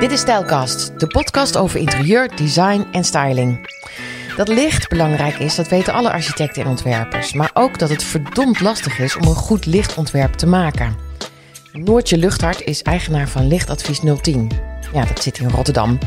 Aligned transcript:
Dit 0.00 0.10
is 0.10 0.20
Stijlkast, 0.20 1.00
de 1.00 1.06
podcast 1.06 1.56
over 1.56 1.80
interieur, 1.80 2.36
design 2.36 2.86
en 2.92 3.04
styling. 3.04 3.68
Dat 4.36 4.48
licht 4.48 4.88
belangrijk 4.88 5.38
is, 5.38 5.54
dat 5.54 5.68
weten 5.68 5.92
alle 5.92 6.10
architecten 6.10 6.62
en 6.62 6.68
ontwerpers. 6.68 7.32
Maar 7.32 7.50
ook 7.54 7.78
dat 7.78 7.88
het 7.88 8.02
verdomd 8.02 8.60
lastig 8.60 8.98
is 8.98 9.16
om 9.16 9.22
een 9.22 9.34
goed 9.34 9.66
lichtontwerp 9.66 10.32
te 10.32 10.46
maken. 10.46 10.96
Noortje 11.72 12.18
Luchthart 12.18 12.62
is 12.64 12.82
eigenaar 12.82 13.28
van 13.28 13.46
Lichtadvies 13.46 14.00
010. 14.20 14.50
Ja, 14.92 15.04
dat 15.04 15.22
zit 15.22 15.38
in 15.38 15.50
Rotterdam. 15.50 15.98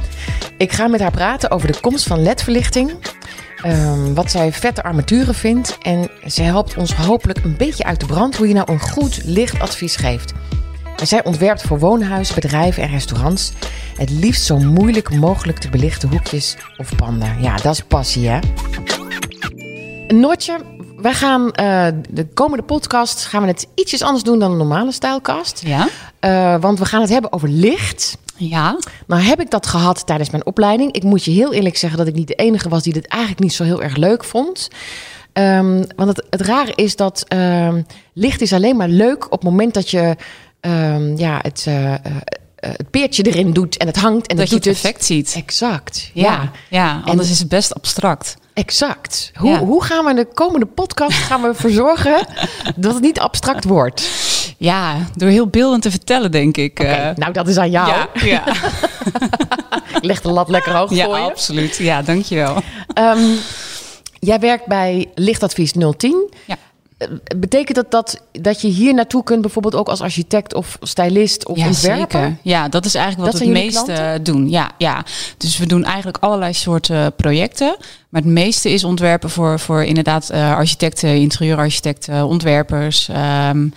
Ik 0.58 0.72
ga 0.72 0.88
met 0.88 1.00
haar 1.00 1.12
praten 1.12 1.52
over 1.52 1.72
de 1.72 1.80
komst 1.80 2.08
van 2.08 2.24
ledverlichting. 2.24 2.92
Um, 3.66 4.14
wat 4.14 4.32
zij 4.32 4.52
vette 4.52 4.84
armaturen 4.84 5.36
vindt. 5.36 5.78
En 5.82 6.10
zij 6.26 6.46
helpt 6.46 6.78
ons 6.78 6.96
hopelijk 6.96 7.44
een 7.44 7.58
beetje 7.58 7.84
uit 7.84 8.00
de 8.00 8.06
brand 8.06 8.36
hoe 8.36 8.48
je 8.48 8.54
nou 8.54 8.72
een 8.72 8.80
goed 8.80 9.22
lichtadvies 9.24 9.96
geeft. 9.96 10.34
En 10.96 11.08
zij 11.08 11.24
ontwerpt 11.24 11.62
voor 11.62 11.80
woonhuizen, 11.80 12.36
bedrijven 12.36 12.84
en 12.84 12.90
restaurants 12.90 13.52
het 13.98 14.10
liefst 14.10 14.44
zo 14.44 14.58
moeilijk 14.58 15.16
mogelijk 15.16 15.58
te 15.58 15.70
belichte 15.70 16.08
hoekjes 16.08 16.58
of 16.78 16.96
panden. 16.96 17.42
Ja, 17.42 17.56
dat 17.56 17.74
is 17.74 17.82
passie, 17.82 18.28
hè? 18.28 18.40
Noortje, 20.08 20.58
wij 20.98 21.14
gaan 21.14 21.42
uh, 21.42 21.88
de 22.10 22.28
komende 22.34 22.64
podcast 22.64 23.26
gaan 23.26 23.42
we 23.42 23.48
het 23.48 23.68
ietsjes 23.76 24.02
anders 24.02 24.24
doen 24.24 24.40
dan 24.40 24.52
een 24.52 24.58
normale 24.58 24.92
stijlkast. 24.92 25.62
Ja. 25.66 25.88
Uh, 26.22 26.62
want 26.62 26.80
we 26.80 26.86
gaan 26.86 27.02
het 27.02 27.10
hebben 27.10 27.34
over 27.34 27.50
licht. 27.50 28.18
Ja. 28.36 28.78
Nou 29.08 29.22
heb 29.22 29.40
ik 29.40 29.52
dat 29.52 29.68
gehad 29.68 30.06
tijdens 30.06 30.30
mijn 30.30 30.46
opleiding. 30.46 30.92
Ik 30.92 31.04
moet 31.04 31.24
je 31.24 31.32
heel 31.32 31.54
eerlijk 31.54 31.78
zeggen 31.78 32.00
dat 32.00 32.08
ik 32.08 32.16
niet 32.16 32.28
de 32.28 32.36
enige 32.36 32.70
was 32.70 32.84
die 32.84 32.94
dit 32.94 33.08
eigenlijk 33.08 33.42
niet 33.42 33.54
zo 33.54 33.64
heel 33.64 33.84
erg 33.84 33.96
leuk 33.96 34.24
vond. 34.24 34.68
Um, 35.34 35.86
want 35.96 36.10
het, 36.10 36.26
het 36.30 36.42
rare 36.42 36.72
is 36.76 36.96
dat 36.96 37.26
um, 37.34 37.86
licht 38.14 38.42
is 38.42 38.54
alleen 38.54 38.76
maar 38.76 38.88
leuk 38.88 39.26
op 39.26 39.32
het 39.32 39.44
moment 39.44 39.74
dat 39.74 39.90
je 39.90 40.16
um, 40.66 41.18
ja, 41.18 41.40
het, 41.42 41.66
uh, 41.70 41.94
het 42.56 42.90
peertje 42.90 43.24
erin 43.24 43.54
doet 43.54 43.78
en 43.78 43.88
het 43.88 43.98
hangt 43.98 44.28
en 44.28 44.36
dat 44.38 44.50
het 44.50 44.64
je 44.64 44.70
het 44.70 44.78
effect 44.78 45.06
ziet. 45.06 45.34
Exact. 45.38 46.10
Ja, 46.14 46.24
ja, 46.32 46.52
ja 46.70 47.02
anders 47.06 47.28
En- 47.28 47.34
is 47.34 47.40
het 47.40 47.50
best 47.50 47.74
abstract. 47.76 48.36
Exact. 48.54 49.32
Hoe, 49.36 49.50
Ja. 49.50 49.60
hoe 49.60 49.84
gaan 49.84 50.06
we 50.06 50.14
de 50.14 50.28
komende 50.34 50.66
podcast 50.66 51.18
gaan 51.18 51.42
we 51.42 51.48
ervoor 51.48 51.70
zorgen 51.70 52.26
dat 52.76 52.94
het 52.94 53.02
niet 53.04 53.20
abstract 53.20 53.64
wordt? 53.64 54.10
Ja, 54.58 54.96
door 55.16 55.30
heel 55.30 55.48
beeldend 55.48 55.82
te 55.82 55.92
vertellen, 55.92 56.32
denk 56.32 56.58
ik. 56.58 56.80
Eh. 56.80 57.10
nou, 57.16 57.34
dat 57.34 57.48
is 57.48 57.58
aan 57.58 57.72
jou. 57.72 57.88
ja, 57.88 58.08
ja. 58.24 58.44
Ik 59.98 60.04
leg 60.10 60.22
de 60.22 60.32
lat 60.32 60.50
lekker 60.50 60.74
hoog 60.76 60.94
ja 60.94 61.06
voor 61.06 61.16
je. 61.18 61.22
absoluut. 61.24 61.76
Ja, 61.76 62.02
dankjewel. 62.02 62.56
Ehm, 62.94 63.20
jij 64.20 64.40
werkt 64.40 64.66
bij 64.66 65.10
Lichtadvies 65.16 65.72
010. 65.98 66.30
Ja. 66.46 66.58
Betekent 67.38 67.76
dat, 67.76 67.92
dat 67.92 68.22
dat 68.32 68.62
je 68.62 68.68
hier 68.68 68.94
naartoe 68.94 69.24
kunt, 69.24 69.42
bijvoorbeeld 69.42 69.76
ook 69.76 69.88
als 69.88 70.02
architect 70.02 70.54
of 70.54 70.78
stylist 70.82 71.48
of 71.48 71.58
Ja, 71.58 71.66
ontwerper? 71.68 72.20
zeker. 72.22 72.38
Ja, 72.42 72.70
dat 72.70 72.86
is 72.86 72.96
eigenlijk 72.96 73.32
Dat 73.32 73.40
wat 73.40 73.50
we 73.50 73.54
het 73.56 73.64
meeste 73.64 73.84
klanten? 73.92 74.24
doen. 74.24 74.50
Ja, 74.50 74.72
ja. 74.78 75.06
Dus 75.38 75.58
we 75.58 75.66
doen 75.66 75.84
eigenlijk 75.84 76.18
allerlei 76.18 76.54
soorten 76.54 77.16
projecten. 77.16 77.76
Maar 78.10 78.22
het 78.22 78.32
meeste 78.32 78.70
is 78.72 78.84
ontwerpen 78.84 79.30
voor, 79.30 79.60
voor 79.60 79.84
inderdaad 79.84 80.30
eh, 80.30 80.56
architecten, 80.56 81.16
interieurarchitecten, 81.16 82.26
ontwerpers. 82.26 83.08
Ehm, 83.10 83.68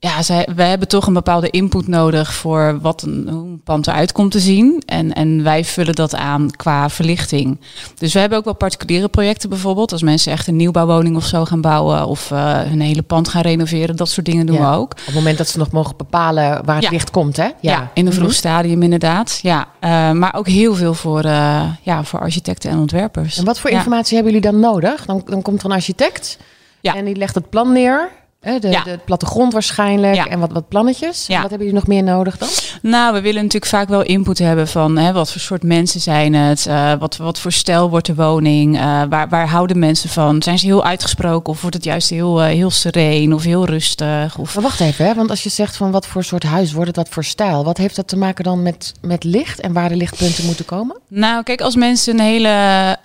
ja, 0.00 0.22
zij, 0.22 0.48
wij 0.56 0.68
hebben 0.68 0.88
toch 0.88 1.06
een 1.06 1.12
bepaalde 1.12 1.50
input 1.50 1.88
nodig 1.88 2.34
voor 2.34 2.78
wat 2.80 3.02
een, 3.02 3.28
hoe 3.30 3.44
een 3.46 3.60
pand 3.64 3.86
eruit 3.86 4.12
komt 4.12 4.30
te 4.32 4.38
zien. 4.40 4.82
En, 4.86 5.12
en 5.12 5.42
wij 5.42 5.64
vullen 5.64 5.94
dat 5.94 6.14
aan 6.14 6.50
qua 6.56 6.90
verlichting. 6.90 7.60
Dus 7.98 8.12
we 8.12 8.18
hebben 8.18 8.38
ook 8.38 8.44
wel 8.44 8.54
particuliere 8.54 9.08
projecten 9.08 9.48
bijvoorbeeld. 9.48 9.92
Als 9.92 10.02
mensen 10.02 10.32
echt 10.32 10.46
een 10.46 10.56
nieuwbouwwoning 10.56 11.16
of 11.16 11.24
zo 11.24 11.44
gaan 11.44 11.60
bouwen. 11.60 12.06
Of 12.06 12.30
eh 12.30 12.60
hun 12.60 12.80
hele 12.80 13.02
pand 13.02 13.28
gaan 13.28 13.42
renoveren. 13.42 13.96
Dat 13.96 14.08
soort 14.08 14.26
dingen 14.26 14.46
doen 14.46 14.56
Ja. 14.56 14.70
we 14.70 14.76
ook. 14.76 14.90
Op 14.92 15.04
het 15.06 15.14
moment 15.14 15.38
dat 15.38 15.48
ze 15.48 15.58
nog 15.58 15.70
mogen 15.70 15.96
bepalen 15.96 16.64
waar 16.64 16.74
het 16.76 16.84
Ja. 16.84 16.90
licht 16.90 17.10
komt, 17.10 17.36
hè? 17.36 17.48
Ja, 17.60 17.90
in 17.94 18.06
een 18.06 18.12
vroeg 18.12 18.26
Mhm. 18.26 18.36
stadium 18.36 18.82
inderdaad. 18.82 19.38
Ja, 19.42 19.66
eh, 19.80 20.10
maar 20.12 20.34
ook 20.34 20.46
heel 20.48 20.74
veel 20.74 20.94
voor, 20.94 21.20
eh, 21.24 21.62
ja, 21.82 22.04
voor 22.04 22.20
architecten 22.20 22.70
en 22.70 22.78
ontwerpers. 22.78 23.38
En 23.38 23.44
wat 23.44 23.60
voor 23.60 23.70
informatie 23.70 24.14
hebben 24.16 24.32
jullie 24.34 24.50
dan 24.50 24.60
nodig? 24.60 25.04
Dan, 25.06 25.22
dan 25.24 25.42
komt 25.42 25.60
er 25.60 25.66
een 25.66 25.72
architect 25.76 26.38
en 26.82 27.04
die 27.04 27.16
legt 27.16 27.34
het 27.34 27.50
plan 27.50 27.72
neer. 27.72 28.08
De, 28.40 28.68
Ja. 28.70 28.82
de 28.84 28.98
plattegrond 29.04 29.52
waarschijnlijk 29.52 30.14
Ja. 30.14 30.26
en 30.26 30.38
wat, 30.38 30.52
wat 30.52 30.68
plannetjes. 30.68 31.26
Ja. 31.26 31.40
Wat 31.40 31.50
hebben 31.50 31.66
jullie 31.68 31.82
nog 31.82 31.88
meer 31.88 32.02
nodig 32.02 32.38
dan? 32.38 32.48
Nou, 32.82 33.12
we 33.14 33.20
willen 33.20 33.42
natuurlijk 33.42 33.70
vaak 33.72 33.88
wel 33.88 34.02
input 34.02 34.38
hebben 34.38 34.68
van 34.68 34.96
hè, 34.96 35.12
wat 35.12 35.32
voor 35.32 35.40
soort 35.40 35.62
mensen 35.62 36.00
zijn 36.00 36.34
het, 36.34 36.66
eh, 36.66 36.92
wat, 36.98 37.16
wat 37.16 37.38
voor 37.40 37.52
stijl 37.52 37.90
wordt 37.90 38.06
de 38.06 38.14
woning, 38.14 38.76
eh, 38.78 39.02
waar, 39.08 39.28
waar 39.28 39.48
houden 39.48 39.78
mensen 39.78 40.08
van? 40.08 40.42
Zijn 40.42 40.58
ze 40.58 40.66
heel 40.66 40.84
uitgesproken 40.84 41.52
of 41.52 41.60
wordt 41.60 41.76
het 41.76 41.84
juist 41.84 42.10
heel, 42.10 42.42
eh, 42.42 42.46
heel 42.46 42.70
sereen 42.70 43.34
of 43.34 43.42
heel 43.42 43.66
rustig? 43.66 44.38
Of... 44.38 44.54
Maar 44.54 44.62
wacht 44.62 44.80
even, 44.80 45.06
hè? 45.06 45.14
want 45.14 45.30
als 45.30 45.42
je 45.42 45.48
zegt 45.48 45.76
van 45.76 45.90
wat 45.90 46.06
voor 46.06 46.24
soort 46.24 46.42
huis 46.42 46.72
wordt 46.72 46.86
het, 46.88 46.96
wat 46.96 47.08
voor 47.08 47.24
stijl. 47.24 47.64
Wat 47.64 47.76
heeft 47.76 47.96
dat 47.96 48.08
te 48.08 48.16
maken 48.16 48.44
dan 48.44 48.62
met, 48.62 48.94
met 49.00 49.24
licht 49.24 49.60
en 49.60 49.72
waar 49.72 49.88
de 49.88 49.96
lichtpunten 49.96 50.46
moeten 50.46 50.64
komen? 50.64 50.96
Nou, 51.08 51.42
kijk, 51.42 51.60
als 51.60 51.76
mensen 51.76 52.14
een 52.14 52.24
hele 52.24 52.96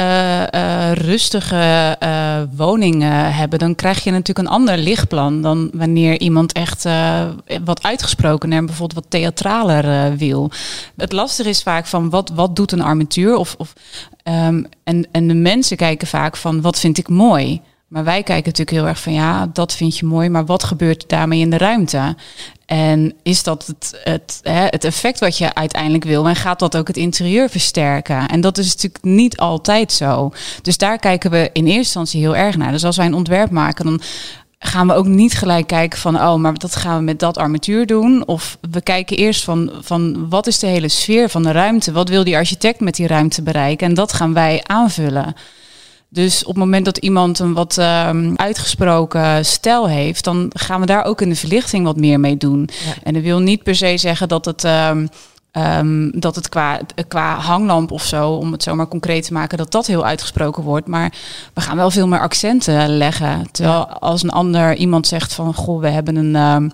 rustige 0.94 1.98
woning 2.56 3.04
hebben, 3.36 3.60
dan 3.60 3.76
krijg 3.76 4.04
je 4.04 4.12
natuurlijk 4.12 4.48
een 4.48 4.54
ander 4.54 4.78
lichtplan 4.78 5.22
dan 5.30 5.70
wanneer 5.74 6.20
iemand 6.20 6.52
echt 6.52 6.86
eh, 6.86 7.26
wat 7.64 7.84
uitgesprokener 7.84 8.58
en 8.58 8.66
bijvoorbeeld 8.66 9.00
wat 9.00 9.12
theatraler 9.12 9.86
eh, 9.86 10.18
wil. 10.18 10.52
Het 10.98 11.12
lastige 11.12 11.50
is 11.50 11.64
vaak 11.64 11.86
van 11.86 12.10
wat, 12.10 12.30
wat 12.30 12.56
doet 12.56 12.72
een 12.72 12.82
armatuur? 12.82 13.36
Of, 13.36 13.56
of, 13.58 13.74
ehm, 14.24 14.64
en, 14.84 15.08
en 15.12 15.28
de 15.28 15.34
mensen 15.34 15.78
kijken 15.78 16.08
vaak 16.08 16.38
van 16.38 16.62
wat 16.62 16.80
vind 16.80 16.98
ik 16.98 17.08
mooi? 17.08 17.62
Maar 17.94 18.04
wij 18.04 18.24
kijken 18.24 18.46
natuurlijk 18.46 18.78
heel 18.78 18.88
erg 18.88 19.00
van 19.00 19.14
ja, 19.14 19.50
dat 19.54 19.74
vind 19.74 19.98
je 19.98 20.06
mooi, 20.06 20.30
maar 20.30 20.46
wat 20.46 20.64
gebeurt 20.64 21.10
daarmee 21.10 21.40
in 21.40 21.50
de 21.50 21.58
ruimte? 21.58 22.16
En 22.66 23.14
is 23.24 23.44
dat 23.44 23.68
het, 23.68 24.00
het, 24.04 24.40
het 24.70 24.84
effect 24.84 25.20
wat 25.20 25.38
je 25.38 25.54
uiteindelijk 25.54 26.04
wil? 26.04 26.28
En 26.28 26.36
gaat 26.36 26.60
dat 26.60 26.78
ook 26.78 26.88
het 26.88 26.98
interieur 26.98 27.50
versterken? 27.50 28.28
En 28.28 28.42
dat 28.42 28.58
is 28.58 28.66
natuurlijk 28.66 29.04
niet 29.04 29.38
altijd 29.38 29.92
zo. 29.92 30.32
Dus 30.62 30.78
daar 30.78 30.98
kijken 30.98 31.32
we 31.32 31.50
in 31.54 31.66
eerste 31.66 31.78
instantie 31.78 32.20
heel 32.20 32.36
erg 32.36 32.58
naar. 32.58 32.72
Dus 32.72 32.86
als 32.86 32.98
wij 32.98 33.06
een 33.06 33.14
ontwerp 33.14 33.50
maken, 33.50 33.86
dan 33.86 34.02
gaan 34.66 34.88
we 34.88 34.94
ook 34.94 35.06
niet 35.06 35.34
gelijk 35.34 35.68
kijken 35.68 36.00
van, 36.00 36.16
oh, 36.16 36.36
maar 36.36 36.54
dat 36.54 36.76
gaan 36.76 36.98
we 36.98 37.04
met 37.04 37.20
dat 37.20 37.38
armatuur 37.38 37.86
doen. 37.86 38.28
Of 38.28 38.58
we 38.72 38.82
kijken 38.82 39.18
eerst 39.18 39.44
van, 39.44 39.72
van 39.82 40.30
wat 40.30 40.48
is 40.48 40.60
de 40.60 40.68
hele 40.68 40.88
sfeer 40.88 41.30
van 41.30 41.44
de 41.44 41.52
ruimte? 41.52 41.92
Wat 41.92 42.10
wil 42.10 42.24
die 42.24 42.36
architect 42.36 42.80
met 42.80 42.96
die 42.96 43.08
ruimte 43.08 43.42
bereiken? 43.42 43.88
En 43.88 43.94
dat 43.94 44.14
gaan 44.14 44.34
wij 44.34 44.62
aanvullen. 44.64 45.36
Dus 46.10 46.42
op 46.42 46.50
het 46.50 46.58
moment 46.58 46.86
dat 46.86 46.98
iemand 46.98 47.40
een 47.40 47.54
wat 47.54 47.78
ehm, 47.78 48.34
uitgesproken 48.36 49.46
stijl 49.46 49.88
heeft, 49.90 50.24
dan 50.24 50.52
gaan 50.54 50.80
we 50.80 50.86
daar 50.86 51.06
ook 51.06 51.22
in 51.22 51.30
de 51.30 51.36
verlichting 51.36 51.86
wat 51.86 51.98
meer 51.98 52.20
mee 52.20 52.38
doen. 52.38 52.70
Ja. 52.86 52.94
En 53.04 53.14
dat 53.14 53.24
wil 53.24 53.40
niet 53.40 53.64
per 53.64 53.76
se 53.76 53.98
zeggen 53.98 54.28
dat 54.28 54.46
het, 54.46 54.64
ehm, 54.64 55.08
ehm, 55.54 56.10
dat 56.20 56.36
het 56.36 56.50
qua, 56.50 56.80
qua 57.08 57.36
hanglamp 57.36 57.92
of 57.92 58.04
zo, 58.04 58.30
om 58.30 58.52
het 58.52 58.64
zo 58.64 58.76
maar 58.76 58.88
concreet 58.88 59.26
te 59.26 59.34
maken, 59.34 59.58
dat 59.58 59.72
dat 59.72 59.88
heel 59.88 60.06
uitgesproken 60.06 60.64
wordt. 60.64 60.88
Maar 60.88 61.14
we 61.54 61.62
gaan 61.62 61.78
wel 61.78 61.92
veel 61.92 62.08
meer 62.08 62.20
accenten 62.20 62.98
leggen. 62.98 63.52
Terwijl 63.52 63.88
als 63.88 64.24
een 64.24 64.30
ander 64.30 64.76
iemand 64.76 65.08
zegt 65.08 65.34
van, 65.34 65.54
goh, 65.54 65.82
we 65.82 65.90
hebben 65.90 66.16
een... 66.16 66.36
ehm, 66.36 66.70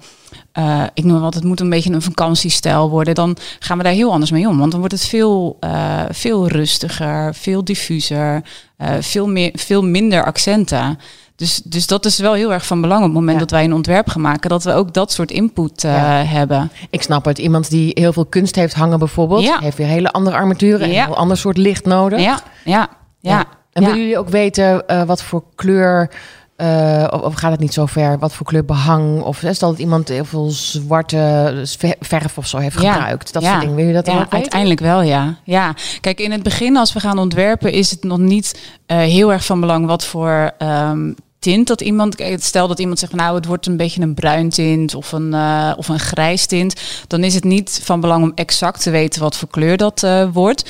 eh, 0.51 0.84
ik 0.94 1.03
noem 1.03 1.19
wat, 1.19 1.34
het 1.34 1.44
moet 1.44 1.59
een 1.59 1.69
beetje 1.69 1.91
een 1.91 2.01
vakantiestijl 2.01 2.89
worden. 2.89 3.16
Dan 3.16 3.38
gaan 3.59 3.78
we 3.78 3.84
daar 3.84 3.94
heel 3.94 4.12
anders 4.12 4.31
mee 4.31 4.47
om. 4.47 4.57
Want 4.57 4.72
dan 4.72 4.79
wordt 4.79 4.95
het 4.95 5.06
veel, 5.06 5.57
eh, 5.59 6.03
veel 6.09 6.47
rustiger, 6.47 7.35
veel 7.35 7.63
diffuser, 7.63 8.44
eh, 8.78 8.94
veel, 9.00 9.28
meer, 9.28 9.51
veel 9.53 9.84
minder 9.84 10.25
accenten. 10.25 11.00
Dus, 11.39 11.61
dus 11.63 11.88
dat 11.88 12.05
is 12.05 12.19
wel 12.19 12.33
heel 12.33 12.53
erg 12.53 12.66
van 12.66 12.81
belang 12.81 13.00
op 13.00 13.05
het 13.05 13.13
moment 13.13 13.33
Ja. 13.33 13.39
dat 13.39 13.51
wij 13.51 13.63
een 13.63 13.73
ontwerp 13.73 14.09
gaan 14.09 14.22
maken, 14.22 14.50
dat 14.50 14.63
we 14.63 14.73
ook 14.73 14.94
dat 14.94 15.11
soort 15.11 15.31
input 15.31 15.83
eh, 15.83 15.91
Ja. 15.91 16.23
hebben. 16.23 16.72
Ik 16.89 17.01
snap 17.01 17.25
het. 17.25 17.38
Iemand 17.38 17.69
die 17.69 17.91
heel 17.94 18.13
veel 18.13 18.25
kunst 18.25 18.55
heeft 18.55 18.73
hangen 18.73 19.00
bijvoorbeeld, 19.00 19.44
Ja. 19.44 19.59
heeft 19.59 19.77
weer 19.77 19.88
hele 19.88 20.11
andere 20.11 20.35
armaturen 20.35 20.79
en 20.81 20.89
een 20.89 21.03
heel 21.05 21.16
ander 21.17 21.38
soort 21.38 21.57
licht 21.57 21.85
nodig. 21.85 22.19
Ja, 22.22 22.39
ja, 22.63 22.88
ja. 23.19 23.44
En 23.73 23.83
willen 23.83 24.00
jullie 24.00 24.17
ook 24.17 24.29
weten 24.29 24.88
eh, 24.88 25.03
wat 25.03 25.23
voor 25.23 25.44
kleur, 25.55 26.11
eh, 26.55 27.07
of, 27.11 27.22
of 27.22 27.33
gaat 27.33 27.51
het 27.51 27.59
niet 27.59 27.73
zo 27.73 27.85
ver, 27.85 28.19
wat 28.19 28.33
voor 28.33 28.45
kleur 28.45 28.66
behang, 28.66 29.21
of 29.21 29.44
stel 29.51 29.69
dat 29.69 29.79
iemand 29.79 30.07
heel 30.07 30.25
veel 30.25 30.50
zwarte 30.50 31.61
ver- 31.77 31.95
verf 32.00 32.38
of 32.38 32.47
zo 32.47 32.57
heeft 32.57 32.77
gebruikt, 32.77 33.33
dat 33.33 33.41
Ja. 33.44 33.50
soort 33.50 33.61
dingen. 33.61 33.75
Wil 33.75 33.85
je 33.88 33.94
dat 33.94 34.06
dan 34.06 34.13
ja, 34.16 34.19
ook 34.19 34.25
weten? 34.25 34.39
uiteindelijk 34.42 34.80
wel, 34.81 35.01
ja. 35.01 35.35
ja. 35.44 35.74
Kijk, 36.01 36.19
in 36.19 36.31
het 36.31 36.44
begin 36.44 36.77
als 36.77 36.94
we 36.94 37.00
gaan 37.00 37.18
ontwerpen 37.19 37.71
is 37.71 37.92
het 37.92 38.03
nog 38.03 38.18
niet 38.18 38.59
heel 38.85 39.31
erg 39.31 39.45
van 39.45 39.59
belang 39.59 39.85
wat 39.85 40.06
voor 40.06 40.51
ehm, 40.57 41.12
tint 41.39 41.68
dat 41.68 41.81
iemand... 41.81 42.15
kijk, 42.15 42.44
Stel 42.44 42.68
dat 42.68 42.80
iemand 42.80 43.00
zegt, 43.00 43.13
nou, 43.13 43.36
het 43.36 43.45
wordt 43.45 43.65
een 43.65 43.77
beetje 43.77 44.01
een 44.01 44.13
bruin 44.13 44.50
tint 44.50 44.95
of 44.95 45.12
een, 45.12 45.33
eh, 45.33 45.74
of 45.77 45.88
een 45.88 46.00
grijs 46.00 46.45
tint. 46.45 46.81
Dan 47.07 47.24
is 47.24 47.36
het 47.36 47.44
niet 47.44 47.80
van 47.83 48.00
belang 48.00 48.24
om 48.24 48.31
exact 48.36 48.81
te 48.81 48.89
weten 48.89 49.21
wat 49.21 49.38
voor 49.38 49.50
kleur 49.50 49.77
dat 49.77 50.03
eh, 50.03 50.27
wordt. 50.33 50.69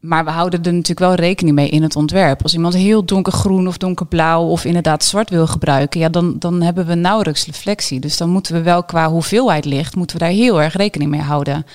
Maar 0.00 0.24
we 0.24 0.30
houden 0.30 0.62
er 0.62 0.72
natuurlijk 0.72 0.98
wel 0.98 1.14
rekening 1.14 1.56
mee 1.56 1.68
in 1.68 1.82
het 1.82 1.96
ontwerp. 1.96 2.42
Als 2.42 2.54
iemand 2.54 2.74
heel 2.74 3.04
donkergroen 3.04 3.66
of 3.66 3.76
donkerblauw 3.76 4.46
of 4.46 4.64
inderdaad 4.64 5.04
zwart 5.04 5.30
wil 5.30 5.46
gebruiken, 5.46 6.00
ja, 6.00 6.08
dan, 6.08 6.38
dan 6.38 6.62
hebben 6.62 6.86
we 6.86 6.94
nauwelijks 6.94 7.46
reflectie. 7.46 8.00
Dus 8.00 8.16
dan 8.16 8.30
moeten 8.30 8.54
we 8.54 8.62
wel 8.62 8.84
qua 8.84 9.10
hoeveelheid 9.10 9.64
licht, 9.64 9.96
moeten 9.96 10.16
we 10.16 10.24
daar 10.24 10.32
heel 10.32 10.62
erg 10.62 10.76
rekening 10.76 11.10
mee 11.10 11.20
houden. 11.20 11.66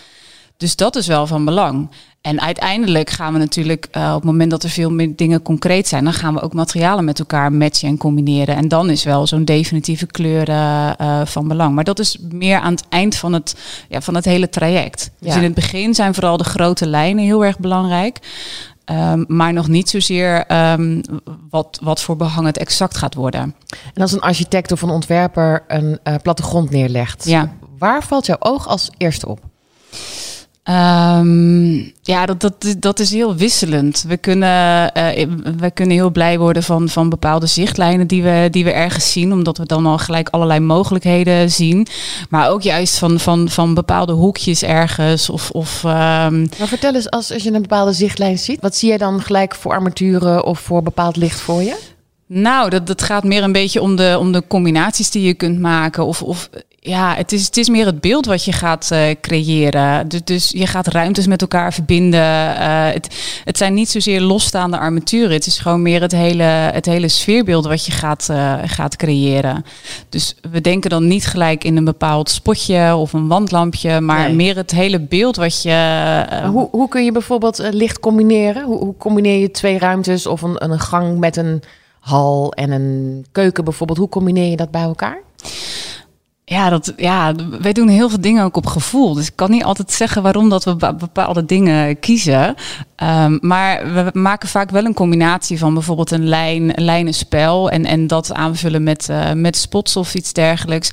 Dus 0.58 0.76
dat 0.76 0.96
is 0.96 1.08
wel 1.08 1.28
van 1.28 1.46
belang. 1.46 1.90
En 2.26 2.42
uiteindelijk 2.42 3.10
gaan 3.10 3.34
we 3.34 3.40
natuurlijk 3.40 3.88
uh, 3.92 4.10
op 4.10 4.16
het 4.16 4.24
moment 4.24 4.52
dat 4.52 4.64
er 4.64 4.70
veel 4.70 4.92
meer 4.92 5.16
dingen 5.16 5.42
concreet 5.42 5.88
zijn, 5.88 6.04
dan 6.04 6.14
gaan 6.14 6.34
we 6.34 6.42
ook 6.42 6.54
materialen 6.54 7.06
met 7.06 7.20
elkaar 7.20 7.54
matchen 7.54 7.88
en 7.88 7.98
combineren. 7.98 8.56
En 8.56 8.68
dan 8.68 8.90
is 8.90 9.04
wel 9.04 9.28
zo'n 9.28 9.46
definitieve 9.46 10.06
kleur 10.06 10.50
uh, 10.50 11.22
van 11.26 11.48
belang. 11.48 11.76
Maar 11.76 11.84
dat 11.84 12.00
is 12.00 12.18
meer 12.32 12.60
aan 12.60 12.72
het 12.72 12.84
eind 12.90 13.16
van 13.16 13.34
het, 13.34 13.56
ja, 13.90 14.02
van 14.02 14.16
het 14.16 14.26
hele 14.26 14.50
traject. 14.50 15.12
Dus 15.20 15.36
in 15.36 15.44
het 15.44 15.54
begin 15.54 15.94
zijn 15.94 16.14
vooral 16.14 16.38
de 16.38 16.44
grote 16.44 16.88
lijnen 16.88 17.24
heel 17.24 17.46
erg 17.46 17.60
belangrijk. 17.60 18.20
Um, 18.92 19.26
maar 19.28 19.54
nog 19.54 19.68
niet 19.68 19.90
zozeer 19.90 20.46
um, 20.72 21.02
wat, 21.50 21.80
wat 21.84 22.02
voor 22.02 22.16
behang 22.16 22.46
het 22.46 22.58
exact 22.58 22.98
gaat 22.98 23.14
worden. 23.14 23.56
En 23.94 24.02
als 24.02 24.12
een 24.12 24.20
architect 24.20 24.72
of 24.72 24.82
een 24.82 24.90
ontwerper 24.90 25.64
een 25.68 26.00
uh, 26.04 26.16
plattegrond 26.22 26.70
neerlegt, 26.70 27.26
ja. 27.26 27.52
waar 27.78 28.04
valt 28.04 28.26
jouw 28.26 28.40
oog 28.40 28.68
als 28.68 28.90
eerste 28.98 29.28
op? 29.28 29.40
Um, 30.70 31.94
ja, 32.02 32.26
dat, 32.26 32.42
dat, 32.42 32.76
dat 32.80 33.00
is 33.00 33.12
heel 33.12 33.36
wisselend. 33.36 34.04
We 34.08 34.18
kunnen, 34.18 34.92
uh, 34.98 35.26
we 35.58 35.72
kunnen 35.74 35.96
heel 35.96 36.12
blij 36.12 36.40
worden 36.40 36.64
van, 36.64 36.90
van 36.90 37.10
bepaalde 37.10 37.46
zichtlijnen 37.46 38.08
die 38.08 38.24
we, 38.24 38.48
die 38.52 38.64
we 38.64 38.72
ergens 38.72 39.12
zien, 39.12 39.34
omdat 39.34 39.58
we 39.58 39.66
dan 39.66 39.86
al 39.86 39.98
gelijk 39.98 40.30
allerlei 40.30 40.60
mogelijkheden 40.60 41.52
zien. 41.52 41.88
Maar 42.30 42.50
ook 42.50 42.62
juist 42.62 42.98
van, 42.98 43.20
van, 43.20 43.50
van 43.50 43.74
bepaalde 43.74 44.14
hoekjes 44.14 44.64
ergens. 44.64 45.30
Of, 45.30 45.50
of, 45.50 45.84
um... 45.84 45.90
Maar 45.92 46.68
vertel 46.68 46.96
eens, 46.96 47.10
als, 47.10 47.32
als 47.32 47.44
je 47.44 47.54
een 47.54 47.62
bepaalde 47.62 47.94
zichtlijn 47.94 48.38
ziet, 48.38 48.62
wat 48.62 48.76
zie 48.76 48.92
je 48.92 48.98
dan 48.98 49.22
gelijk 49.22 49.56
voor 49.56 49.72
armaturen 49.72 50.46
of 50.46 50.60
voor 50.60 50.84
bepaald 50.84 51.16
licht 51.16 51.40
voor 51.40 51.62
je? 51.62 51.78
Nou, 52.28 52.70
dat, 52.70 52.88
dat 52.88 53.02
gaat 53.02 53.24
meer 53.24 53.44
een 53.44 53.52
beetje 53.52 53.82
om 53.82 53.96
de, 53.96 54.16
om 54.20 54.32
de 54.32 54.44
combinaties 54.48 55.10
die 55.10 55.24
je 55.24 55.34
kunt 55.34 55.60
maken. 55.60 56.06
Of, 56.06 56.22
of 56.22 56.50
ja, 56.86 57.16
het 57.16 57.32
is, 57.32 57.46
het 57.46 57.58
is 57.58 57.70
meer 57.70 57.86
het 57.86 58.02
beeld 58.02 58.26
wat 58.26 58.44
je 58.44 58.52
gaat 58.52 58.90
uh, 58.94 59.00
creëren. 59.22 60.08
Dus, 60.08 60.22
dus 60.24 60.50
je 60.50 60.68
gaat 60.68 60.88
ruimtes 60.88 61.28
met 61.28 61.42
elkaar 61.42 61.74
verbinden. 61.74 62.20
Uh, 62.20 62.88
het, 62.92 63.42
het 63.44 63.58
zijn 63.58 63.74
niet 63.74 63.90
zozeer 63.90 64.22
losstaande 64.22 64.78
armaturen. 64.78 65.32
Het 65.32 65.46
is 65.46 65.60
gewoon 65.60 65.82
meer 65.82 66.02
het 66.02 66.12
hele, 66.12 66.44
het 66.44 66.86
hele 66.86 67.08
sfeerbeeld 67.08 67.66
wat 67.66 67.86
je 67.86 67.92
gaat, 67.92 68.28
uh, 68.32 68.54
gaat 68.66 68.96
creëren. 68.96 69.66
Dus 70.10 70.36
we 70.52 70.62
denken 70.62 70.90
dan 70.90 71.08
niet 71.08 71.26
gelijk 71.26 71.64
in 71.64 71.78
een 71.78 71.86
bepaald 71.86 72.30
spotje 72.30 72.96
of 72.96 73.14
een 73.14 73.28
wandlampje, 73.28 74.02
maar 74.02 74.26
nee. 74.26 74.36
meer 74.36 74.56
het 74.56 74.72
hele 74.72 75.00
beeld 75.00 75.36
wat 75.36 75.62
je. 75.62 76.26
hoe, 76.52 76.68
hoe 76.72 76.88
kun 76.88 77.06
je 77.06 77.12
bijvoorbeeld 77.12 77.70
licht 77.72 78.00
combineren? 78.00 78.64
Hoe, 78.64 78.78
hoe 78.78 78.98
combineer 78.98 79.40
je 79.40 79.52
twee 79.52 79.78
ruimtes 79.78 80.26
of 80.26 80.42
een, 80.42 80.64
een 80.64 80.80
gang 80.80 81.20
met 81.20 81.38
een 81.38 81.62
hal 82.00 82.54
en 82.54 82.72
een 82.72 83.26
keuken 83.32 83.64
bijvoorbeeld? 83.64 84.00
Hoe 84.00 84.10
combineer 84.10 84.50
je 84.50 84.56
dat 84.56 84.72
bij 84.72 84.82
elkaar? 84.82 85.24
Ja, 86.48 86.70
dat, 86.70 86.94
ja, 86.98 87.34
wij 87.62 87.74
doen 87.74 87.88
heel 87.88 88.10
veel 88.10 88.22
dingen 88.22 88.44
ook 88.44 88.58
op 88.58 88.66
gevoel. 88.66 89.14
Dus 89.14 89.28
ik 89.28 89.36
kan 89.36 89.52
niet 89.52 89.64
altijd 89.64 89.92
zeggen 89.92 90.24
waarom 90.24 90.50
dat 90.50 90.64
we 90.64 90.76
bepaalde 90.76 91.46
dingen 91.46 92.00
kiezen. 92.00 92.56
Um, 93.04 93.38
maar 93.42 93.94
we 93.94 94.10
maken 94.20 94.50
vaak 94.50 94.70
wel 94.70 94.86
een 94.86 94.94
combinatie 94.94 95.60
van 95.60 95.74
bijvoorbeeld 95.74 96.12
een 96.12 96.28
lijn, 96.28 96.72
lijnenspel 96.76 97.70
en, 97.70 97.86
en 97.86 98.08
dat 98.08 98.34
aanvullen 98.34 98.84
met, 98.84 99.08
uh, 99.10 99.32
met 99.32 99.58
spots 99.58 99.96
of 99.96 100.16
iets 100.16 100.34
dergelijks. 100.34 100.92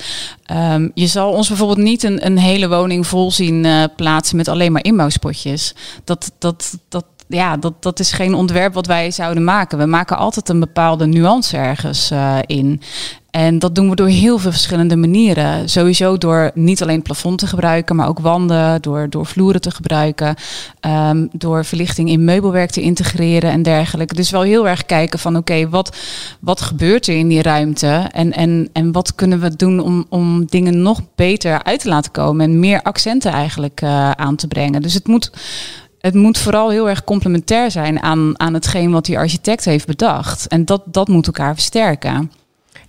Um, 0.53 0.91
je 0.95 1.07
zal 1.07 1.33
ons 1.33 1.49
bijvoorbeeld 1.49 1.79
niet 1.79 2.03
een, 2.03 2.27
een 2.27 2.39
hele 2.39 2.69
woning 2.69 3.07
vol 3.07 3.31
zien 3.31 3.65
uh, 3.65 3.85
plaatsen 3.97 4.37
met 4.37 4.49
alleen 4.49 4.73
maar 4.73 4.85
inbouwspotjes. 4.85 5.75
Dat, 6.05 6.33
dat, 6.39 6.79
dat, 6.89 7.05
ja, 7.29 7.57
dat, 7.57 7.83
dat 7.83 8.01
is 8.01 8.13
geen 8.13 8.35
ontwerp 8.35 8.75
wat 8.75 8.87
wij 8.87 9.11
zouden 9.11 9.45
maken. 9.45 9.79
We 9.79 9.87
maken 9.87 10.19
altijd 10.19 10.49
een 10.49 10.61
bepaalde 10.61 11.07
nuance 11.07 11.57
ergens 11.57 12.11
uh, 12.11 12.39
in. 12.47 12.81
En 13.33 13.59
dat 13.59 13.75
doen 13.75 13.91
we 13.91 13.97
door 13.97 14.09
heel 14.09 14.39
veel 14.39 14.51
verschillende 14.51 14.97
manieren. 14.97 15.69
Sowieso 15.69 16.19
door 16.19 16.51
niet 16.55 16.83
alleen 16.83 17.03
plafond 17.03 17.39
te 17.39 17.47
gebruiken, 17.47 17.97
maar 17.97 18.09
ook 18.09 18.19
wanden, 18.19 18.83
door, 18.83 19.11
door 19.11 19.27
vloeren 19.27 19.61
te 19.61 19.71
gebruiken, 19.71 20.35
um, 20.81 21.29
door 21.33 21.65
verlichting 21.65 22.09
in 22.09 22.25
meubelwerk 22.25 22.71
te 22.71 22.81
integreren 22.81 23.51
en 23.51 23.63
dergelijke. 23.63 24.15
Dus 24.15 24.31
wel 24.31 24.43
heel 24.43 24.69
erg 24.69 24.87
kijken 24.87 25.19
van 25.19 25.37
oké, 25.37 25.69
wat, 25.69 25.97
wat 26.41 26.61
gebeurt 26.61 27.07
er 27.07 27.17
in 27.17 27.29
die 27.29 27.43
ruimte 27.43 28.09
en, 28.11 28.33
en, 28.33 28.69
en 28.73 28.93
wat 28.93 29.15
kunnen 29.15 29.41
we 29.41 29.57
doen 29.57 29.81
om, 29.81 30.07
om 30.09 30.45
dingen 30.47 30.83
nog 30.83 31.01
beter 31.15 31.63
uit 31.63 31.81
te 31.81 31.89
laten 31.89 32.13
komen 32.13 32.45
en 32.45 32.61
meer 32.61 32.83
accenten 32.83 33.33
eigenlijk 33.33 33.81
uh, 33.81 34.11
aan 34.11 34.37
te 34.37 34.47
brengen. 34.47 34.83
Dus 34.83 34.95
het 34.95 35.07
moet 35.07 35.33
het 35.99 36.15
moet 36.15 36.39
vooral 36.39 36.71
heel 36.71 36.89
erg 36.89 37.05
complementair 37.05 37.71
zijn 37.71 38.03
aan, 38.03 38.41
aan 38.41 38.55
hetgeen 38.55 38.91
wat 38.91 39.05
die 39.05 39.19
architect 39.19 39.65
heeft 39.65 39.87
bedacht. 39.87 40.49
En 40.49 40.65
dat, 40.65 40.83
dat 40.87 41.09
moet 41.09 41.27
elkaar 41.27 41.55
versterken. 41.55 42.31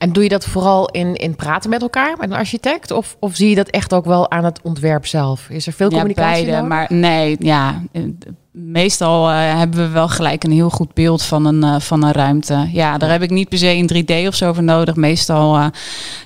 En 0.04 0.14
doe 0.14 0.24
je 0.24 0.30
dat 0.30 0.46
vooral 0.46 0.90
in, 0.90 1.16
in 1.16 1.36
praten 1.36 1.70
met 1.70 1.82
elkaar, 1.82 2.18
met 2.20 2.30
een 2.30 2.36
architect? 2.36 2.92
Of, 2.92 3.16
of 3.20 3.36
zie 3.36 3.50
je 3.50 3.56
dat 3.56 3.70
echt 3.70 3.94
ook 3.94 4.06
wel 4.06 4.32
aan 4.32 4.44
het 4.44 4.60
ontwerp 4.64 5.06
zelf? 5.06 5.50
Is 5.50 5.68
er 5.68 5.74
veel 5.74 5.90
communicatie? 5.90 6.46
Ja, 6.46 6.52
beide, 6.52 6.68
maar 6.68 6.88
nee, 6.90 7.36
ja. 7.40 7.82
Meestal 8.52 9.30
uh, 9.30 9.58
hebben 9.58 9.80
we 9.80 9.88
wel 9.88 10.08
gelijk 10.08 10.44
een 10.44 10.52
heel 10.52 10.70
goed 10.70 10.94
beeld 10.94 11.24
van 11.24 11.46
een, 11.46 11.64
uh, 11.64 11.80
van 11.80 12.04
een 12.04 12.12
ruimte. 12.12 12.70
Ja, 12.72 12.98
daar 12.98 13.12
heb 13.12 13.22
ik 13.22 13.30
niet 13.30 13.50
per 13.50 13.58
se 13.58 13.76
in 13.76 13.90
3D 13.94 14.28
of 14.28 14.36
zo 14.36 14.54
voor 14.54 14.64
nodig. 14.64 14.96
Meestal, 14.96 15.58
uh, 15.58 15.66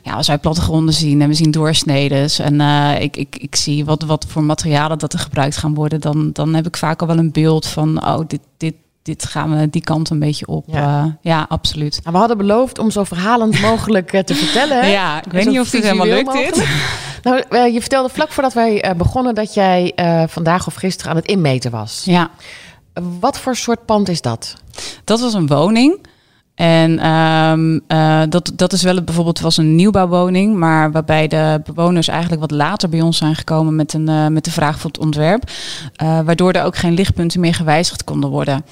ja, 0.03 0.13
als 0.13 0.27
wij 0.27 0.37
plattegronden 0.37 0.93
zien 0.93 1.21
en 1.21 1.27
we 1.27 1.33
zien 1.33 1.51
doorsneden 1.51 2.29
en 2.37 2.61
ik, 3.01 3.17
ik, 3.17 3.35
ik 3.35 3.55
zie 3.55 3.85
wat, 3.85 4.03
wat 4.03 4.25
voor 4.27 4.43
materialen 4.43 4.99
dat 4.99 5.13
er 5.13 5.19
gebruikt 5.19 5.57
gaan 5.57 5.73
worden, 5.73 6.01
dan, 6.01 6.29
dan 6.33 6.53
heb 6.53 6.67
ik 6.67 6.77
vaak 6.77 7.01
al 7.01 7.07
wel 7.07 7.17
een 7.17 7.31
beeld 7.31 7.67
van, 7.67 8.05
oh, 8.05 8.19
dit, 8.27 8.41
dit, 8.57 8.73
dit 9.07 9.25
gaan 9.25 9.57
we 9.57 9.69
die 9.69 9.81
kant 9.81 10.09
een 10.09 10.19
beetje 10.19 10.47
op. 10.47 10.65
Ja, 10.67 11.03
uh, 11.03 11.11
ja 11.21 11.45
absoluut. 11.49 11.99
Nou, 12.03 12.13
we 12.13 12.19
hadden 12.19 12.37
beloofd 12.37 12.79
om 12.79 12.91
zo 12.91 13.03
verhalend 13.03 13.61
mogelijk 13.69 14.13
uh, 14.13 14.21
te 14.21 14.35
vertellen. 14.35 14.89
Ja, 14.89 15.23
ik 15.23 15.31
weet 15.31 15.45
niet 15.45 15.59
of 15.59 15.69
dit 15.69 15.83
helemaal 15.83 16.05
lukt 16.05 16.33
dit. 16.33 16.65
Nou, 17.23 17.43
uh, 17.49 17.73
je 17.73 17.79
vertelde 17.79 18.09
vlak 18.09 18.31
voordat 18.31 18.53
wij 18.53 18.93
begonnen 18.97 19.35
dat 19.35 19.53
jij 19.53 19.93
vandaag 20.27 20.67
of 20.67 20.75
gisteren 20.75 21.11
aan 21.11 21.17
het 21.17 21.25
inmeten 21.25 21.71
was. 21.71 22.01
Ja. 22.05 22.29
Wat 23.19 23.39
voor 23.39 23.55
soort 23.55 23.85
pand 23.85 24.09
is 24.09 24.21
dat? 24.21 24.53
Dat 25.03 25.19
was 25.19 25.33
een 25.33 25.47
woning. 25.47 25.99
En 26.57 27.07
um, 27.07 27.81
uh, 27.87 28.21
dat, 28.29 28.51
dat 28.55 28.73
is 28.73 28.83
wel 28.83 29.03
bijvoorbeeld 29.03 29.39
was 29.39 29.57
een 29.57 29.75
nieuwbouwwoning, 29.75 30.55
maar 30.55 30.91
waarbij 30.91 31.27
de 31.27 31.61
bewoners 31.65 32.07
eigenlijk 32.07 32.41
wat 32.41 32.51
later 32.51 32.89
bij 32.89 33.01
ons 33.01 33.17
zijn 33.17 33.35
gekomen 33.35 33.75
met, 33.75 33.93
een, 33.93 34.09
uh, 34.09 34.27
met 34.27 34.45
de 34.45 34.51
vraag 34.51 34.79
voor 34.79 34.89
het 34.89 34.99
ontwerp. 34.99 35.43
Uh, 36.03 36.19
waardoor 36.19 36.51
er 36.51 36.63
ook 36.63 36.75
geen 36.75 36.93
lichtpunten 36.93 37.39
meer 37.39 37.53
gewijzigd 37.53 38.03
konden 38.03 38.29
worden. 38.29 38.65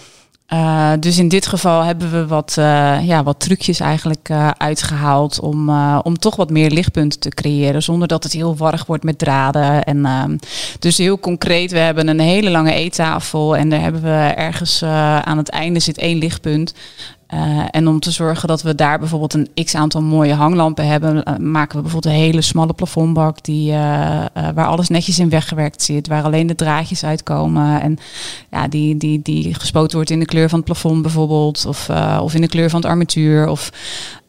Uh, 0.54 0.92
dus 1.00 1.18
in 1.18 1.28
dit 1.28 1.48
geval 1.48 1.84
hebben 1.84 2.12
we 2.12 2.28
wat, 2.28 2.56
uh, 2.60 2.98
ja, 3.08 3.24
wat 3.24 3.40
trucjes 3.40 3.80
eigenlijk 3.80 4.30
uh, 4.30 4.50
uitgehaald 4.58 5.40
om, 5.40 5.70
om 6.02 6.20
toch 6.20 6.36
wat 6.36 6.50
meer 6.50 6.72
lichtpunten 6.72 7.20
te 7.20 7.30
creëren, 7.30 7.84
zonder 7.84 8.08
dat 8.08 8.24
het 8.24 8.34
heel 8.34 8.56
warrig 8.56 8.86
wordt 8.86 9.04
met 9.04 9.18
draden. 9.18 9.84
En, 9.84 10.06
ehm, 10.06 10.38
dus 10.80 10.98
heel 10.98 11.20
concreet, 11.20 11.72
we 11.72 11.78
hebben 11.78 12.08
een 12.08 12.20
hele 12.20 12.50
lange 12.50 12.74
eettafel 12.74 13.58
en 13.58 13.70
daar 13.70 13.82
hebben 13.82 14.02
we 14.02 14.34
ergens 14.36 14.84
aan 15.24 15.38
het 15.38 15.50
einde 15.50 15.80
zit 15.80 15.98
één 15.98 16.18
lichtpunt. 16.18 16.74
Uh, 17.34 17.66
en 17.70 17.88
om 17.88 18.00
te 18.00 18.12
zorgen 18.12 18.48
dat 18.48 18.62
we 18.62 18.76
daar 18.76 19.00
bijvoorbeeld 19.00 19.34
een 19.34 19.50
x 19.66 19.76
aantal 19.76 20.02
mooie 20.02 20.34
hanglampen 20.34 20.88
hebben, 20.88 21.16
uh, 21.16 21.36
maken 21.38 21.76
we 21.76 21.82
bijvoorbeeld 21.82 22.14
een 22.14 22.20
hele 22.22 22.42
smalle 22.42 22.74
plafondbak 22.74 23.44
die, 23.44 23.72
uh, 23.72 23.78
waar 24.34 24.66
alles 24.66 24.90
netjes 24.90 25.20
in 25.20 25.30
weggewerkt 25.30 25.82
zit, 25.82 26.08
waar 26.08 26.24
alleen 26.24 26.48
de 26.48 26.56
draadjes 26.56 27.06
uitkomen 27.06 27.82
en 27.82 27.98
ja, 28.52 28.68
die, 28.68 28.98
die, 28.98 29.22
die 29.22 29.54
gespoten 29.54 29.96
wordt 29.96 30.10
in 30.10 30.20
de 30.20 30.26
kleur 30.26 30.50
van 30.50 30.58
het 30.58 30.68
plafond 30.68 31.02
bijvoorbeeld, 31.02 31.66
of, 31.66 31.90
of 32.20 32.34
in 32.34 32.42
de 32.42 32.48
kleur 32.48 32.70
van 32.70 32.82
het 32.82 32.90
armatuur. 32.90 33.48
Of, 33.48 33.72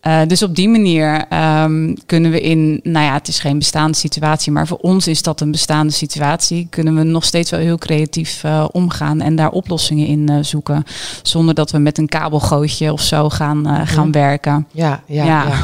uh, 0.07 0.21
dus 0.27 0.43
op 0.43 0.55
die 0.55 0.69
manier 0.69 1.25
um, 1.63 1.95
kunnen 2.07 2.31
we 2.31 2.41
in, 2.41 2.81
nou 2.83 3.07
ja, 3.07 3.13
het 3.13 3.29
is 3.29 3.39
geen 3.39 3.59
bestaande 3.59 3.97
situatie, 3.97 4.53
maar 4.53 4.67
voor 4.67 4.79
ons 4.79 5.07
is 5.07 5.23
dat 5.23 5.41
een 5.41 5.51
bestaande 5.51 5.93
situatie. 5.93 6.67
Kunnen 6.71 6.95
we 6.95 7.03
nog 7.03 7.25
steeds 7.25 7.51
wel 7.51 7.61
heel 7.61 7.79
creatief 7.79 8.45
uh, 8.45 8.65
omgaan 8.73 9.21
en 9.21 9.37
daar 9.37 9.51
oplossingen 9.51 10.07
in 10.07 10.31
uh, 10.31 10.39
zoeken. 10.41 10.85
Zonder 11.23 11.55
dat 11.55 11.71
we 11.71 11.79
met 11.79 11.99
een 11.99 12.09
kabelgootje 12.09 12.93
of 12.93 13.01
zo 13.01 13.29
gaan, 13.29 13.87
gaan 13.87 14.13
werken. 14.13 14.67
Ja, 14.71 15.03
ja, 15.07 15.25
ja. 15.25 15.47
ja. 15.47 15.59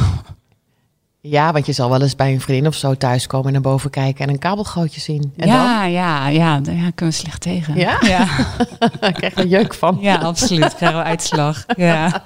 Ja, 1.28 1.52
want 1.52 1.66
je 1.66 1.72
zal 1.72 1.90
wel 1.90 2.02
eens 2.02 2.16
bij 2.16 2.32
een 2.32 2.40
vriendin 2.40 2.66
of 2.66 2.74
zo 2.74 2.94
thuiskomen 2.94 3.46
en 3.46 3.52
naar 3.52 3.62
boven 3.62 3.90
kijken 3.90 4.24
en 4.24 4.30
een 4.30 4.38
kabelgootje 4.38 5.00
zien. 5.00 5.32
En 5.36 5.46
ja, 5.46 5.82
dan? 5.82 5.90
ja, 5.90 6.26
ja, 6.26 6.60
daar 6.60 6.74
ja, 6.74 6.90
kunnen 6.94 7.14
we 7.14 7.20
slecht 7.20 7.40
tegen. 7.40 7.76
Ja? 7.76 7.96
Ja. 8.00 8.26
Daar 9.00 9.12
krijg 9.12 9.34
je 9.34 9.48
jeuk 9.48 9.74
van. 9.74 9.98
Ja, 10.00 10.16
absoluut. 10.16 10.74
Krijgen 10.74 10.98
we 10.98 11.04
uitslag. 11.04 11.64
Ja. 11.76 12.22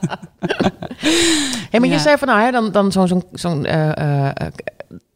hey, 1.71 1.81
maar 1.81 1.89
je 1.89 1.99
zei 1.99 2.19
van 2.19 2.29
nou, 2.29 2.41
hè, 2.41 2.51
dan, 2.51 2.73
dan 2.73 2.93
zo'n 2.93 3.09
zo'n 3.09 3.25
zo'n 3.33 3.67
uh, 3.67 3.89
uh, 3.99 4.29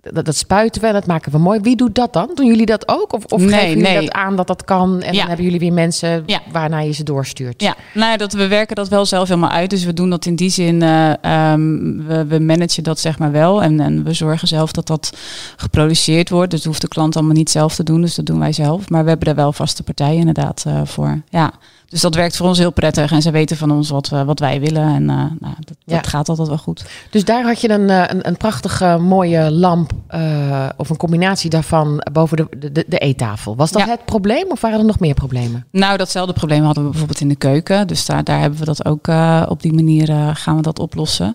dat, 0.01 0.25
dat 0.25 0.37
spuiten 0.37 0.81
we 0.81 0.87
en 0.87 0.93
dat 0.93 1.07
maken 1.07 1.33
we 1.33 1.39
mooi. 1.39 1.61
Wie 1.61 1.77
doet 1.77 1.95
dat 1.95 2.13
dan? 2.13 2.31
Doen 2.35 2.47
jullie 2.47 2.67
dat 2.67 2.89
ook? 2.89 3.13
Of, 3.13 3.25
of 3.25 3.41
Nee, 3.41 3.49
geven 3.51 3.69
jullie 3.69 3.83
nee. 3.83 4.01
dat 4.01 4.13
aan 4.13 4.37
dat 4.37 4.47
dat 4.47 4.65
kan 4.65 5.01
en 5.03 5.13
Ja. 5.13 5.19
dan 5.19 5.27
hebben 5.27 5.45
jullie 5.45 5.61
weer 5.61 5.73
mensen 5.73 6.23
Ja. 6.27 6.41
waarna 6.53 6.79
je 6.81 6.93
ze 6.93 7.03
doorstuurt? 7.05 7.63
Ja, 7.63 7.75
nou, 7.95 8.17
dat, 8.17 8.33
we 8.33 8.47
werken 8.49 8.77
dat 8.77 8.89
wel 8.89 9.07
zelf 9.07 9.29
helemaal 9.29 9.51
uit. 9.51 9.71
Dus 9.71 9.85
we 9.85 9.93
doen 9.93 10.11
dat 10.11 10.27
in 10.27 10.35
die 10.35 10.51
zin, 10.51 10.83
eh, 10.83 11.25
ehm, 11.25 12.07
we, 12.07 12.25
we 12.29 12.39
managen 12.41 12.83
dat 12.83 12.99
zeg 12.99 13.19
maar 13.19 13.33
wel. 13.33 13.63
En, 13.63 13.81
en 13.81 14.05
we 14.05 14.13
zorgen 14.13 14.49
zelf 14.49 14.73
dat 14.73 14.87
dat 14.87 15.17
geproduceerd 15.57 16.31
wordt. 16.31 16.51
Dus 16.51 16.59
dat 16.61 16.69
hoeft 16.69 16.81
de 16.81 16.89
klant 16.89 17.17
allemaal 17.17 17.35
niet 17.35 17.51
zelf 17.51 17.75
te 17.75 17.83
doen. 17.83 18.01
Dus 18.01 18.15
dat 18.15 18.27
doen 18.27 18.39
wij 18.39 18.53
zelf. 18.53 18.89
Maar 18.89 19.03
we 19.03 19.09
hebben 19.09 19.29
er 19.29 19.35
wel 19.35 19.53
vaste 19.53 19.83
partijen 19.83 20.19
inderdaad 20.19 20.65
eh, 20.67 20.81
voor. 20.85 21.21
Ja. 21.29 21.53
Dus 21.91 22.01
dat 22.01 22.15
werkt 22.15 22.37
voor 22.37 22.47
ons 22.47 22.59
heel 22.59 22.71
prettig. 22.71 23.13
En 23.13 23.23
ze 23.23 23.31
weten 23.31 23.57
van 23.57 23.71
ons 23.71 23.91
wat, 23.91 24.09
we, 24.09 24.25
wat 24.25 24.39
wij 24.39 24.61
willen. 24.61 24.83
En 24.95 25.03
uh, 25.03 25.09
nou, 25.41 25.55
dat, 25.61 25.77
Ja. 25.85 25.97
dat 25.97 26.07
gaat 26.07 26.29
altijd 26.29 26.49
wel 26.49 26.59
goed. 26.59 26.85
Dus 27.11 27.25
daar 27.25 27.45
had 27.45 27.61
je 27.61 27.71
een, 27.71 27.91
eh, 27.91 28.03
een, 28.07 28.29
een 28.29 28.37
prachtige 28.37 28.99
mooie 29.01 29.51
lamp 29.51 29.93
eh, 30.07 30.69
of 30.77 30.91
een 30.91 30.97
combinatie 30.97 31.51
daarvan 31.51 32.03
boven 32.13 32.37
de, 32.37 32.73
de, 32.73 32.85
de 32.89 32.99
eettafel. 32.99 33.57
Was 33.57 33.71
dat 33.73 33.83
Ja. 33.83 33.89
het 33.89 34.05
probleem 34.05 34.45
of 34.51 34.61
waren 34.61 34.79
er 34.79 34.85
nog 34.85 34.99
meer 35.01 35.15
problemen? 35.15 35.67
Nou, 35.71 35.97
datzelfde 35.97 36.33
probleem 36.33 36.65
hadden 36.65 36.83
we 36.85 36.89
bijvoorbeeld 36.91 37.21
in 37.21 37.29
de 37.29 37.37
keuken. 37.37 37.87
Dus 37.87 38.07
daar, 38.07 38.25
daar 38.25 38.41
hebben 38.41 38.59
we 38.59 38.65
dat 38.65 38.85
ook 38.85 39.09
eh, 39.09 39.43
op 39.49 39.63
die 39.63 39.73
manier 39.73 40.09
eh, 40.11 40.29
gaan 40.33 40.57
we 40.57 40.63
dat 40.63 40.79
oplossen. 40.79 41.33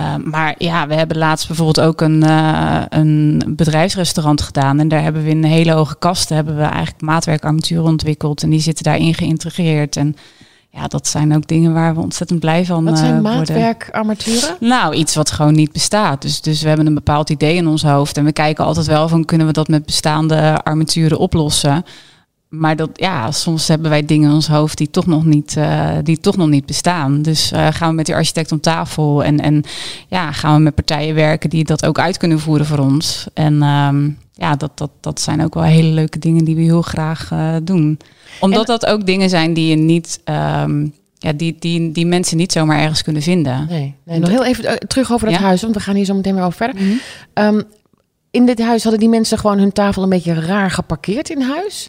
Uh, 0.00 0.14
maar 0.24 0.54
ja, 0.58 0.86
we 0.86 0.94
hebben 0.94 1.18
laatst 1.18 1.46
bijvoorbeeld 1.46 1.80
ook 1.80 2.00
een, 2.00 2.24
uh, 2.24 2.82
een 2.88 3.42
bedrijfsrestaurant 3.48 4.42
gedaan. 4.42 4.78
En 4.78 4.88
daar 4.88 5.02
hebben 5.02 5.22
we 5.24 5.30
in 5.30 5.44
hele 5.44 5.72
hoge 5.72 5.96
kasten 5.98 6.36
hebben 6.36 6.56
we 6.56 6.62
eigenlijk 6.62 7.00
maatwerkarmaturen 7.00 7.84
ontwikkeld. 7.84 8.42
En 8.42 8.50
die 8.50 8.60
zitten 8.60 8.84
daarin 8.84 9.14
geïntegreerd. 9.14 9.96
En 9.96 10.16
ja, 10.70 10.86
dat 10.86 11.06
zijn 11.06 11.34
ook 11.34 11.46
dingen 11.46 11.72
waar 11.72 11.94
we 11.94 12.00
ontzettend 12.00 12.40
blij 12.40 12.64
van 12.64 12.84
Wat 12.84 12.98
zijn 12.98 13.14
uh, 13.14 13.20
maatwerkarmaturen? 13.20 14.56
Nou, 14.60 14.94
iets 14.94 15.14
wat 15.14 15.30
gewoon 15.30 15.54
niet 15.54 15.72
bestaat. 15.72 16.22
Dus, 16.22 16.40
dus 16.40 16.62
we 16.62 16.68
hebben 16.68 16.86
een 16.86 16.94
bepaald 16.94 17.30
idee 17.30 17.56
in 17.56 17.66
ons 17.66 17.82
hoofd. 17.82 18.16
En 18.16 18.24
we 18.24 18.32
kijken 18.32 18.64
altijd 18.64 18.86
wel 18.86 19.08
van 19.08 19.24
kunnen 19.24 19.46
we 19.46 19.52
dat 19.52 19.68
met 19.68 19.86
bestaande 19.86 20.62
armaturen 20.62 21.18
oplossen. 21.18 21.84
Maar 22.58 22.76
dat, 22.76 22.90
ja, 22.92 23.30
soms 23.30 23.68
hebben 23.68 23.90
wij 23.90 24.04
dingen 24.04 24.28
in 24.28 24.34
ons 24.34 24.48
hoofd 24.48 24.78
die 24.78 24.90
toch 24.90 25.06
nog 25.06 25.24
niet, 25.24 25.54
uh, 25.58 25.90
die 26.02 26.20
toch 26.20 26.36
nog 26.36 26.48
niet 26.48 26.66
bestaan. 26.66 27.22
Dus 27.22 27.52
uh, 27.52 27.66
gaan 27.70 27.88
we 27.88 27.94
met 27.94 28.06
die 28.06 28.14
architect 28.14 28.52
om 28.52 28.60
tafel 28.60 29.24
en, 29.24 29.40
en 29.40 29.62
ja, 30.08 30.32
gaan 30.32 30.56
we 30.56 30.62
met 30.62 30.74
partijen 30.74 31.14
werken 31.14 31.50
die 31.50 31.64
dat 31.64 31.86
ook 31.86 31.98
uit 31.98 32.16
kunnen 32.16 32.40
voeren 32.40 32.66
voor 32.66 32.78
ons. 32.78 33.26
En 33.34 33.62
um, 33.62 34.18
ja, 34.32 34.56
dat, 34.56 34.70
dat, 34.78 34.90
dat 35.00 35.20
zijn 35.20 35.42
ook 35.42 35.54
wel 35.54 35.62
hele 35.62 35.88
leuke 35.88 36.18
dingen 36.18 36.44
die 36.44 36.54
we 36.54 36.62
heel 36.62 36.82
graag 36.82 37.30
uh, 37.32 37.56
doen. 37.62 37.98
Omdat 38.40 38.60
en, 38.60 38.66
dat 38.66 38.86
ook 38.86 39.06
dingen 39.06 39.28
zijn 39.28 39.54
die 39.54 39.68
je 39.68 39.76
niet. 39.76 40.20
Um, 40.64 40.92
ja, 41.18 41.32
die, 41.32 41.56
die, 41.58 41.92
die 41.92 42.06
mensen 42.06 42.36
niet 42.36 42.52
zomaar 42.52 42.78
ergens 42.78 43.02
kunnen 43.02 43.22
vinden. 43.22 43.66
Nee, 43.68 43.94
nee 44.04 44.18
nog 44.18 44.28
heel 44.28 44.44
even 44.44 44.78
terug 44.88 45.12
over 45.12 45.26
dat 45.26 45.38
Ja? 45.38 45.42
huis, 45.42 45.62
want 45.62 45.74
we 45.74 45.80
gaan 45.80 45.94
hier 45.94 46.04
zo 46.04 46.14
meteen 46.14 46.34
weer 46.34 46.44
over 46.44 46.56
verder. 46.56 46.82
Mhm. 46.82 46.94
Um, 47.34 47.62
in 48.30 48.46
dit 48.46 48.62
huis 48.62 48.82
hadden 48.82 49.00
die 49.00 49.08
mensen 49.08 49.38
gewoon 49.38 49.58
hun 49.58 49.72
tafel 49.72 50.02
een 50.02 50.08
beetje 50.08 50.34
raar 50.34 50.70
geparkeerd 50.70 51.30
in 51.30 51.40
huis? 51.40 51.88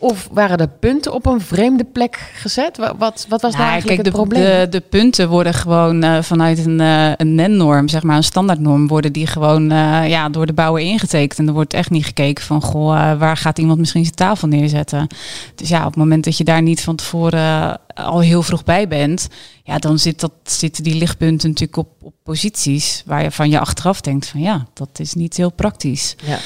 Of 0.00 0.28
waren 0.32 0.58
er 0.58 0.68
punten 0.68 1.12
op 1.12 1.26
een 1.26 1.40
vreemde 1.40 1.84
plek 1.84 2.30
gezet? 2.34 2.76
Wat, 2.76 2.94
wat, 2.98 3.26
wat 3.28 3.42
was 3.42 3.52
Nou, 3.52 3.62
daar 3.62 3.72
eigenlijk 3.72 4.02
kijk, 4.02 4.06
het 4.06 4.16
de, 4.16 4.22
probleem? 4.22 4.42
De, 4.42 4.66
de 4.70 4.80
punten 4.80 5.28
worden 5.28 5.54
gewoon 5.54 6.04
uh, 6.04 6.22
vanuit 6.22 6.66
een, 6.66 6.80
uh, 6.80 7.12
een 7.16 7.34
NEN-norm, 7.34 7.88
zeg 7.88 8.02
maar 8.02 8.16
een 8.16 8.24
standaardnorm, 8.24 8.88
worden 8.88 9.12
die 9.12 9.26
gewoon 9.26 9.72
uh, 9.72 10.08
ja, 10.08 10.28
door 10.28 10.46
de 10.46 10.52
bouwer 10.52 10.82
ingetekend. 10.82 11.38
En 11.38 11.46
er 11.46 11.52
wordt 11.52 11.74
echt 11.74 11.90
niet 11.90 12.04
gekeken 12.04 12.44
van, 12.44 12.62
goh, 12.62 13.18
waar 13.18 13.36
gaat 13.36 13.58
iemand 13.58 13.78
misschien 13.78 14.04
zijn 14.04 14.14
tafel 14.14 14.48
neerzetten? 14.48 15.06
Dus 15.54 15.68
ja, 15.68 15.78
op 15.78 15.86
het 15.86 15.96
moment 15.96 16.24
dat 16.24 16.36
je 16.36 16.44
daar 16.44 16.62
niet 16.62 16.80
van 16.80 16.96
tevoren 16.96 17.80
al 17.94 18.20
heel 18.20 18.42
vroeg 18.42 18.64
bij 18.64 18.88
bent, 18.88 19.28
ja, 19.64 19.78
dan 19.78 19.98
zit 19.98 20.20
dat, 20.20 20.32
zitten 20.42 20.84
die 20.84 20.94
lichtpunten 20.94 21.48
natuurlijk 21.48 21.78
op, 21.78 21.88
op 22.02 22.14
posities 22.22 23.02
waar 23.06 23.22
je 23.22 23.30
van 23.30 23.50
je 23.50 23.58
achteraf 23.58 24.00
denkt 24.00 24.26
van, 24.26 24.40
ja, 24.40 24.66
dat 24.74 24.88
is 24.98 25.14
niet 25.14 25.36
heel 25.36 25.52
praktisch. 25.52 26.16
Ja. 26.24 26.38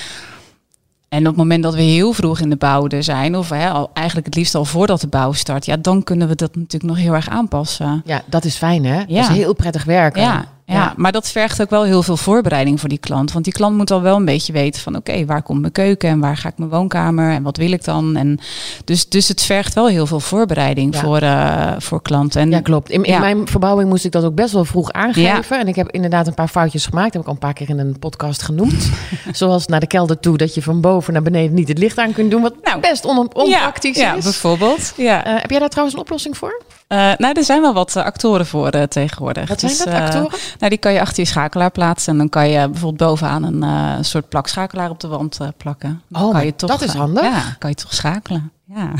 En 1.14 1.20
op 1.20 1.26
het 1.26 1.36
moment 1.36 1.62
dat 1.62 1.74
we 1.74 1.82
heel 1.82 2.12
vroeg 2.12 2.40
in 2.40 2.50
de 2.50 2.56
bouw 2.56 2.88
er 2.88 3.02
zijn, 3.02 3.36
of 3.36 3.48
hè, 3.48 3.70
al, 3.70 3.90
eigenlijk 3.92 4.26
het 4.26 4.36
liefst 4.36 4.54
al 4.54 4.64
voordat 4.64 5.00
de 5.00 5.06
bouw 5.06 5.32
start, 5.32 5.66
ja, 5.66 5.76
dan 5.76 6.02
kunnen 6.02 6.28
we 6.28 6.34
dat 6.34 6.56
natuurlijk 6.56 6.92
nog 6.92 7.02
heel 7.02 7.14
erg 7.14 7.28
aanpassen. 7.28 8.02
Ja, 8.04 8.22
dat 8.26 8.44
is 8.44 8.56
fijn 8.56 8.84
hè? 8.84 8.96
Ja. 8.96 9.04
Dat 9.06 9.30
is 9.30 9.36
heel 9.36 9.54
prettig 9.54 9.84
werken. 9.84 10.22
Ja, 10.22 10.44
ja, 10.66 10.74
ja, 10.74 10.92
maar 10.96 11.12
dat 11.12 11.28
vergt 11.28 11.62
ook 11.62 11.70
wel 11.70 11.82
heel 11.84 12.02
veel 12.02 12.16
voorbereiding 12.16 12.80
voor 12.80 12.88
die 12.88 12.98
klant. 12.98 13.32
Want 13.32 13.44
die 13.44 13.54
klant 13.54 13.76
moet 13.76 13.90
al 13.90 14.02
wel 14.02 14.16
een 14.16 14.24
beetje 14.24 14.52
weten 14.52 14.80
van 14.82 14.96
oké, 14.96 15.10
okay, 15.10 15.26
waar 15.26 15.42
komt 15.42 15.60
mijn 15.60 15.72
keuken 15.72 16.08
en 16.08 16.20
waar 16.20 16.36
ga 16.36 16.48
ik 16.48 16.58
mijn 16.58 16.70
woonkamer 16.70 17.32
en 17.32 17.42
wat 17.42 17.56
wil 17.56 17.72
ik 17.72 17.84
dan? 17.84 18.16
En 18.16 18.38
dus, 18.84 19.08
dus 19.08 19.28
het 19.28 19.42
vergt 19.42 19.74
wel 19.74 19.88
heel 19.88 20.06
veel 20.06 20.20
voorbereiding 20.20 20.94
Ja. 20.94 21.00
voor, 21.00 21.22
uh, 21.22 21.72
voor 21.78 22.02
klanten. 22.02 22.40
En, 22.40 22.50
Ja, 22.50 22.60
klopt. 22.60 22.90
In, 22.90 23.02
in 23.04 23.12
Ja. 23.12 23.18
mijn 23.18 23.48
verbouwing 23.48 23.88
moest 23.88 24.04
ik 24.04 24.12
dat 24.12 24.24
ook 24.24 24.34
best 24.34 24.52
wel 24.52 24.64
vroeg 24.64 24.92
aangeven. 24.92 25.58
En 25.60 25.68
ik 25.68 25.74
heb 25.76 25.90
inderdaad 25.90 26.26
een 26.26 26.34
paar 26.34 26.48
foutjes 26.48 26.86
gemaakt. 26.86 27.12
heb 27.12 27.22
ik 27.22 27.28
al 27.28 27.32
een 27.34 27.38
paar 27.38 27.52
keer 27.52 27.68
in 27.68 27.78
een 27.78 27.98
podcast 27.98 28.42
genoemd. 28.42 28.90
Zoals 29.32 29.66
naar 29.66 29.80
de 29.80 29.86
kelder 29.86 30.20
toe, 30.20 30.36
dat 30.36 30.54
je 30.54 30.62
van 30.62 30.80
boven 30.80 31.12
naar 31.12 31.22
beneden 31.22 31.54
niet 31.54 31.68
het 31.68 31.78
licht 31.78 31.98
aan 31.98 32.12
kunt 32.12 32.30
doen. 32.30 32.42
Wat 32.42 32.54
Nou, 32.62 32.80
best 32.80 33.04
on, 33.04 33.18
onpraktisch 33.34 33.96
ja, 33.96 34.14
is. 34.14 34.24
bijvoorbeeld. 34.24 34.92
Ja. 34.96 35.26
Uh, 35.26 35.40
heb 35.40 35.50
jij 35.50 35.58
daar 35.58 35.68
trouwens 35.68 35.96
een 35.96 36.02
oplossing 36.02 36.36
voor? 36.36 36.62
Uh, 36.88 36.98
nou, 37.18 37.34
er 37.38 37.44
zijn 37.44 37.60
wel 37.60 37.72
wat 37.74 37.94
uh, 37.96 38.04
actoren 38.04 38.46
voor 38.46 38.74
uh, 38.74 38.82
tegenwoordig. 38.82 39.48
Wat 39.48 39.60
zijn 39.60 39.72
Dus, 39.72 39.84
dat, 39.84 39.94
eh, 39.94 40.00
actoren? 40.04 40.30
Nou, 40.58 40.70
die 40.70 40.78
kan 40.78 40.92
je 40.92 41.00
achter 41.00 41.22
je 41.22 41.28
schakelaar 41.28 41.70
plaatsen. 41.70 42.12
En 42.12 42.18
dan 42.18 42.28
kan 42.28 42.48
je 42.48 42.68
bijvoorbeeld 42.68 43.10
bovenaan 43.10 43.42
een 43.42 43.62
eh, 43.62 44.02
soort 44.04 44.28
plakschakelaar 44.28 44.90
op 44.90 45.00
de 45.00 45.08
wand 45.08 45.40
eh, 45.40 45.48
plakken. 45.56 46.02
Dan 46.08 46.22
Oh, 46.22 46.30
kan 46.30 46.44
je 46.44 46.56
toch, 46.56 46.70
dat 46.70 46.82
is 46.82 46.92
handig. 46.94 47.22
Ja, 47.22 47.56
kan 47.58 47.70
je 47.70 47.76
toch 47.76 47.94
schakelen. 47.94 48.52
Ja. 48.66 48.92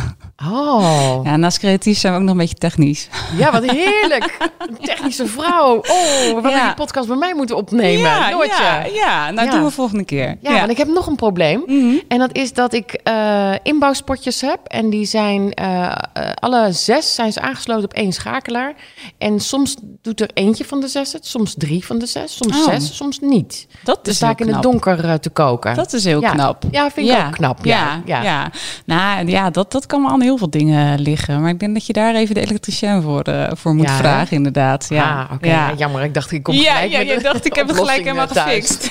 Oh, 0.53 1.21
ja, 1.25 1.37
naast 1.37 1.59
creatief 1.59 1.99
zijn 1.99 2.13
we 2.13 2.19
ook 2.19 2.25
nog 2.25 2.33
een 2.35 2.41
beetje 2.41 2.55
technisch. 2.55 3.09
ja, 3.37 3.53
wat 3.53 3.71
heerlijk. 3.71 4.37
Een 4.59 4.77
technische 4.81 5.27
vrouw. 5.27 5.77
Oh, 5.77 6.43
we 6.43 6.49
Ja. 6.51 6.65
die 6.67 6.75
podcast 6.75 7.09
bij 7.09 7.17
mij 7.17 7.35
moeten 7.35 7.57
opnemen. 7.57 8.11
ja, 8.11 8.31
Noortje. 8.31 8.63
ja, 8.63 8.85
ja, 8.85 9.31
nou 9.31 9.47
Ja. 9.47 9.53
doen 9.55 9.65
we 9.65 9.71
volgende 9.71 10.05
keer. 10.05 10.37
Ja, 10.41 10.59
want 10.59 10.71
ik 10.71 10.77
heb 10.77 10.89
nog 10.89 11.07
een 11.07 11.17
probleem. 11.17 11.63
Mhm. 11.67 11.97
En 12.09 12.19
dat 12.19 12.37
is 12.37 12.53
dat 12.53 12.73
ik 12.73 12.93
eh, 12.93 13.53
inbouwspotjes 13.63 14.41
heb. 14.41 14.59
En 14.65 14.91
die 14.91 15.05
zijn, 15.05 15.53
eh, 15.53 15.85
eh, 15.87 15.97
alle 16.35 16.73
zes 16.73 17.15
zijn 17.15 17.33
ze 17.33 17.41
aangesloten 17.41 17.85
op 17.85 17.93
één 17.93 18.13
schakelaar. 18.13 18.75
En 19.19 19.41
soms 19.41 19.77
doet 20.03 20.21
er 20.21 20.31
eentje 20.35 20.65
van 20.65 20.81
de 20.81 20.89
zes 20.89 21.13
het, 21.13 21.27
soms 21.27 21.55
drie 21.59 21.85
van 21.87 21.99
de 21.99 22.07
zes, 22.07 22.37
soms 22.37 22.57
Oh. 22.59 22.65
zes, 22.73 22.97
soms 22.97 23.19
niet. 23.21 23.67
Dat 23.85 23.99
Dus 24.05 24.13
is 24.13 24.19
sta 24.19 24.31
ik 24.31 24.41
in 24.41 24.53
het 24.53 24.63
donker 24.63 25.21
te 25.21 25.31
koken. 25.31 25.75
Dat 25.75 25.93
is 25.93 26.05
heel 26.05 26.21
knap. 26.21 26.63
Ja, 26.71 26.91
vind 26.91 27.09
ik 27.11 27.17
ook 27.27 27.33
knap. 27.33 27.65
Ja, 27.65 28.03
ja, 28.05 28.23
ja. 28.23 28.23
ja. 28.23 28.51
Nou 28.87 29.27
ja, 29.29 29.51
dat, 29.55 29.73
dat 29.73 29.87
kan 29.87 30.03
wel 30.03 30.11
aan 30.11 30.21
heel 30.23 30.37
veel 30.39 30.51
dingen 30.51 31.01
liggen. 31.01 31.41
Maar 31.41 31.51
ik 31.51 31.59
denk 31.59 31.75
dat 31.75 31.87
je 31.87 31.93
daar 31.93 32.15
even 32.15 32.35
de 32.35 32.41
elektricien 32.41 33.03
voor, 33.03 33.23
eh, 33.23 33.51
voor 33.57 33.75
moet 33.75 33.87
Ja, 33.87 33.93
hè? 33.93 33.99
vragen, 33.99 34.37
inderdaad. 34.37 34.87
Ja, 34.89 35.27
Ah, 35.31 35.37
ja. 35.41 35.69
Ja, 35.69 35.75
jammer. 35.77 36.03
Ik 36.03 36.15
dacht, 36.15 36.33
ik 36.33 36.43
kom 36.43 36.55
ja, 36.55 36.75
gelijk 36.75 36.91
ja, 37.09 37.15
een 37.15 37.23
dacht, 37.23 37.45
ik 37.47 37.55
heb 37.55 37.69
het 37.69 37.77
gelijk 37.77 38.03
helemaal 38.03 38.27
gefixt. 38.29 38.91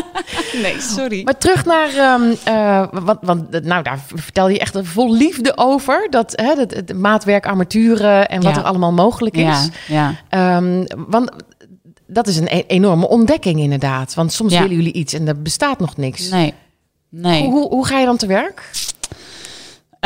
nee, 0.62 0.80
sorry. 0.80 1.22
Maar 1.24 1.38
terug 1.38 1.64
naar, 1.64 1.88
ehm, 1.94 2.34
eh, 2.44 2.86
want, 3.04 3.18
want 3.22 3.64
nou, 3.64 3.82
daar 3.82 4.00
vertel 4.14 4.48
je 4.48 4.58
echt 4.58 4.78
vol 4.82 5.12
liefde 5.14 5.52
over. 5.56 6.06
Dat, 6.10 6.32
hè, 6.36 6.54
dat, 6.54 6.74
het 6.74 6.98
maatwerk, 6.98 7.46
armaturen 7.46 8.28
en 8.28 8.42
wat 8.42 8.54
Ja. 8.54 8.60
er 8.60 8.66
allemaal 8.66 8.92
mogelijk 8.92 9.36
is. 9.36 9.42
ja, 9.42 9.64
ja. 9.88 10.14
Ehm, 10.28 10.84
want 11.08 11.30
dat 12.06 12.26
is 12.26 12.36
een 12.36 12.48
e- 12.50 12.64
enorme 12.66 13.08
ontdekking 13.08 13.60
inderdaad. 13.60 14.14
Want 14.14 14.32
soms 14.32 14.52
Ja. 14.52 14.60
willen 14.60 14.76
jullie 14.76 14.92
iets 14.92 15.12
en 15.12 15.28
er 15.28 15.42
bestaat 15.42 15.78
nog 15.78 15.96
niks. 15.96 16.28
Nee. 16.30 16.54
Nee. 17.10 17.42
Hoe, 17.42 17.52
hoe, 17.52 17.68
hoe 17.68 17.86
ga 17.86 17.98
je 17.98 18.06
dan 18.06 18.16
te 18.16 18.26
werk? 18.26 18.70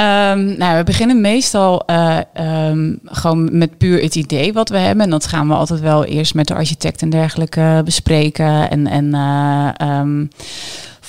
Ehm, 0.02 0.56
nou, 0.58 0.76
we 0.76 0.84
beginnen 0.84 1.20
meestal 1.20 1.86
eh, 1.86 2.18
ehm, 2.32 2.94
gewoon 3.04 3.58
met 3.58 3.78
puur 3.78 4.02
het 4.02 4.14
idee 4.14 4.52
wat 4.52 4.68
we 4.68 4.78
hebben. 4.78 5.04
En 5.04 5.10
dat 5.10 5.26
gaan 5.26 5.48
we 5.48 5.54
altijd 5.54 5.80
wel 5.80 6.04
eerst 6.04 6.34
met 6.34 6.46
de 6.46 6.54
architect 6.54 7.02
en 7.02 7.10
dergelijke 7.10 7.82
bespreken. 7.84 8.70
En, 8.70 8.86
en 8.86 9.14
eh, 9.14 9.68
ehm, 9.76 10.26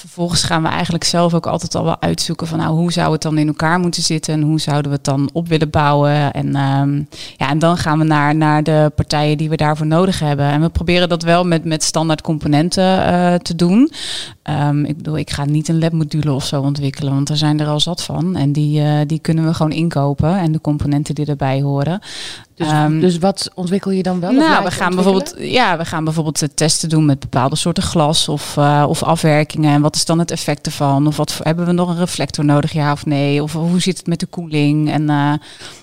vervolgens 0.04 0.44
gaan 0.44 0.62
we 0.62 0.68
eigenlijk 0.68 1.04
zelf 1.04 1.34
ook 1.34 1.48
altijd 1.48 1.76
al 1.76 1.84
wel 1.84 2.02
uitzoeken 2.02 2.48
van 2.48 2.58
nou, 2.58 2.76
hoe 2.76 2.92
zou 2.92 3.12
het 3.12 3.22
dan 3.22 3.38
in 3.38 3.48
elkaar 3.48 3.80
moeten 3.80 4.04
zitten 4.04 4.34
en 4.34 4.42
hoe 4.42 4.60
zouden 4.60 4.92
we 4.92 4.98
het 4.98 5.06
dan 5.06 5.30
op 5.34 5.48
willen 5.48 5.70
bouwen. 5.70 6.34
En, 6.34 6.56
ehm, 6.56 6.96
ja, 7.38 7.50
en 7.50 7.60
dan 7.60 7.78
gaan 7.78 7.98
we 7.98 8.04
naar, 8.04 8.36
naar 8.36 8.64
de 8.64 8.92
partijen 8.96 9.38
die 9.38 9.50
we 9.50 9.56
daarvoor 9.56 9.86
nodig 9.86 10.20
hebben. 10.20 10.46
En 10.46 10.62
we 10.62 10.70
proberen 10.70 11.10
dat 11.10 11.24
wel 11.24 11.46
met, 11.46 11.66
met 11.66 11.84
standaard 11.84 12.22
componenten 12.22 13.06
eh, 13.06 13.34
te 13.34 13.56
doen. 13.56 13.92
Ehm, 14.42 14.86
ik 14.86 14.98
bedoel, 14.98 15.18
ik 15.18 15.30
ga 15.30 15.46
niet 15.46 15.68
een 15.68 15.80
labmodule 15.80 16.32
of 16.32 16.46
zo 16.46 16.62
ontwikkelen, 16.62 17.14
want 17.14 17.28
daar 17.28 17.38
zijn 17.38 17.60
er 17.60 17.68
al 17.68 17.80
zat 17.80 18.04
van. 18.04 18.36
En 18.36 18.52
die, 18.52 18.82
eh, 18.82 19.00
die 19.08 19.20
kunnen 19.20 19.46
we 19.46 19.54
gewoon 19.54 19.72
inkopen 19.72 20.38
en 20.38 20.52
de 20.52 20.62
componenten 20.62 21.16
die 21.16 21.26
erbij 21.26 21.62
horen. 21.62 22.00
Dus, 22.56 22.68
Ehm, 22.68 23.00
dus 23.00 23.18
wat 23.18 23.52
ontwikkel 23.54 23.92
je 23.92 24.04
dan 24.04 24.20
wel? 24.20 24.32
nou, 24.32 24.64
we 24.64 24.72
gaan, 24.72 24.96
bijvoorbeeld, 24.96 25.36
ja, 25.38 25.78
we 25.78 25.86
gaan 25.86 26.04
bijvoorbeeld 26.04 26.42
eh, 26.42 26.50
testen 26.56 26.90
doen 26.90 27.06
met 27.06 27.20
bepaalde 27.20 27.56
soorten 27.56 27.84
glas 27.84 28.30
of, 28.30 28.58
eh, 28.58 28.86
of 28.88 29.04
afwerkingen. 29.04 29.74
En 29.74 29.82
wat 29.82 29.96
is 29.96 30.06
dan 30.06 30.20
het 30.20 30.32
effect 30.32 30.66
ervan? 30.66 31.08
Of 31.08 31.18
wat 31.18 31.40
hebben 31.44 31.66
we 31.66 31.72
nog 31.72 31.90
een 31.90 31.98
reflector 31.98 32.46
nodig, 32.46 32.72
ja 32.72 32.92
of 32.92 33.06
nee? 33.06 33.44
Of 33.44 33.54
hoe 33.54 33.82
zit 33.82 33.98
het 33.98 34.08
met 34.08 34.20
de 34.20 34.26
koeling? 34.26 34.92
En 34.92 35.10
eh, 35.10 35.34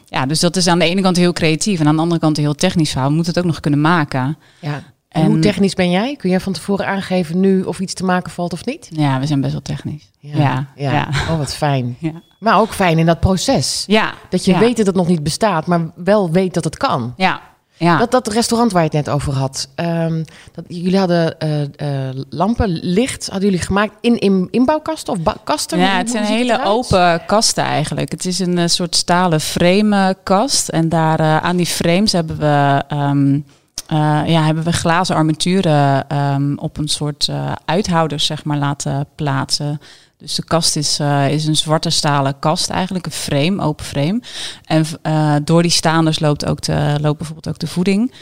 ja, 0.06 0.26
dus 0.26 0.40
dat 0.40 0.56
is 0.56 0.66
aan 0.66 0.78
de 0.78 0.84
ene 0.84 1.00
kant 1.00 1.16
heel 1.16 1.32
creatief 1.32 1.80
en 1.80 1.86
aan 1.86 1.96
de 1.96 2.02
andere 2.02 2.20
kant 2.20 2.36
heel 2.36 2.54
technisch 2.54 2.90
verhaal. 2.90 3.08
We 3.08 3.14
moeten 3.14 3.32
het 3.32 3.42
ook 3.42 3.50
nog 3.50 3.60
kunnen 3.60 3.80
maken. 3.80 4.38
Ja. 4.60 4.82
En 5.08 5.24
hoe 5.26 5.38
technisch 5.38 5.74
ben 5.74 5.90
jij? 5.90 6.16
Kun 6.16 6.30
jij 6.30 6.40
van 6.40 6.52
tevoren 6.52 6.86
aangeven 6.86 7.40
nu 7.40 7.62
of 7.62 7.80
iets 7.80 7.94
te 7.94 8.04
maken 8.04 8.32
valt 8.32 8.52
of 8.52 8.64
niet? 8.64 8.88
Ja, 8.92 9.20
we 9.20 9.26
zijn 9.26 9.40
best 9.40 9.52
wel 9.52 9.62
technisch. 9.62 10.10
Ja, 10.18 10.66
ja. 10.76 11.08
Oh, 11.30 11.38
wat 11.38 11.54
fijn. 11.54 11.96
Ja. 11.98 12.22
Maar 12.40 12.58
ook 12.60 12.72
fijn 12.72 12.98
in 12.98 13.06
dat 13.06 13.20
proces. 13.20 13.84
Ja, 13.86 14.12
Dat 14.28 14.44
je 14.44 14.52
ja. 14.52 14.58
weet 14.58 14.76
dat 14.76 14.86
het 14.86 14.94
nog 14.94 15.08
niet 15.08 15.22
bestaat, 15.22 15.66
maar 15.66 15.80
wel 15.94 16.30
weet 16.30 16.54
dat 16.54 16.64
het 16.64 16.76
kan. 16.76 17.14
Ja, 17.16 17.40
ja. 17.76 17.98
Dat, 17.98 18.10
dat 18.10 18.28
restaurant 18.28 18.72
waar 18.72 18.82
je 18.82 18.88
het 18.96 19.06
net 19.06 19.14
over 19.14 19.32
had. 19.32 19.68
ehm, 19.74 20.24
dat, 20.52 20.64
jullie 20.68 20.98
hadden 20.98 21.38
eh, 21.38 21.62
eh, 22.08 22.16
lampen, 22.30 22.68
licht, 22.82 23.28
hadden 23.30 23.50
jullie 23.50 23.64
gemaakt 23.64 23.92
in, 24.00 24.18
in 24.18 24.48
inbouwkasten 24.50 25.12
of 25.12 25.34
kasten? 25.44 25.78
Ja, 25.78 25.96
het 25.96 26.10
zijn 26.10 26.24
hele 26.24 26.64
open 26.64 27.22
kasten 27.26 27.64
eigenlijk. 27.64 28.10
Het 28.12 28.26
is 28.26 28.38
een 28.38 28.58
eh, 28.58 28.66
soort 28.66 28.96
stalen 28.96 29.40
frame 29.40 30.16
kast. 30.22 30.68
En 30.68 30.88
daar 30.88 31.40
aan 31.40 31.56
die 31.56 31.66
frames 31.66 32.12
hebben 32.12 32.38
we, 32.38 32.82
ehm, 32.88 33.38
eh, 33.86 34.22
ja, 34.26 34.44
hebben 34.44 34.64
we 34.64 34.72
glazen 34.72 35.16
armaturen 35.16 36.08
ehm, 36.08 36.54
op 36.54 36.76
een 36.78 36.88
soort 36.88 37.28
eh, 37.28 37.52
uithouders 37.64 38.26
zeg 38.26 38.44
maar, 38.44 38.58
laten 38.58 39.06
plaatsen. 39.14 39.80
Dus 40.20 40.34
de 40.34 40.44
kast 40.44 40.76
is, 40.76 40.98
eh, 40.98 41.30
is 41.30 41.46
een 41.46 41.56
zwarte 41.56 41.90
stalen 41.90 42.38
kast 42.38 42.70
eigenlijk, 42.70 43.06
een 43.06 43.12
frame, 43.12 43.62
open 43.62 43.84
frame. 43.84 44.22
En 44.64 44.84
uh, 45.02 45.36
door 45.44 45.62
die 45.62 45.70
staanders 45.70 46.18
loopt, 46.18 46.46
ook 46.46 46.60
de, 46.62 46.98
loopt 47.00 47.18
bijvoorbeeld 47.18 47.48
ook 47.48 47.58
de 47.58 47.66
voeding. 47.66 48.12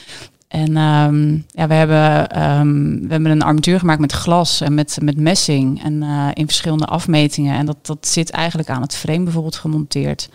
En 0.49 0.77
um, 0.77 1.45
ja, 1.49 1.67
we 1.67 1.75
hebben, 1.75 2.43
um, 2.43 3.01
we 3.01 3.13
hebben 3.13 3.31
een 3.31 3.43
armatuur 3.43 3.79
gemaakt 3.79 4.01
met 4.01 4.13
glas 4.13 4.61
en 4.61 4.75
met, 4.75 4.99
met 5.03 5.17
messing 5.17 5.83
en 5.83 6.03
uh, 6.03 6.29
in 6.33 6.47
verschillende 6.47 6.87
afmetingen. 6.87 7.59
En 7.59 7.67
dat, 7.67 7.87
dat 7.87 8.07
zit 8.07 8.31
eigenlijk 8.31 8.69
aan 8.69 8.83
het 8.83 8.95
frame 8.95 9.23
bijvoorbeeld 9.23 9.57
gemonteerd. 9.57 10.29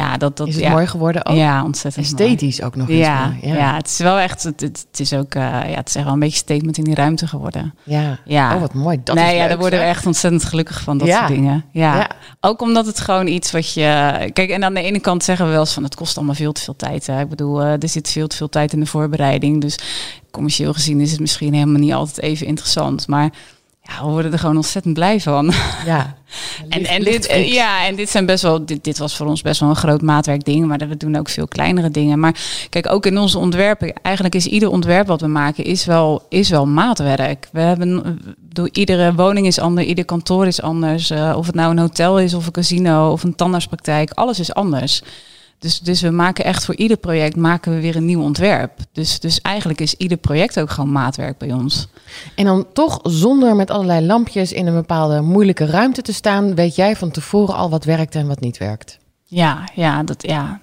Ja, 0.00 0.16
dat, 0.16 0.36
dat, 0.36 0.48
is 0.48 0.54
het 0.54 0.64
ja, 0.64 0.70
mooi 0.70 0.86
geworden 0.86 1.26
ook? 1.26 1.36
Ja, 1.36 1.64
ontzettend 1.64 2.04
Esthetisch 2.04 2.58
mooi. 2.58 2.70
ook 2.70 2.76
nog 2.76 2.88
eens 2.88 2.98
ja, 2.98 3.34
ja. 3.42 3.74
het 3.74 3.86
is 3.86 3.98
wel 3.98 4.18
echt, 4.18 4.42
het, 4.42 4.86
is 4.96 5.12
ook, 5.12 5.34
uh, 5.34 5.42
ja, 5.42 5.76
het 5.76 5.88
is 5.88 5.94
echt 5.94 6.04
wel 6.04 6.12
een 6.12 6.18
beetje 6.20 6.36
statement 6.36 6.78
in 6.78 6.84
die 6.84 6.94
ruimte 6.94 7.26
geworden. 7.26 7.74
Ja, 7.82 8.18
ja. 8.24 8.54
oh 8.54 8.60
wat 8.60 8.74
mooi. 8.74 9.00
Dat 9.04 9.14
nee, 9.14 9.24
is 9.24 9.32
ja, 9.32 9.38
leuk, 9.38 9.48
daar 9.48 9.58
worden 9.58 9.78
we 9.78 9.84
echt 9.84 10.06
ontzettend 10.06 10.44
gelukkig 10.44 10.80
van, 10.80 10.98
dat 10.98 11.08
Ja. 11.08 11.18
soort 11.18 11.28
dingen. 11.28 11.64
Ja. 11.72 11.96
Ja. 11.96 12.10
ook 12.40 12.62
omdat 12.62 12.86
het 12.86 13.00
gewoon 13.00 13.26
iets 13.26 13.50
wat 13.50 13.72
je... 13.72 14.30
Kijk, 14.32 14.50
en 14.50 14.64
aan 14.64 14.74
de 14.74 14.82
ene 14.82 15.00
kant 15.00 15.24
zeggen 15.24 15.44
we 15.46 15.50
wel 15.50 15.60
eens 15.60 15.72
van, 15.72 15.82
het 15.82 15.94
kost 15.94 16.16
allemaal 16.16 16.34
veel 16.34 16.52
te 16.52 16.60
veel 16.60 16.76
tijd. 16.76 17.06
Hè. 17.06 17.20
Ik 17.20 17.28
bedoel, 17.28 17.62
uh, 17.62 17.82
er 17.82 17.88
zit 17.88 18.10
veel 18.10 18.26
te 18.26 18.36
veel 18.36 18.48
tijd 18.48 18.72
in 18.72 18.80
de 18.80 18.86
voorbereiding. 18.86 19.60
Dus 19.60 19.78
commercieel 20.30 20.72
gezien 20.72 21.00
is 21.00 21.10
het 21.10 21.20
misschien 21.20 21.54
helemaal 21.54 21.80
niet 21.80 21.92
altijd 21.92 22.20
even 22.20 22.46
interessant. 22.46 23.08
Maar 23.08 23.30
ja, 23.90 24.04
we 24.04 24.10
worden 24.10 24.32
er 24.32 24.38
gewoon 24.38 24.56
ontzettend 24.56 24.94
blij 24.94 25.20
van. 25.20 25.52
Ja. 25.86 26.14
En, 26.68 26.84
en, 26.84 26.98
dit, 26.98 27.08
lichtflits. 27.08 27.52
ja, 27.52 27.86
en 27.86 27.96
dit 27.96 28.10
zijn 28.10 28.26
best 28.26 28.42
wel, 28.42 28.64
dit, 28.64 28.84
dit 28.84 28.98
was 28.98 29.16
voor 29.16 29.26
ons 29.26 29.42
best 29.42 29.60
wel 29.60 29.68
een 29.68 29.76
groot 29.76 30.02
maatwerkding, 30.02 30.66
maar 30.66 30.78
we 30.78 30.96
doen 30.96 31.16
ook 31.16 31.28
veel 31.28 31.48
kleinere 31.48 31.90
dingen. 31.90 32.20
Maar 32.20 32.40
kijk, 32.68 32.92
ook 32.92 33.06
in 33.06 33.18
onze 33.18 33.38
ontwerpen, 33.38 33.92
eigenlijk 34.02 34.34
is 34.34 34.46
ieder 34.46 34.70
ontwerp 34.70 35.06
wat 35.06 35.20
we 35.20 35.26
maken, 35.26 35.64
is 35.64 35.84
wel, 35.84 36.26
is 36.28 36.50
wel 36.50 36.66
maatwerk. 36.66 37.48
We 37.52 37.60
hebben, 37.60 38.20
door 38.38 38.68
iedere 38.72 39.14
woning 39.14 39.46
is 39.46 39.58
anders, 39.58 39.86
ieder 39.86 40.04
kantoor 40.04 40.46
is 40.46 40.62
anders. 40.62 41.10
eh, 41.10 41.34
of 41.36 41.46
het 41.46 41.54
nou 41.54 41.70
een 41.70 41.78
hotel 41.78 42.20
is, 42.20 42.34
of 42.34 42.46
een 42.46 42.52
casino, 42.52 43.10
of 43.10 43.22
een 43.22 43.34
tandartspraktijk, 43.34 44.10
alles 44.10 44.38
is 44.40 44.54
anders. 44.54 45.02
Dus, 45.60 45.80
dus 45.80 46.00
we 46.00 46.10
maken 46.10 46.44
echt 46.44 46.64
voor 46.64 46.74
ieder 46.76 46.96
project 46.96 47.36
maken 47.36 47.74
we 47.74 47.80
weer 47.80 47.96
een 47.96 48.04
nieuw 48.04 48.22
ontwerp. 48.22 48.72
Dus, 48.92 49.20
dus 49.20 49.40
eigenlijk 49.40 49.80
is 49.80 49.94
ieder 49.94 50.16
project 50.18 50.60
ook 50.60 50.70
gewoon 50.70 50.92
maatwerk 50.92 51.38
bij 51.38 51.52
ons. 51.52 51.88
En 52.34 52.44
dan 52.44 52.66
toch 52.72 52.98
zonder 53.02 53.56
met 53.56 53.70
allerlei 53.70 54.06
lampjes 54.06 54.52
in 54.52 54.66
een 54.66 54.74
bepaalde 54.74 55.20
moeilijke 55.20 55.66
ruimte 55.66 56.02
te 56.02 56.12
staan, 56.12 56.54
weet 56.54 56.74
jij 56.74 56.96
van 56.96 57.10
tevoren 57.10 57.54
al 57.54 57.70
wat 57.70 57.84
werkt 57.84 58.14
en 58.14 58.26
wat 58.26 58.40
niet 58.40 58.58
werkt. 58.58 58.98
Ja, 59.24 59.68
ja, 59.74 60.02
dat, 60.02 60.22
ja. 60.22 60.60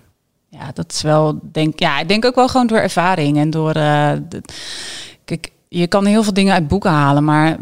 ja, 0.49 0.71
dat 0.73 0.91
is 0.91 1.01
wel, 1.01 1.39
denk, 1.51 1.79
ja, 1.79 1.99
ik 1.99 2.07
denk 2.07 2.25
ook 2.25 2.35
wel 2.35 2.47
gewoon 2.47 2.67
door 2.67 2.77
ervaring 2.77 3.37
en 3.37 3.49
door, 3.49 3.71
eh, 3.71 4.11
de- 4.29 4.41
kijk, 5.25 5.51
je 5.69 5.87
kan 5.87 6.05
heel 6.05 6.23
veel 6.23 6.33
dingen 6.33 6.53
uit 6.53 6.67
boeken 6.67 6.91
halen, 6.91 7.23
maar 7.23 7.57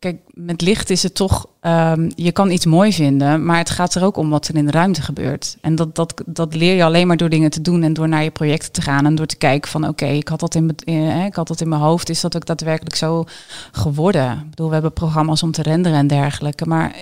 kijk, 0.00 0.20
met 0.34 0.60
licht 0.60 0.90
is 0.90 1.02
het 1.02 1.14
toch, 1.14 1.46
ehm, 1.60 2.10
je 2.14 2.32
kan 2.32 2.50
iets 2.50 2.66
mooi 2.66 2.92
vinden, 2.92 3.44
maar 3.44 3.58
het 3.58 3.70
gaat 3.70 3.94
er 3.94 4.04
ook 4.04 4.16
om 4.16 4.30
wat 4.30 4.48
er 4.48 4.54
in 4.56 4.64
de 4.66 4.70
ruimte 4.70 5.02
gebeurt. 5.02 5.56
En 5.60 5.74
dat, 5.74 5.94
dat, 5.94 6.22
dat 6.26 6.54
leer 6.54 6.74
je 6.76 6.84
alleen 6.84 7.06
maar 7.06 7.16
door 7.16 7.28
dingen 7.28 7.50
te 7.50 7.60
doen 7.60 7.82
en 7.82 7.92
door 7.92 8.08
naar 8.08 8.22
je 8.22 8.30
projecten 8.30 8.72
te 8.72 8.82
gaan 8.82 9.06
en 9.06 9.14
door 9.14 9.26
te 9.26 9.36
kijken 9.36 9.70
van, 9.70 9.88
oké, 9.88 10.06
ik 10.06 10.28
had 10.28 10.40
dat 10.40 10.54
in, 10.54 10.66
mijn- 10.66 10.78
eh, 11.10 11.24
ik 11.24 11.34
had 11.34 11.48
dat 11.48 11.60
in 11.60 11.68
mijn 11.68 11.80
hoofd, 11.80 12.08
is 12.08 12.20
dat 12.20 12.36
ook 12.36 12.46
daadwerkelijk 12.46 12.96
zo 12.96 13.24
geworden? 13.72 14.32
Ik 14.32 14.50
bedoel, 14.50 14.66
we 14.66 14.72
hebben 14.72 14.92
programma's 14.92 15.42
om 15.42 15.50
te 15.52 15.62
renderen 15.62 15.98
en 15.98 16.06
dergelijke, 16.06 16.66
maar 16.66 16.90
eh, 16.94 17.00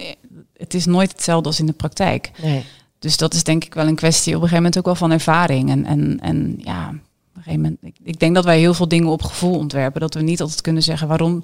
het 0.57 0.75
is 0.75 0.87
nooit 0.87 1.13
hetzelfde 1.13 1.49
als 1.49 1.61
in 1.61 1.67
de 1.67 1.73
praktijk. 1.73 2.31
Nee. 2.43 2.65
Dus 2.99 3.17
dat 3.17 3.35
is 3.35 3.45
denk 3.45 3.65
ik 3.65 3.75
wel 3.75 3.87
een 3.87 3.95
kwestie 3.95 4.29
op 4.37 4.43
een 4.43 4.49
gegeven 4.49 4.63
moment 4.63 4.79
ook 4.79 4.85
wel 4.85 4.95
van 4.95 5.11
ervaring. 5.11 5.71
En, 5.71 5.85
en, 5.85 6.19
en 6.23 6.55
ja, 6.65 6.89
op 6.89 6.95
een 7.37 7.43
gegeven 7.43 7.61
moment, 7.61 7.79
ik, 7.83 7.97
ik 8.03 8.21
denk 8.21 8.35
dat 8.35 8.45
wij 8.45 8.59
heel 8.59 8.75
veel 8.75 8.89
dingen 8.89 9.09
op 9.09 9.23
gevoel 9.23 9.55
ontwerpen. 9.59 10.01
Dat 10.01 10.15
we 10.15 10.21
niet 10.23 10.41
altijd 10.41 10.61
kunnen 10.61 10.83
zeggen 10.83 11.09
waarom, 11.09 11.41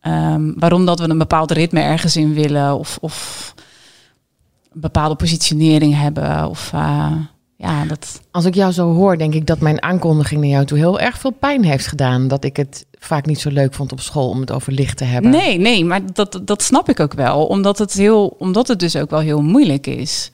ehm, 0.00 0.52
waarom 0.56 0.86
dat 0.86 0.98
we 1.00 1.08
een 1.08 1.18
bepaald 1.18 1.50
ritme 1.50 1.80
ergens 1.80 2.16
in 2.16 2.34
willen. 2.34 2.78
Of, 2.78 2.98
of 3.00 3.54
een 4.72 4.80
bepaalde 4.80 5.14
positionering 5.14 5.96
hebben. 5.96 6.48
Of 6.48 6.70
eh, 6.72 7.12
ja, 7.56 7.84
dat. 7.84 8.20
Als 8.30 8.44
ik 8.44 8.54
jou 8.54 8.72
zo 8.72 8.94
hoor, 8.94 9.18
denk 9.18 9.34
ik 9.34 9.46
dat 9.46 9.60
mijn 9.60 9.82
aankondiging 9.82 10.40
naar 10.40 10.50
jou 10.50 10.64
toe 10.64 10.78
heel 10.78 11.00
erg 11.00 11.18
veel 11.18 11.30
pijn 11.30 11.64
heeft 11.64 11.86
gedaan. 11.86 12.28
Dat 12.28 12.44
ik 12.44 12.56
het 12.56 12.86
vaak 12.98 13.26
niet 13.26 13.40
zo 13.40 13.50
leuk 13.50 13.74
vond 13.74 13.92
op 13.92 14.00
school 14.00 14.28
om 14.28 14.40
het 14.40 14.52
over 14.52 14.72
licht 14.72 14.96
te 14.96 15.04
hebben. 15.04 15.30
Nee, 15.30 15.58
nee, 15.58 15.84
maar 15.84 16.00
dat, 16.12 16.40
dat 16.44 16.62
snap 16.62 16.88
ik 16.88 17.00
ook 17.00 17.12
wel. 17.14 17.46
Omdat 17.46 17.78
het, 17.78 17.92
heel, 17.92 18.26
omdat 18.38 18.68
het 18.68 18.78
dus 18.78 18.96
ook 18.96 19.10
wel 19.10 19.20
heel 19.20 19.42
moeilijk 19.42 19.86
is. 19.86 20.30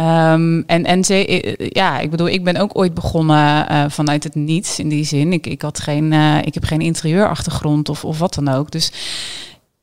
Ehm, 0.00 0.62
en 0.66 0.84
en 0.84 1.04
ze, 1.04 1.26
eh, 1.26 1.68
ja, 1.68 1.98
ik 1.98 2.10
bedoel, 2.10 2.28
ik 2.28 2.44
ben 2.44 2.56
ook 2.56 2.78
ooit 2.78 2.94
begonnen 2.94 3.68
eh, 3.68 3.84
vanuit 3.88 4.24
het 4.24 4.34
niets 4.34 4.78
in 4.78 4.88
die 4.88 5.04
zin. 5.04 5.32
Ik, 5.32 5.46
ik, 5.46 5.62
had 5.62 5.80
geen, 5.80 6.12
eh, 6.12 6.38
ik 6.44 6.54
heb 6.54 6.64
geen 6.64 6.80
interieurachtergrond 6.80 7.88
of, 7.88 8.04
of 8.04 8.18
wat 8.18 8.34
dan 8.34 8.48
ook. 8.48 8.70
Dus 8.70 8.92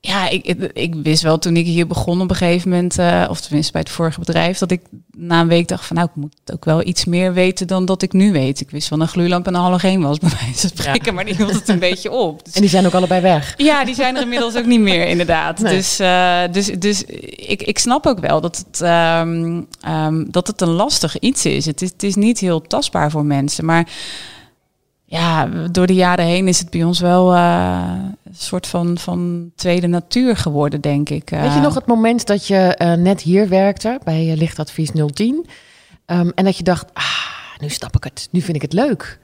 ja, 0.07 0.29
ik, 0.29 0.45
ik, 0.45 0.71
ik 0.73 0.95
wist 0.95 1.23
wel 1.23 1.37
toen 1.37 1.55
ik 1.55 1.65
hier 1.65 1.87
begon 1.87 2.21
op 2.21 2.29
een 2.29 2.35
gegeven 2.35 2.69
moment, 2.69 2.97
eh, 2.97 3.25
of 3.29 3.41
tenminste 3.41 3.71
bij 3.71 3.81
het 3.81 3.89
vorige 3.89 4.19
bedrijf, 4.19 4.57
dat 4.57 4.71
ik 4.71 4.81
na 5.17 5.41
een 5.41 5.47
week 5.47 5.67
dacht 5.67 5.85
van 5.85 5.95
nou, 5.95 6.07
ik 6.07 6.15
moet 6.15 6.51
ook 6.53 6.65
wel 6.65 6.87
iets 6.87 7.05
meer 7.05 7.33
weten 7.33 7.67
dan 7.67 7.85
dat 7.85 8.01
ik 8.01 8.13
nu 8.13 8.31
weet. 8.31 8.59
Ik 8.59 8.69
wist 8.69 8.88
van 8.88 9.01
een 9.01 9.08
gloeilamp 9.08 9.47
en 9.47 9.55
een 9.55 9.62
halogeen 9.62 10.01
was 10.01 10.17
bij 10.17 10.29
wijze 10.29 10.60
van 10.60 10.69
spreken, 10.69 11.13
maar 11.13 11.25
die 11.25 11.36
hield 11.36 11.53
het 11.53 11.67
een 11.67 11.79
beetje 11.79 12.12
op. 12.12 12.45
Dus 12.45 12.53
En 12.53 12.62
die 12.62 12.69
zijn 12.69 12.86
ook 12.86 12.93
allebei 12.93 13.21
weg. 13.21 13.53
ja, 13.58 13.86
die 13.86 13.95
zijn 13.95 14.15
er 14.15 14.21
inmiddels 14.21 14.55
ook 14.55 14.65
niet 14.65 14.79
meer, 14.79 15.08
inderdaad. 15.08 15.60
Nee. 15.60 15.75
Dus, 15.75 15.99
eh, 15.99 16.41
dus, 16.51 16.65
dus 16.65 17.03
ik, 17.36 17.62
ik 17.63 17.79
snap 17.79 18.05
ook 18.05 18.19
wel 18.19 18.41
dat 18.41 18.58
het, 18.58 18.82
ehm, 18.82 19.62
ehm, 19.82 20.25
dat 20.27 20.47
het 20.47 20.62
een 20.62 20.71
lastig 20.71 21.19
iets 21.19 21.45
is. 21.45 21.65
Het, 21.65 21.82
is. 21.82 21.89
het 21.89 22.03
is 22.03 22.15
niet 22.15 22.39
heel 22.39 22.62
tastbaar 22.62 23.12
voor 23.12 23.25
mensen. 23.25 23.65
Maar 23.65 23.88
ja, 25.10 25.46
door 25.72 25.88
de 25.88 25.93
jaren 25.93 26.26
heen 26.26 26.48
is 26.48 26.60
het 26.60 26.70
bij 26.70 26.84
ons 26.84 27.00
wel 27.00 27.34
eh, 27.34 27.93
een 28.24 28.36
soort 28.36 28.67
van, 28.67 28.98
van 28.98 29.52
tweede 29.56 29.88
natuur 29.88 30.38
geworden, 30.38 30.82
denk 30.82 31.10
ik. 31.10 31.30
Weet 31.30 31.41
je 31.41 31.48
Eh, 31.50 31.62
nog 31.62 31.74
het 31.76 31.86
moment 31.86 32.26
dat 32.28 32.48
je 32.48 32.58
eh, 32.58 32.93
net 32.93 33.22
hier 33.22 33.50
werkte 33.50 34.00
bij 34.04 34.36
Lichtadvies 34.36 34.91
010? 35.13 35.46
ehm, 36.06 36.30
en 36.36 36.43
dat 36.46 36.58
je 36.58 36.63
dacht, 36.63 36.86
ah, 36.93 37.04
nu 37.60 37.70
snap 37.70 37.96
ik 37.96 38.04
het. 38.04 38.28
Nu 38.32 38.41
vind 38.41 38.56
ik 38.56 38.62
het 38.62 38.74
leuk. 38.74 39.20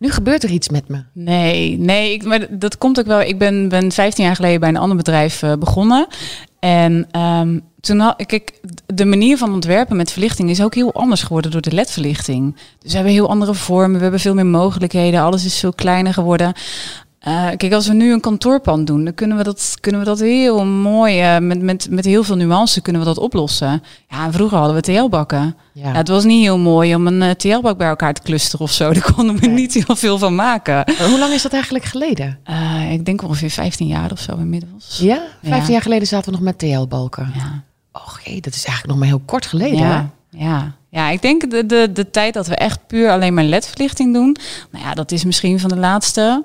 Nu 0.00 0.10
gebeurt 0.10 0.42
er 0.42 0.50
iets 0.50 0.68
met 0.68 0.88
me. 0.88 1.02
Nee, 1.12 1.78
nee, 1.78 2.12
ik, 2.12 2.24
maar 2.24 2.58
dat 2.58 2.78
komt 2.78 2.98
ook 2.98 3.06
wel. 3.06 3.20
Ik 3.20 3.38
ben, 3.38 3.68
ben 3.68 3.92
15 3.92 4.24
jaar 4.24 4.36
geleden 4.36 4.60
bij 4.60 4.68
een 4.68 4.76
ander 4.76 4.96
bedrijf 4.96 5.42
eh, 5.42 5.52
begonnen. 5.58 6.06
En 6.58 7.08
ehm, 7.10 7.58
toen 7.80 7.98
had 7.98 8.26
kijk, 8.26 8.60
de 8.86 9.04
manier 9.04 9.36
van 9.38 9.52
ontwerpen 9.52 9.96
met 9.96 10.12
verlichting 10.12 10.50
is 10.50 10.62
ook 10.62 10.74
heel 10.74 10.94
anders 10.94 11.22
geworden 11.22 11.50
door 11.50 11.60
de 11.60 11.72
LED-verlichting. 11.72 12.56
Dus 12.78 12.90
we 12.90 12.96
hebben 12.96 13.12
heel 13.12 13.28
andere 13.28 13.54
vormen, 13.54 13.96
we 13.96 14.02
hebben 14.02 14.20
veel 14.20 14.34
meer 14.34 14.46
mogelijkheden, 14.46 15.20
alles 15.20 15.44
is 15.44 15.58
veel 15.58 15.72
kleiner 15.72 16.12
geworden. 16.12 16.52
Eh, 17.20 17.48
kijk, 17.56 17.72
als 17.72 17.86
we 17.86 17.94
nu 17.94 18.12
een 18.12 18.20
kantoorpand 18.20 18.86
doen, 18.86 19.04
dan 19.04 19.14
kunnen 19.14 19.36
we 19.36 19.42
dat, 19.42 19.74
kunnen 19.80 20.00
we 20.00 20.06
dat 20.06 20.18
heel 20.20 20.64
mooi, 20.66 21.20
eh, 21.20 21.38
met, 21.38 21.62
met, 21.62 21.86
met 21.90 22.04
heel 22.04 22.22
veel 22.24 22.36
nuance 22.36 22.80
kunnen 22.80 23.02
we 23.02 23.08
dat 23.08 23.18
oplossen. 23.18 23.82
Ja, 24.08 24.32
vroeger 24.32 24.58
hadden 24.58 24.74
we 24.76 24.80
TL-bakken. 24.82 25.56
Ja. 25.72 25.88
Ja, 25.88 25.92
het 25.94 26.08
was 26.08 26.24
niet 26.24 26.42
heel 26.42 26.58
mooi 26.58 26.94
om 26.94 27.06
een 27.06 27.22
eh, 27.22 27.30
TL-bak 27.30 27.76
bij 27.78 27.88
elkaar 27.88 28.14
te 28.14 28.22
clusteren 28.22 28.60
of 28.64 28.72
zo. 28.72 28.92
Daar 28.92 29.12
konden 29.14 29.36
we 29.38 29.46
Nee. 29.46 29.54
niet 29.56 29.74
heel 29.86 29.96
veel 29.96 30.18
van 30.18 30.34
maken. 30.34 30.74
Maar 30.74 31.08
Hoe 31.08 31.18
lang 31.18 31.32
is 31.32 31.42
dat 31.42 31.52
eigenlijk 31.52 31.84
geleden? 31.84 32.38
Ik 32.90 33.04
denk 33.04 33.22
ongeveer 33.22 33.50
15 33.50 33.86
jaar 33.86 34.12
of 34.12 34.20
zo 34.20 34.36
inmiddels. 34.36 34.98
Ja, 35.02 35.22
15 35.42 35.60
Ja. 35.66 35.72
jaar 35.72 35.82
geleden 35.82 36.06
zaten 36.06 36.24
we 36.26 36.36
nog 36.38 36.44
met 36.46 36.58
TL-balken. 36.58 37.32
Ja, 37.36 37.62
Och 37.92 38.20
jee, 38.24 38.40
dat 38.40 38.54
is 38.54 38.64
eigenlijk 38.64 38.86
nog 38.86 38.96
maar 38.98 39.06
heel 39.08 39.22
kort 39.26 39.46
geleden. 39.46 39.78
hè? 39.78 39.84
ja, 39.88 40.10
ja. 40.30 40.72
ja 40.88 41.08
ik 41.10 41.22
denk 41.22 41.50
de, 41.50 41.66
de, 41.66 41.90
de 41.92 42.10
tijd 42.10 42.34
dat 42.34 42.46
we 42.46 42.54
echt 42.54 42.86
puur 42.86 43.10
alleen 43.10 43.34
maar 43.34 43.44
LED-verlichting 43.44 44.14
doen. 44.14 44.36
Nou 44.70 44.84
ja, 44.84 44.94
dat 44.94 45.12
is 45.12 45.24
misschien 45.24 45.60
van 45.60 45.68
de 45.68 45.76
laatste 45.76 46.42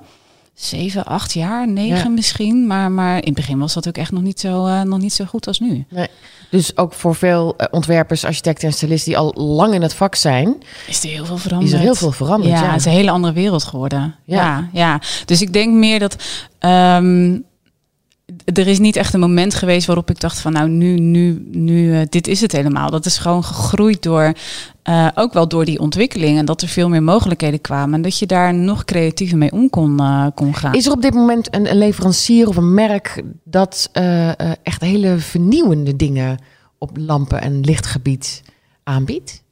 zeven, 0.56 1.06
acht 1.06 1.34
jaar, 1.34 1.68
negen 1.68 1.98
Ja. 1.98 2.10
misschien. 2.10 2.68
Maar, 2.68 2.92
maar 2.92 3.16
in 3.18 3.24
het 3.26 3.34
begin 3.34 3.60
was 3.60 3.74
dat 3.74 3.88
ook 3.88 3.98
echt 3.98 4.12
nog 4.12 4.22
niet 4.22 4.40
zo, 4.40 4.66
eh, 4.66 4.82
nog 4.82 5.00
niet 5.00 5.14
zo 5.14 5.26
goed 5.26 5.48
als 5.48 5.60
nu. 5.60 5.86
Nee. 5.90 6.08
Dus 6.50 6.78
ook 6.78 6.94
voor 6.94 7.16
veel 7.16 7.54
eh, 7.58 7.68
ontwerpers, 7.72 8.24
architecten 8.26 8.68
en 8.68 8.74
stylisten 8.74 9.12
die 9.12 9.20
al 9.20 9.34
lang 9.36 9.74
in 9.74 9.82
het 9.82 9.94
vak 9.94 10.16
zijn, 10.16 10.56
Is 10.88 11.04
er 11.04 11.10
heel 11.10 11.26
veel 11.26 11.36
is 11.36 11.42
veranderd. 11.42 11.74
er 11.74 11.80
heel 11.80 11.96
veel 11.96 12.12
veranderd. 12.12 12.52
Ja, 12.54 12.62
Ja, 12.64 12.70
het 12.72 12.80
is 12.80 12.86
een 12.86 12.92
hele 12.92 13.12
andere 13.12 13.34
wereld 13.34 13.64
geworden. 13.64 14.16
Ja. 14.24 14.36
Ja, 14.36 14.70
ja. 14.74 15.00
Dus 15.26 15.42
ik 15.42 15.54
denk 15.54 15.74
meer 15.74 16.00
dat. 16.00 16.16
ehm, 16.60 17.38
er 18.54 18.68
is 18.68 18.80
niet 18.80 18.96
echt 18.96 19.14
een 19.14 19.20
moment 19.20 19.54
geweest 19.56 19.86
waarop 19.88 20.10
ik 20.10 20.20
dacht 20.20 20.40
van 20.40 20.52
nou 20.54 20.70
nu, 20.70 21.00
nu, 21.00 21.48
nu, 21.52 21.94
eh, 22.00 22.06
dit 22.10 22.28
is 22.28 22.42
het 22.42 22.52
helemaal. 22.52 22.90
Dat 22.90 23.06
is 23.06 23.18
gewoon 23.18 23.44
gegroeid 23.44 24.04
door, 24.04 24.34
eh, 24.86 25.08
ook 25.16 25.34
wel 25.34 25.48
door 25.48 25.66
die 25.66 25.80
ontwikkeling 25.80 26.38
en 26.38 26.46
dat 26.46 26.62
er 26.62 26.68
veel 26.68 26.90
meer 26.90 27.04
mogelijkheden 27.04 27.62
kwamen 27.62 27.94
en 27.96 28.02
dat 28.02 28.20
je 28.20 28.26
daar 28.26 28.54
nog 28.54 28.86
creatiever 28.86 29.38
mee 29.38 29.52
om 29.52 29.70
kon, 29.70 30.00
eh, 30.00 30.26
kon 30.36 30.56
gaan. 30.56 30.74
Is 30.74 30.86
er 30.86 30.92
op 30.92 31.02
dit 31.02 31.14
moment 31.14 31.56
een, 31.56 31.70
een 31.72 31.78
leverancier 31.78 32.48
of 32.48 32.56
een 32.58 32.74
merk 32.74 33.24
dat 33.44 33.90
eh, 33.92 34.30
echt 34.64 34.82
hele 34.82 35.18
vernieuwende 35.18 35.96
dingen 35.96 36.38
op 36.78 36.90
lampen- 36.98 37.42
en 37.42 37.60
lichtgebied 37.62 38.42
aanbiedt? 38.84 39.44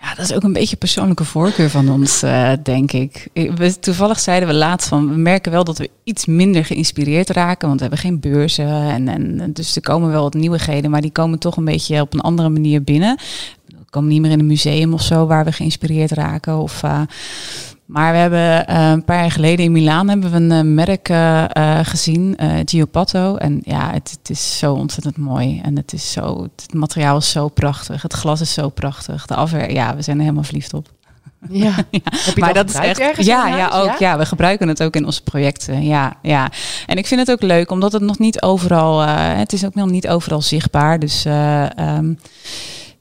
Ja, 0.00 0.14
dat 0.14 0.24
is 0.24 0.32
ook 0.32 0.42
een 0.42 0.52
beetje 0.52 0.76
persoonlijke 0.76 1.24
voorkeur 1.24 1.70
van 1.70 1.88
ons, 1.90 2.20
denk 2.62 2.92
ik. 2.92 3.28
Ik- 3.32 3.56
We, 3.56 3.78
toevallig 3.78 4.20
zeiden 4.20 4.48
we 4.48 4.54
laatst 4.54 4.88
van, 4.88 5.08
we 5.08 5.16
merken 5.16 5.52
wel 5.52 5.64
dat 5.64 5.78
we 5.78 5.90
iets 6.04 6.26
minder 6.26 6.64
geïnspireerd 6.64 7.30
raken, 7.30 7.66
want 7.68 7.80
we 7.80 7.86
hebben 7.86 8.04
geen 8.04 8.20
beurzen. 8.20 8.66
En, 8.90 9.08
en, 9.08 9.52
dus 9.52 9.76
er 9.76 9.82
komen 9.82 10.10
wel 10.10 10.22
wat 10.22 10.34
nieuwigheden, 10.34 10.90
maar 10.90 11.00
die 11.00 11.10
komen 11.12 11.38
toch 11.38 11.56
een 11.56 11.64
beetje 11.64 12.00
op 12.00 12.14
een 12.14 12.20
andere 12.20 12.48
manier 12.48 12.82
binnen. 12.82 13.18
Komen 13.92 14.08
niet 14.10 14.20
meer 14.20 14.30
in 14.30 14.38
een 14.38 14.46
museum 14.46 14.92
of 14.92 15.02
zo 15.02 15.26
waar 15.26 15.44
we 15.44 15.52
geïnspireerd 15.52 16.10
raken. 16.10 16.58
Of, 16.58 16.82
eh, 16.82 17.00
Maar 17.86 18.12
we 18.12 18.18
hebben 18.18 18.66
eh, 18.66 18.90
een 18.90 19.04
paar 19.04 19.20
jaar 19.20 19.30
geleden 19.30 19.64
in 19.64 19.72
Milaan 19.72 20.08
hebben 20.08 20.30
we 20.30 20.36
een 20.36 20.52
eh, 20.52 20.60
merk 20.62 21.10
gezien, 21.86 22.38
Giopatto. 22.64 23.36
En 23.36 23.60
ja, 23.64 23.90
het, 23.92 24.10
het 24.20 24.30
is 24.30 24.58
zo 24.58 24.72
ontzettend 24.74 25.16
mooi. 25.16 25.60
En 25.64 25.76
het, 25.76 25.92
is 25.92 26.12
zo, 26.12 26.42
het 26.42 26.74
materiaal 26.74 27.16
is 27.16 27.30
zo 27.30 27.48
prachtig. 27.48 28.02
Het 28.02 28.12
glas 28.12 28.40
is 28.40 28.52
zo 28.52 28.68
prachtig. 28.68 29.26
De 29.26 29.34
afwer, 29.34 29.72
ja, 29.72 29.96
we 29.96 30.02
zijn 30.02 30.16
er 30.16 30.22
helemaal 30.22 30.44
verliefd 30.44 30.74
op. 30.74 30.88
Ja. 31.48 31.72
Heb 32.26 32.34
je 32.34 32.40
maar 32.40 32.54
dat 32.54 32.72
dat 32.72 32.82
is 32.84 32.98
echt. 32.98 33.24
Ja, 33.24 33.46
ja, 33.46 33.70
ook. 33.72 33.98
Ja? 33.98 34.18
we 34.18 34.26
gebruiken 34.26 34.68
het 34.68 34.82
ook 34.82 34.96
in 34.96 35.04
onze 35.04 35.22
projecten. 35.22 35.84
Ja, 35.84 36.16
ja. 36.22 36.50
En 36.86 36.96
ik 36.96 37.06
vind 37.06 37.20
het 37.20 37.30
ook 37.30 37.42
leuk, 37.42 37.70
omdat 37.70 37.92
het 37.92 38.02
nog 38.02 38.18
niet 38.18 38.42
overal. 38.42 39.02
eh, 39.02 39.36
het 39.38 39.52
is 39.52 39.64
ook 39.64 39.74
nog 39.74 39.90
niet 39.90 40.08
overal 40.08 40.42
zichtbaar. 40.42 40.98
Dus 40.98 41.24
ehm, 41.24 42.12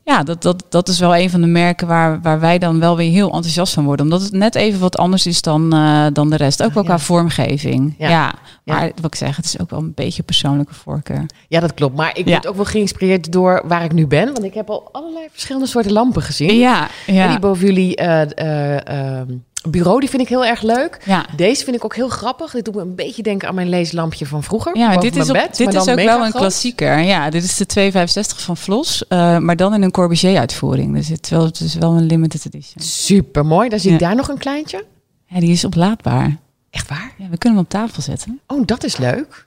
ja, 0.03 0.23
dat, 0.23 0.41
dat, 0.41 0.65
dat 0.69 0.87
is 0.87 0.99
wel 0.99 1.15
een 1.15 1.29
van 1.29 1.41
de 1.41 1.47
merken 1.47 1.87
waar, 1.87 2.21
waar 2.21 2.39
wij 2.39 2.57
dan 2.57 2.79
wel 2.79 2.97
weer 2.97 3.11
heel 3.11 3.31
enthousiast 3.31 3.73
van 3.73 3.85
worden. 3.85 4.05
Omdat 4.05 4.21
het 4.21 4.31
net 4.31 4.55
even 4.55 4.79
wat 4.79 4.97
anders 4.97 5.25
is 5.25 5.41
dan, 5.41 5.73
eh, 5.73 6.05
dan 6.13 6.29
de 6.29 6.35
rest. 6.35 6.63
Ook 6.63 6.73
wel 6.73 6.83
Ja. 6.83 6.89
qua 6.89 6.99
vormgeving. 6.99 7.95
Ja. 7.97 8.09
Ja. 8.09 8.33
Ja. 8.63 8.73
Maar 8.75 8.91
wat 8.95 9.05
ik 9.13 9.15
zeg, 9.15 9.35
het 9.35 9.45
is 9.45 9.59
ook 9.59 9.69
wel 9.69 9.79
een 9.79 9.93
beetje 9.95 10.23
persoonlijke 10.23 10.73
voorkeur. 10.73 11.25
Ja, 11.47 11.59
dat 11.59 11.73
klopt. 11.73 11.95
Maar 11.95 12.17
ik 12.17 12.25
word 12.25 12.47
ook 12.47 12.55
wel 12.55 12.65
geïnspireerd 12.65 13.31
door 13.31 13.61
waar 13.65 13.83
ik 13.83 13.93
nu 13.93 14.07
ben. 14.07 14.25
Want 14.25 14.43
ik 14.43 14.53
heb 14.53 14.69
al 14.69 14.89
allerlei 14.91 15.27
verschillende 15.31 15.67
soorten 15.67 15.91
lampen 15.91 16.21
gezien. 16.21 16.55
Ja, 16.57 16.87
En 17.07 17.13
ja. 17.13 17.27
die 17.29 17.39
boven 17.39 17.65
jullie 17.65 17.95
eh, 17.95 18.21
eh, 18.21 19.19
eh, 19.19 19.27
bureau, 19.69 20.00
die 20.00 20.10
vind 20.10 20.21
ik 20.21 20.28
heel 20.28 20.45
erg 20.45 20.62
leuk. 20.62 21.00
ja. 21.06 21.26
Deze 21.36 21.63
vind 21.63 21.76
ik 21.76 21.84
ook 21.86 21.95
heel 21.95 22.10
grappig. 22.10 22.52
Dit 22.52 22.65
doet 22.65 22.76
me 22.76 22.82
een 22.82 22.95
beetje 22.95 23.24
denken 23.24 23.47
aan 23.47 23.56
mijn 23.56 23.69
leeslampje 23.69 24.26
van 24.26 24.43
vroeger. 24.43 24.78
Ja, 24.78 24.97
dit 24.97 25.15
is, 25.15 25.28
op, 25.28 25.34
bed, 25.36 25.58
dit 25.58 25.74
is 25.74 25.88
ook 25.88 25.95
wel 26.02 26.26
een 26.26 26.32
klassieker. 26.32 27.00
Ja, 27.00 27.30
dit 27.30 27.43
is 27.43 27.58
de 27.58 27.65
265 27.65 28.41
van 28.41 28.58
Vlos, 28.58 29.08
eh, 29.08 29.38
maar 29.38 29.56
dan 29.56 29.74
in 29.74 29.82
een 29.82 29.91
Corbusier-uitvoering. 29.91 30.95
Dus 30.95 31.08
het, 31.08 31.24
is 31.26 31.30
wel, 31.30 31.45
het 31.45 31.60
is 31.60 31.76
wel 31.76 31.91
een 31.93 32.06
limited 32.06 32.45
edition. 32.45 32.84
Super 32.84 33.45
mooi. 33.45 33.69
Dan 33.69 33.80
zie 33.80 33.91
ik 33.93 34.00
Ja. 34.00 34.08
daar 34.08 34.15
nog 34.15 34.28
een 34.28 34.38
kleintje. 34.38 34.86
Ja, 35.26 35.39
die 35.39 35.52
is 35.52 35.65
oplaadbaar. 35.65 36.38
Echt 36.69 36.89
waar? 36.89 37.12
Ja, 37.17 37.26
we 37.30 37.38
kunnen 37.38 37.58
hem 37.60 37.67
op 37.67 37.69
tafel 37.69 38.02
zetten. 38.02 38.39
Oh, 38.47 38.65
dat 38.65 38.84
is 38.84 38.97
leuk. 38.97 39.45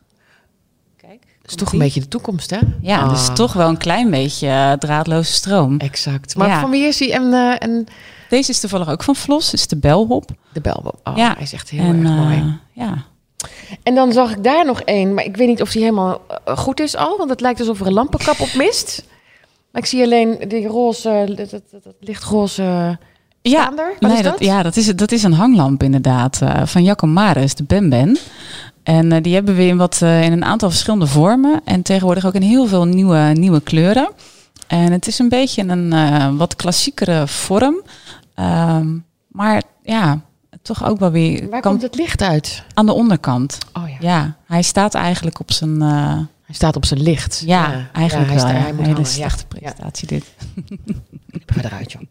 Kijk, 0.96 1.20
Dat 1.42 1.50
is 1.50 1.56
toch 1.56 1.72
een 1.72 1.78
beetje 1.78 2.00
de 2.00 2.08
toekomst, 2.08 2.50
hè? 2.50 2.58
Ja, 2.80 3.00
Ah, 3.00 3.08
dus 3.10 3.28
toch 3.34 3.52
wel 3.52 3.68
een 3.68 3.76
klein 3.76 4.10
beetje 4.10 4.48
eh, 4.48 4.72
draadloze 4.72 5.32
stroom. 5.32 5.78
Exact. 5.78 6.36
Maar 6.36 6.48
Ja. 6.48 6.60
van 6.60 6.70
wie 6.70 6.84
is 6.84 6.96
die? 6.96 7.12
En, 7.12 7.32
eh, 7.32 7.54
en 7.58 7.86
Deze 8.34 8.50
is 8.50 8.60
toevallig 8.60 8.88
ook 8.88 9.02
van 9.02 9.16
Vlos, 9.16 9.52
is 9.52 9.66
de 9.66 9.76
belhop. 9.76 10.30
de 10.52 10.60
bel. 10.60 10.94
Oh, 11.04 11.16
Ja. 11.16 11.32
hij 11.34 11.42
is 11.42 11.52
echt 11.52 11.70
heel 11.70 11.80
en, 11.84 11.98
erg 12.00 12.08
eh, 12.08 12.18
mooi. 12.24 12.58
ja. 12.72 13.04
En 13.82 13.94
dan 13.94 14.12
zag 14.12 14.30
ik 14.30 14.44
daar 14.44 14.64
nog 14.64 14.80
één, 14.80 15.14
maar 15.14 15.24
ik 15.24 15.36
weet 15.36 15.48
niet 15.48 15.62
of 15.62 15.70
die 15.70 15.82
helemaal 15.82 16.20
eh, 16.44 16.56
goed 16.56 16.80
is 16.80 16.96
al, 16.96 17.16
want 17.18 17.30
het 17.30 17.40
lijkt 17.40 17.58
alsof 17.60 17.80
er 17.80 17.86
een 17.86 17.92
lampenkap 17.92 18.40
op 18.40 18.54
mist. 18.54 19.04
Maar 19.72 19.82
ik 19.82 19.88
zie 19.88 20.02
alleen 20.02 20.38
die 20.48 20.66
roze, 20.66 21.24
dat, 21.36 21.50
dat, 21.50 21.62
dat, 21.70 21.84
dat 21.84 21.94
lichtroze 22.00 22.98
Ja, 23.42 23.70
nee, 23.98 24.12
is 24.16 24.22
dat? 24.22 24.32
dat? 24.32 24.44
ja 24.44 24.62
dat, 24.62 24.76
is, 24.76 24.86
dat 24.96 25.12
is 25.12 25.22
een 25.22 25.32
hanglamp 25.32 25.82
inderdaad, 25.82 26.40
eh, 26.42 26.66
van 26.66 26.82
Jacco 26.82 27.06
Maris, 27.06 27.54
de 27.54 27.64
Ben 27.64 27.88
Ben. 27.88 28.18
En 28.82 29.12
eh, 29.12 29.22
die 29.22 29.34
hebben 29.34 29.54
we 29.56 29.66
in, 29.66 29.76
wat, 29.76 30.02
eh, 30.02 30.22
in 30.22 30.32
een 30.32 30.44
aantal 30.44 30.70
verschillende 30.70 31.06
vormen. 31.06 31.60
En 31.64 31.82
tegenwoordig 31.82 32.26
ook 32.26 32.34
in 32.34 32.42
heel 32.42 32.66
veel 32.66 32.84
nieuwe, 32.84 33.18
nieuwe 33.34 33.60
kleuren. 33.60 34.08
En 34.66 34.92
het 34.92 35.06
is 35.06 35.18
een 35.18 35.28
beetje 35.28 35.62
een 35.62 35.92
eh, 35.92 36.28
wat 36.36 36.56
klassiekere 36.56 37.26
vorm. 37.26 37.74
Ehm, 38.34 38.98
maar 39.28 39.62
ja, 39.82 40.20
toch 40.62 40.84
ook 40.84 40.98
wel 40.98 41.10
weer 41.10 41.48
Waar 41.50 41.60
komt 41.60 41.82
het 41.82 41.94
licht 41.94 42.22
uit? 42.22 42.62
aan 42.74 42.86
de 42.86 42.92
onderkant. 42.92 43.58
Oh 43.72 43.88
ja. 43.88 43.96
Ja, 44.00 44.36
hij 44.46 44.62
staat 44.62 44.94
eigenlijk 44.94 45.40
op 45.40 45.52
zijn... 45.52 45.82
eh, 45.82 46.18
Hij 46.42 46.54
staat 46.54 46.76
op 46.76 46.84
zijn 46.84 47.02
licht. 47.02 47.42
ja, 47.46 47.88
eigenlijk 47.92 48.30
hij 48.30 48.40
wel. 48.40 48.48
sta- 48.48 48.56
ja. 48.56 48.62
hij 48.62 48.70
moet 48.70 48.78
Een 48.78 48.84
hele 48.84 48.94
hangen. 48.94 49.10
Slechte 49.10 49.46
presentatie 49.46 50.06
dit. 50.08 50.24
Ga 51.46 51.62
eruit, 51.62 51.92
joh. 51.92 52.02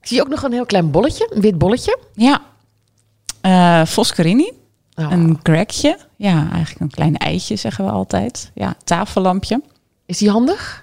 Zie 0.00 0.20
ook 0.20 0.28
nog 0.28 0.42
een 0.42 0.52
heel 0.52 0.66
klein 0.66 0.90
bolletje, 0.90 1.30
een 1.34 1.40
wit 1.40 1.58
bolletje. 1.58 1.98
Ja, 2.14 2.40
Eh 3.40 3.84
Foscarini. 3.84 4.52
Oh, 4.94 5.10
Een 5.10 5.42
crackje. 5.42 5.98
Ja, 6.16 6.48
eigenlijk 6.50 6.80
een 6.80 6.90
klein 6.90 7.16
eitje 7.16 7.56
zeggen 7.56 7.84
we 7.84 7.90
altijd. 7.90 8.50
Ja, 8.54 8.74
tafellampje. 8.84 9.62
Is 10.06 10.18
die 10.18 10.30
handig? 10.30 10.81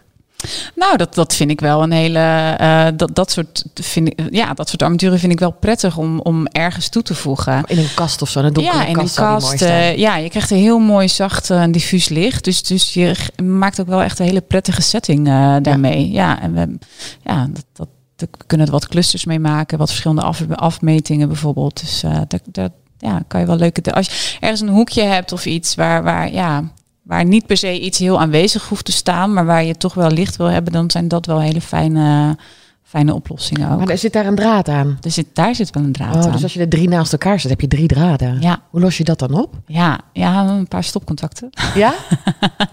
Nou, 0.76 0.98
dat, 0.98 1.16
dat 1.16 1.36
vind 1.36 1.52
ik 1.52 1.60
wel 1.60 1.84
een 1.84 1.92
hele. 1.92 2.20
eh, 2.58 2.88
dat, 2.96 3.16
dat, 3.16 3.32
soort, 3.32 3.64
vind 3.74 4.08
ik, 4.08 4.20
ja, 4.32 4.54
dat 4.54 4.70
soort 4.70 4.82
armaturen 4.82 5.20
vind 5.20 5.32
ik 5.32 5.40
wel 5.40 5.52
prettig 5.52 5.98
om, 5.98 6.20
om 6.20 6.48
ergens 6.48 6.90
toe 6.90 7.02
te 7.02 7.16
voegen. 7.16 7.64
In 7.68 7.78
een 7.78 7.94
kast 7.96 8.22
of 8.22 8.30
zo, 8.30 8.40
een 8.40 8.54
donkere 8.54 8.78
Ja, 8.78 8.86
in 8.86 9.00
een 9.00 9.14
kast 9.14 9.62
eh, 9.62 9.98
ja, 9.98 10.16
je 10.18 10.30
krijgt 10.30 10.52
een 10.52 10.58
heel 10.58 10.80
mooi 10.80 11.10
zacht 11.10 11.50
en 11.50 11.72
diffuus 11.72 12.10
licht. 12.10 12.44
Dus, 12.44 12.64
dus 12.64 12.94
je 12.94 13.16
maakt 13.44 13.82
ook 13.82 13.88
wel 13.88 14.04
echt 14.04 14.20
een 14.20 14.26
hele 14.26 14.42
prettige 14.42 14.82
setting 14.82 15.28
eh, 15.28 15.56
daarmee. 15.62 16.12
Ja, 16.12 16.42
en 16.42 16.54
we, 16.54 16.78
ja 17.24 17.48
dat, 17.74 17.88
dat, 18.16 18.30
kunnen 18.48 18.66
er 18.66 18.72
wat 18.72 18.88
clusters 18.88 19.26
mee 19.26 19.40
maken. 19.40 19.78
Wat 19.78 19.90
verschillende 19.90 20.22
af, 20.22 20.44
afmetingen 20.56 21.28
bijvoorbeeld. 21.28 21.80
Dus 21.80 22.04
eh 22.04 22.12
daar, 22.28 22.40
daar 22.46 22.70
ja, 22.98 23.24
kan 23.28 23.40
je 23.40 23.46
wel 23.46 23.56
leuke... 23.56 23.94
Als 23.94 24.08
je 24.08 24.38
ergens 24.40 24.62
een 24.62 24.70
hoekje 24.70 25.04
hebt 25.04 25.32
of 25.32 25.46
iets 25.46 25.76
waar, 25.76 26.04
waar, 26.04 26.32
ja, 26.32 26.64
waar 27.10 27.26
niet 27.26 27.46
per 27.46 27.58
se 27.58 27.80
iets 27.80 28.00
heel 28.00 28.20
aanwezig 28.20 28.68
hoeft 28.70 28.86
te 28.86 28.92
staan... 28.92 29.34
maar 29.34 29.46
waar 29.46 29.64
je 29.64 29.76
toch 29.78 29.94
wel 29.94 30.10
licht 30.12 30.36
wil 30.36 30.46
hebben... 30.48 30.74
dan 30.74 30.92
zijn 30.92 31.08
dat 31.08 31.26
wel 31.26 31.42
hele 31.42 31.62
fijne, 31.62 32.38
fijne 32.84 33.14
oplossingen 33.14 33.72
ook. 33.72 33.78
Maar 33.80 33.88
er 33.90 33.98
zit 33.98 34.14
daar 34.14 34.26
een 34.26 34.36
draad 34.36 34.68
aan. 34.70 34.98
Er 35.02 35.12
zit, 35.12 35.26
daar 35.34 35.56
zit 35.56 35.70
wel 35.70 35.84
een 35.84 35.92
draad 35.92 36.16
Oh, 36.16 36.22
aan. 36.26 36.32
dus 36.32 36.44
als 36.44 36.54
je 36.54 36.60
er 36.60 36.70
drie 36.70 36.88
naast 36.90 37.12
elkaar 37.12 37.40
zet, 37.40 37.50
heb 37.50 37.62
je 37.62 37.68
drie 37.68 37.88
draden. 37.88 38.42
Ja, 38.42 38.60
Hoe 38.70 38.82
los 38.82 38.98
je 38.98 39.04
dat 39.04 39.20
dan 39.20 39.34
op? 39.34 39.54
ja, 39.66 40.00
ja, 40.14 40.48
een 40.48 40.68
paar 40.68 40.84
stopcontacten. 40.84 41.50
Ja? 41.76 41.94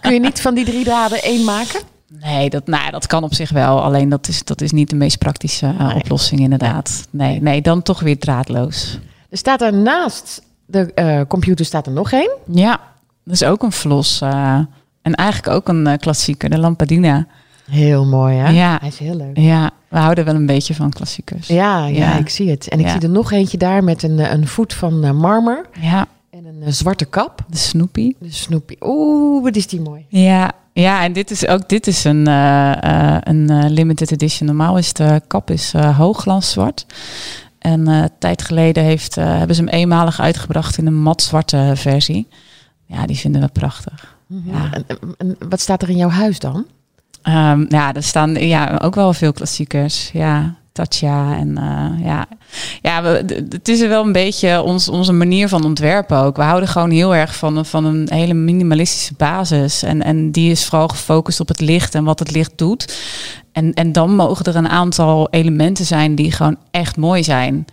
Kun 0.00 0.12
je 0.12 0.20
niet 0.20 0.40
van 0.40 0.54
die 0.54 0.64
drie 0.64 0.84
draden 0.84 1.22
één 1.22 1.44
maken? 1.44 1.80
Nee, 2.20 2.50
dat, 2.50 2.66
nou, 2.66 2.90
dat 2.90 3.06
kan 3.06 3.22
op 3.24 3.34
zich 3.34 3.50
wel. 3.50 3.82
Alleen 3.82 4.08
dat 4.08 4.28
is, 4.28 4.44
dat 4.44 4.60
is 4.60 4.72
niet 4.72 4.90
de 4.90 4.96
meest 4.96 5.18
praktische 5.18 5.66
eh, 5.66 5.86
Nee. 5.86 5.94
oplossing 5.94 6.40
inderdaad. 6.40 7.06
Nee, 7.10 7.40
nee, 7.42 7.62
dan 7.62 7.82
toch 7.82 8.00
weer 8.00 8.18
draadloos. 8.18 8.98
Er 9.30 9.38
staat 9.38 9.62
er 9.62 9.72
naast 9.74 10.42
de 10.66 10.92
eh, 10.94 11.20
computer 11.28 11.64
staat 11.64 11.86
er 11.86 11.92
nog 11.92 12.12
één. 12.12 12.30
Ja, 12.52 12.80
dat 13.26 13.34
is 13.34 13.44
ook 13.44 13.62
een 13.62 13.72
vlos. 13.72 14.20
eh, 14.20 14.58
en 15.02 15.14
eigenlijk 15.14 15.56
ook 15.56 15.68
een 15.68 15.86
eh, 15.86 15.98
klassieker, 15.98 16.50
de 16.50 16.58
Lampadina. 16.58 17.26
Heel 17.70 18.04
mooi, 18.04 18.36
hè? 18.36 18.48
Ja. 18.50 18.76
Hij 18.80 18.88
is 18.88 18.98
heel 18.98 19.16
leuk. 19.16 19.36
Ja, 19.38 19.70
we 19.88 19.98
houden 19.98 20.24
wel 20.24 20.34
een 20.34 20.46
beetje 20.46 20.74
van 20.74 20.90
klassiekers. 20.90 21.46
Ja, 21.48 21.86
ja, 21.86 21.96
Ja. 22.12 22.18
ik 22.18 22.28
zie 22.28 22.50
het. 22.50 22.68
En 22.68 22.78
ik 22.78 22.84
Ja. 22.86 22.92
zie 22.92 23.00
er 23.00 23.08
nog 23.10 23.32
eentje 23.32 23.58
daar 23.58 23.84
met 23.84 24.02
een, 24.02 24.18
eh, 24.18 24.32
een 24.32 24.46
voet 24.46 24.74
van 24.74 25.16
marmer 25.16 25.66
Ja, 25.80 26.06
en 26.30 26.44
een 26.62 26.72
zwarte 26.72 27.04
kap. 27.04 27.44
de 27.48 27.56
Snoopy. 27.56 28.12
De 28.18 28.30
Snoopy. 28.32 28.74
Oeh, 28.80 29.42
wat 29.42 29.56
is 29.56 29.66
die 29.66 29.80
mooi. 29.80 30.04
Ja, 30.08 30.52
ja, 30.72 31.02
en 31.04 31.12
dit 31.12 31.30
is 31.30 31.46
ook 31.46 31.68
dit 31.68 31.86
is 31.86 32.04
een, 32.04 32.26
een 32.26 33.70
limited 33.70 34.10
edition. 34.12 34.46
Normaal 34.48 34.78
is 34.78 34.92
de 34.92 35.20
kap 35.26 35.50
is 35.50 35.72
uh, 35.76 35.98
hoogglanszwart. 35.98 36.86
En 37.58 37.86
een 37.86 38.10
tijd 38.18 38.42
geleden 38.42 38.82
heeft, 38.84 39.14
hebben 39.14 39.56
ze 39.56 39.62
hem 39.62 39.70
eenmalig 39.70 40.20
uitgebracht 40.20 40.78
in 40.78 40.86
een 40.86 41.02
matzwarte 41.02 41.72
versie. 41.74 42.28
Ja, 42.86 43.06
die 43.06 43.16
vinden 43.16 43.40
we 43.40 43.48
prachtig. 43.48 44.16
Ja. 44.26 44.70
En, 44.72 44.84
en- 45.18 45.36
wat 45.48 45.60
staat 45.60 45.82
er 45.82 45.88
in 45.90 45.96
jouw 45.96 46.08
huis 46.08 46.38
dan? 46.38 46.66
Ehm, 47.22 47.64
ja, 47.68 47.94
er 47.94 48.02
staan 48.02 48.34
ja, 48.34 48.78
ook 48.82 48.94
wel 48.94 49.12
veel 49.12 49.32
klassiekers. 49.32 50.10
Ja, 50.12 50.54
Tatja 50.72 51.36
en 51.36 51.58
eh, 51.58 52.04
ja. 52.06 52.26
Ja, 52.82 53.02
we, 53.02 53.08
het 53.48 53.68
is 53.68 53.80
wel 53.86 54.04
een 54.04 54.12
beetje 54.12 54.62
ons, 54.62 54.88
onze 54.88 55.12
manier 55.12 55.48
van 55.48 55.64
ontwerpen 55.64 56.18
ook. 56.18 56.36
We 56.36 56.42
houden 56.42 56.68
gewoon 56.68 56.90
heel 56.90 57.14
erg 57.14 57.36
van, 57.36 57.56
een- 57.56 57.64
van 57.64 57.84
een 57.84 58.06
hele 58.12 58.34
minimalistische 58.34 59.14
basis. 59.16 59.82
En, 59.82 60.02
en 60.02 60.30
die 60.30 60.50
is 60.50 60.64
vooral 60.64 60.88
gefocust 60.88 61.40
op 61.40 61.48
het 61.48 61.60
licht 61.60 61.94
en 61.94 62.04
wat 62.04 62.18
het 62.18 62.30
licht 62.30 62.52
doet. 62.56 62.96
En, 63.52 63.74
en 63.74 63.92
dan 63.92 64.14
mogen 64.16 64.44
er 64.44 64.56
een 64.56 64.68
aantal 64.68 65.28
elementen 65.30 65.84
zijn 65.84 66.14
die 66.14 66.32
gewoon 66.32 66.56
echt 66.70 66.96
mooi 66.96 67.24
zijn. 67.24 67.64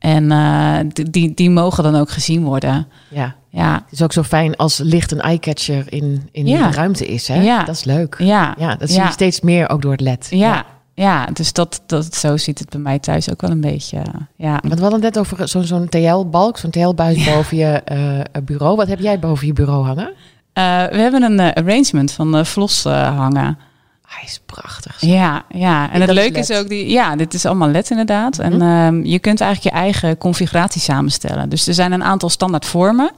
En 0.00 0.30
eh, 0.32 0.78
die- 1.10 1.34
die, 1.34 1.50
mogen 1.50 1.82
dan 1.84 1.94
ook 1.96 2.10
gezien 2.10 2.44
worden. 2.44 2.86
Ja, 3.08 3.34
Ja, 3.52 3.72
het 3.74 3.92
is 3.92 4.02
ook 4.02 4.12
zo 4.12 4.22
fijn 4.22 4.56
als 4.56 4.78
licht 4.78 5.12
een 5.12 5.20
eyecatcher 5.20 5.84
in, 5.92 6.28
in 6.32 6.46
Ja. 6.46 6.68
de 6.68 6.74
ruimte 6.76 7.06
is. 7.06 7.28
Hè? 7.28 7.42
Ja. 7.42 7.64
Dat 7.64 7.74
is 7.74 7.84
leuk. 7.84 8.14
ja, 8.18 8.54
Ja, 8.58 8.74
dat 8.76 8.90
zie 8.90 9.02
je 9.02 9.10
steeds 9.10 9.40
meer 9.40 9.68
ook 9.68 9.82
door 9.82 9.92
het 9.92 10.00
LED. 10.00 10.26
Ja, 10.30 10.64
ja, 10.94 11.26
dus 11.32 11.52
dat, 11.52 11.82
dat, 11.86 12.14
zo 12.14 12.36
ziet 12.36 12.58
het 12.58 12.68
bij 12.70 12.80
mij 12.80 12.98
thuis 12.98 13.30
ook 13.30 13.40
wel 13.40 13.50
een 13.50 13.60
beetje. 13.60 13.96
eh, 13.98 14.04
Ja. 14.36 14.50
Want 14.62 14.74
we 14.74 14.80
hadden 14.80 15.02
het 15.04 15.14
net 15.14 15.18
over 15.18 15.48
zo'n 15.48 15.64
zo'n 15.64 15.88
TL-balk, 15.88 16.58
zo'n 16.58 16.70
TL-buis 16.70 17.24
boven 17.24 17.56
je 17.56 17.66
eh, 17.84 18.42
bureau. 18.44 18.76
Wat 18.76 18.88
heb 18.88 18.98
jij 19.00 19.18
boven 19.18 19.46
je 19.46 19.52
bureau 19.52 19.84
hangen? 19.86 20.12
We 20.90 20.96
hebben 20.96 21.22
een 21.22 21.52
arrangement 21.54 22.12
van 22.12 22.46
Vlos 22.46 22.84
hangen. 22.84 23.58
Hij 24.10 24.22
is 24.24 24.40
prachtig. 24.46 24.96
Ja, 25.00 25.44
ja. 25.48 25.90
En 25.92 26.00
het 26.00 26.10
leuke 26.10 26.38
is, 26.38 26.50
ook 26.52 26.68
die, 26.68 26.90
ja, 26.90 27.16
dit 27.16 27.34
is 27.34 27.46
allemaal 27.46 27.68
LED 27.68 27.90
inderdaad. 27.90 28.38
En 28.38 28.52
Mhm. 28.56 28.62
ehm, 28.62 29.04
je 29.04 29.18
kunt 29.18 29.40
eigenlijk 29.40 29.74
je 29.74 29.80
eigen 29.82 30.18
configuratie 30.18 30.80
samenstellen. 30.80 31.48
Dus 31.48 31.66
er 31.66 31.74
zijn 31.74 31.92
een 31.92 32.04
aantal 32.04 32.28
standaard 32.28 32.64
vormen. 32.66 33.10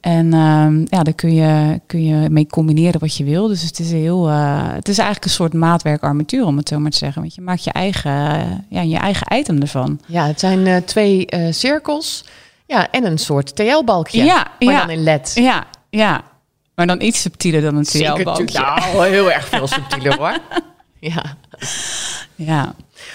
En 0.00 0.32
ehm, 0.32 0.78
ja, 0.84 1.02
daar 1.02 1.12
kun 1.14 1.34
je, 1.34 1.80
kun 1.86 2.04
je 2.04 2.30
mee 2.30 2.46
combineren 2.46 3.00
wat 3.00 3.16
je 3.16 3.24
wil. 3.24 3.48
Dus 3.48 3.62
het 3.62 3.78
is 3.78 3.90
heel, 3.90 4.28
eh, 4.28 4.58
het 4.72 4.88
is 4.88 4.96
eigenlijk 4.96 5.26
een 5.26 5.34
soort 5.34 5.52
maatwerk 5.52 6.02
armatuur, 6.02 6.44
om 6.46 6.56
het 6.56 6.68
zo 6.68 6.78
maar 6.78 6.90
te 6.90 6.96
zeggen. 6.96 7.20
Want 7.22 7.34
je 7.34 7.40
maakt 7.40 7.64
je 7.64 7.72
eigen, 7.72 8.12
eh, 8.12 8.40
ja, 8.68 8.80
je 8.80 8.96
eigen 8.96 9.36
item 9.38 9.60
ervan. 9.60 10.00
Ja, 10.06 10.26
het 10.26 10.40
zijn 10.40 10.66
eh, 10.66 10.76
twee 10.76 11.26
cirkels. 11.50 12.24
Ja, 12.66 12.90
en 12.90 13.04
een 13.04 13.18
soort 13.18 13.56
TL-balkje. 13.56 14.24
Ja, 14.24 14.46
maar 14.58 14.74
ja. 14.74 14.80
dan 14.80 14.90
in 14.90 15.02
LED. 15.02 15.32
Ja, 15.34 15.64
ja. 15.90 16.20
Maar 16.86 16.96
dan 16.96 17.06
iets 17.06 17.20
subtieler 17.20 17.60
dan 17.60 17.76
een 17.76 17.84
Zeker, 17.84 18.14
TL-balkje. 18.14 18.42
natuurlijk. 18.44 18.92
Nou, 18.92 19.06
heel 19.08 19.30
erg 19.32 19.48
veel 19.48 19.66
subtieler 19.66 20.16
hoor. 20.18 20.38
Ja. 21.00 21.36
Ja, 22.34 22.74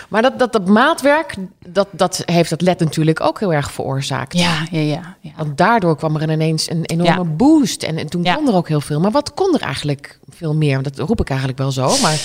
Maar 0.09 0.21
dat, 0.21 0.39
dat, 0.39 0.51
dat 0.53 0.67
maatwerk, 0.67 1.35
dat, 1.67 1.87
dat 1.91 2.21
heeft 2.25 2.49
het 2.49 2.61
LED 2.61 2.79
natuurlijk 2.79 3.21
ook 3.21 3.39
heel 3.39 3.53
erg 3.53 3.71
veroorzaakt. 3.71 4.33
ja, 4.37 4.65
ja, 4.71 4.79
ja. 4.79 5.15
ja. 5.21 5.31
Want 5.37 5.57
daardoor 5.57 5.97
kwam 5.97 6.15
er 6.15 6.31
ineens 6.31 6.69
een 6.69 6.85
enorme 6.85 7.23
Ja. 7.23 7.35
boost. 7.35 7.83
En, 7.83 7.97
en 7.97 8.07
toen 8.07 8.23
Ja. 8.23 8.35
kon 8.35 8.47
er 8.47 8.53
ook 8.53 8.67
heel 8.67 8.81
veel. 8.81 8.99
Maar 8.99 9.11
wat 9.11 9.33
kon 9.33 9.53
er 9.55 9.61
eigenlijk 9.61 10.19
veel 10.29 10.55
meer? 10.55 10.81
Dat 10.81 10.97
roep 10.99 11.19
ik 11.21 11.29
eigenlijk 11.29 11.59
wel 11.59 11.71
zo. 11.71 11.97
Maar 12.01 12.19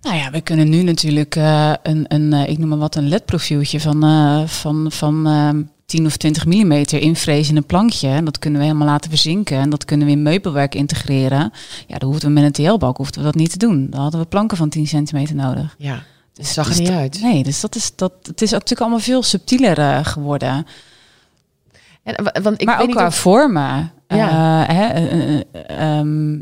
Nou 0.00 0.16
ja, 0.16 0.30
we 0.30 0.40
kunnen 0.40 0.68
nu 0.68 0.82
natuurlijk 0.82 1.36
eh, 1.36 1.72
een, 1.82 2.04
een 2.08 2.32
eh, 2.32 2.48
ik 2.48 2.58
noem 2.58 2.68
maar 2.68 2.78
wat, 2.78 2.94
een 2.96 3.08
LED-profieltje 3.08 3.80
van, 3.80 4.04
eh, 4.04 4.42
van, 4.46 4.86
van 4.92 5.26
ehm 5.26 5.62
10 5.90 6.06
of 6.06 6.16
20 6.16 6.44
mm 6.46 6.72
invrezen 6.88 7.50
in 7.50 7.56
een 7.56 7.66
plankje. 7.66 8.08
En 8.08 8.24
dat 8.24 8.38
kunnen 8.38 8.60
we 8.60 8.66
helemaal 8.66 8.86
laten 8.88 9.10
verzinken. 9.10 9.58
En 9.58 9.70
dat 9.70 9.84
kunnen 9.84 10.06
we 10.06 10.12
in 10.12 10.22
meubelwerk 10.22 10.74
integreren. 10.74 11.52
Ja, 11.86 11.98
dan 11.98 12.08
hoefden 12.10 12.28
we 12.34 12.40
met 12.40 12.44
een 12.58 12.64
TL-balk 12.64 12.96
hoefden 12.96 13.20
we 13.20 13.26
dat 13.26 13.34
niet 13.34 13.50
te 13.50 13.58
doen. 13.58 13.86
Dan 13.90 14.00
hadden 14.00 14.20
we 14.20 14.26
planken 14.26 14.56
van 14.56 14.68
10 14.68 14.86
centimeter 14.86 15.34
nodig. 15.34 15.74
ja, 15.78 15.94
het 15.94 16.02
Dus- 16.32 16.52
zag 16.52 16.64
er 16.64 16.70
dus 16.70 16.80
niet 16.80 16.90
uit. 16.90 17.20
Nee, 17.22 17.42
dus 17.42 17.60
dat 17.60 17.74
is, 17.76 17.92
dat, 17.96 18.12
het 18.22 18.42
is 18.42 18.50
natuurlijk 18.50 18.80
allemaal 18.80 18.98
veel 18.98 19.22
subtieler 19.22 19.78
eh, 19.78 20.04
geworden. 20.04 20.66
En, 22.02 22.24
wa- 22.24 22.40
want 22.42 22.60
ik 22.60 22.66
maar 22.66 22.74
weet 22.76 22.82
ook 22.82 22.86
niet 22.88 22.96
qua 22.96 23.06
of- 23.06 23.16
vormen. 23.18 23.92
Ja. 24.16 24.68
Eh, 24.68 24.76
hè, 24.76 24.86
eh, 24.86 25.36
eh, 25.36 25.98
ehm, 25.98 26.38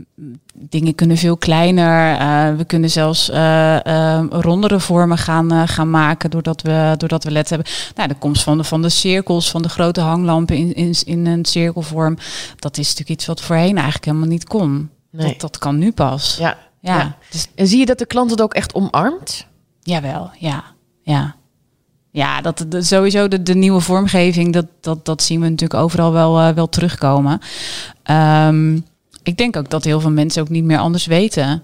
dingen 0.55 0.95
kunnen 0.95 1.17
veel 1.17 1.37
kleiner. 1.37 2.57
We 2.57 2.65
kunnen 2.65 2.91
zelfs 2.91 3.31
eh, 3.31 3.87
eh, 3.87 4.25
rondere 4.31 4.81
vormen 4.81 5.19
gaan, 5.19 5.69
gaan 5.69 5.91
maken 5.91 6.31
doordat 6.31 6.63
we, 6.63 6.95
doordat 6.97 7.25
we 7.25 7.31
LED 7.31 7.49
hebben. 7.49 7.69
Nou, 7.95 8.09
de 8.09 8.15
komst 8.15 8.43
van 8.43 8.59
de, 8.59 8.65
van 8.65 8.83
de 8.83 8.89
cirkels, 8.89 9.51
van 9.51 9.63
de 9.63 9.69
grote 9.69 10.01
hanglampen 10.01 10.57
in, 10.57 10.75
in, 10.75 10.95
in 11.05 11.27
een 11.27 11.45
cirkelvorm. 11.45 12.17
Dat 12.57 12.79
is 12.79 12.89
natuurlijk 12.89 13.11
iets 13.11 13.27
wat 13.27 13.41
voorheen 13.41 13.75
eigenlijk 13.77 14.05
helemaal 14.05 14.29
niet 14.29 14.45
kon. 14.45 14.91
Nee. 15.11 15.27
Dat, 15.29 15.41
dat 15.41 15.59
kan 15.59 15.79
nu 15.79 15.93
pas. 15.93 16.37
Ja, 16.37 16.57
Ja, 16.81 16.99
ja. 16.99 17.17
Dus, 17.31 17.49
En 17.55 17.67
zie 17.67 17.79
je 17.79 17.87
dat 17.87 17.99
de 17.99 18.07
klant 18.07 18.31
het 18.31 18.43
ook 18.43 18.55
echt 18.55 18.75
omarmt? 18.75 19.47
jawel, 19.83 20.31
ja, 20.39 20.65
ja. 21.03 21.35
Ja, 22.11 22.41
dat, 22.41 22.67
sowieso 22.79 23.29
de, 23.29 23.43
de 23.43 23.55
nieuwe 23.55 23.81
vormgeving, 23.81 24.53
dat, 24.53 24.67
dat, 24.81 25.05
dat 25.05 25.23
zien 25.23 25.41
we 25.41 25.49
natuurlijk 25.49 25.81
overal 25.81 26.13
wel, 26.13 26.39
eh, 26.39 26.49
wel 26.55 26.69
terugkomen. 26.69 27.41
Ehm, 28.03 28.77
ik 29.23 29.37
denk 29.37 29.57
ook 29.57 29.71
dat 29.71 29.85
heel 29.85 30.01
veel 30.01 30.11
mensen 30.11 30.43
ook 30.43 30.49
niet 30.49 30.65
meer 30.65 30.79
anders 30.79 31.07
weten. 31.07 31.63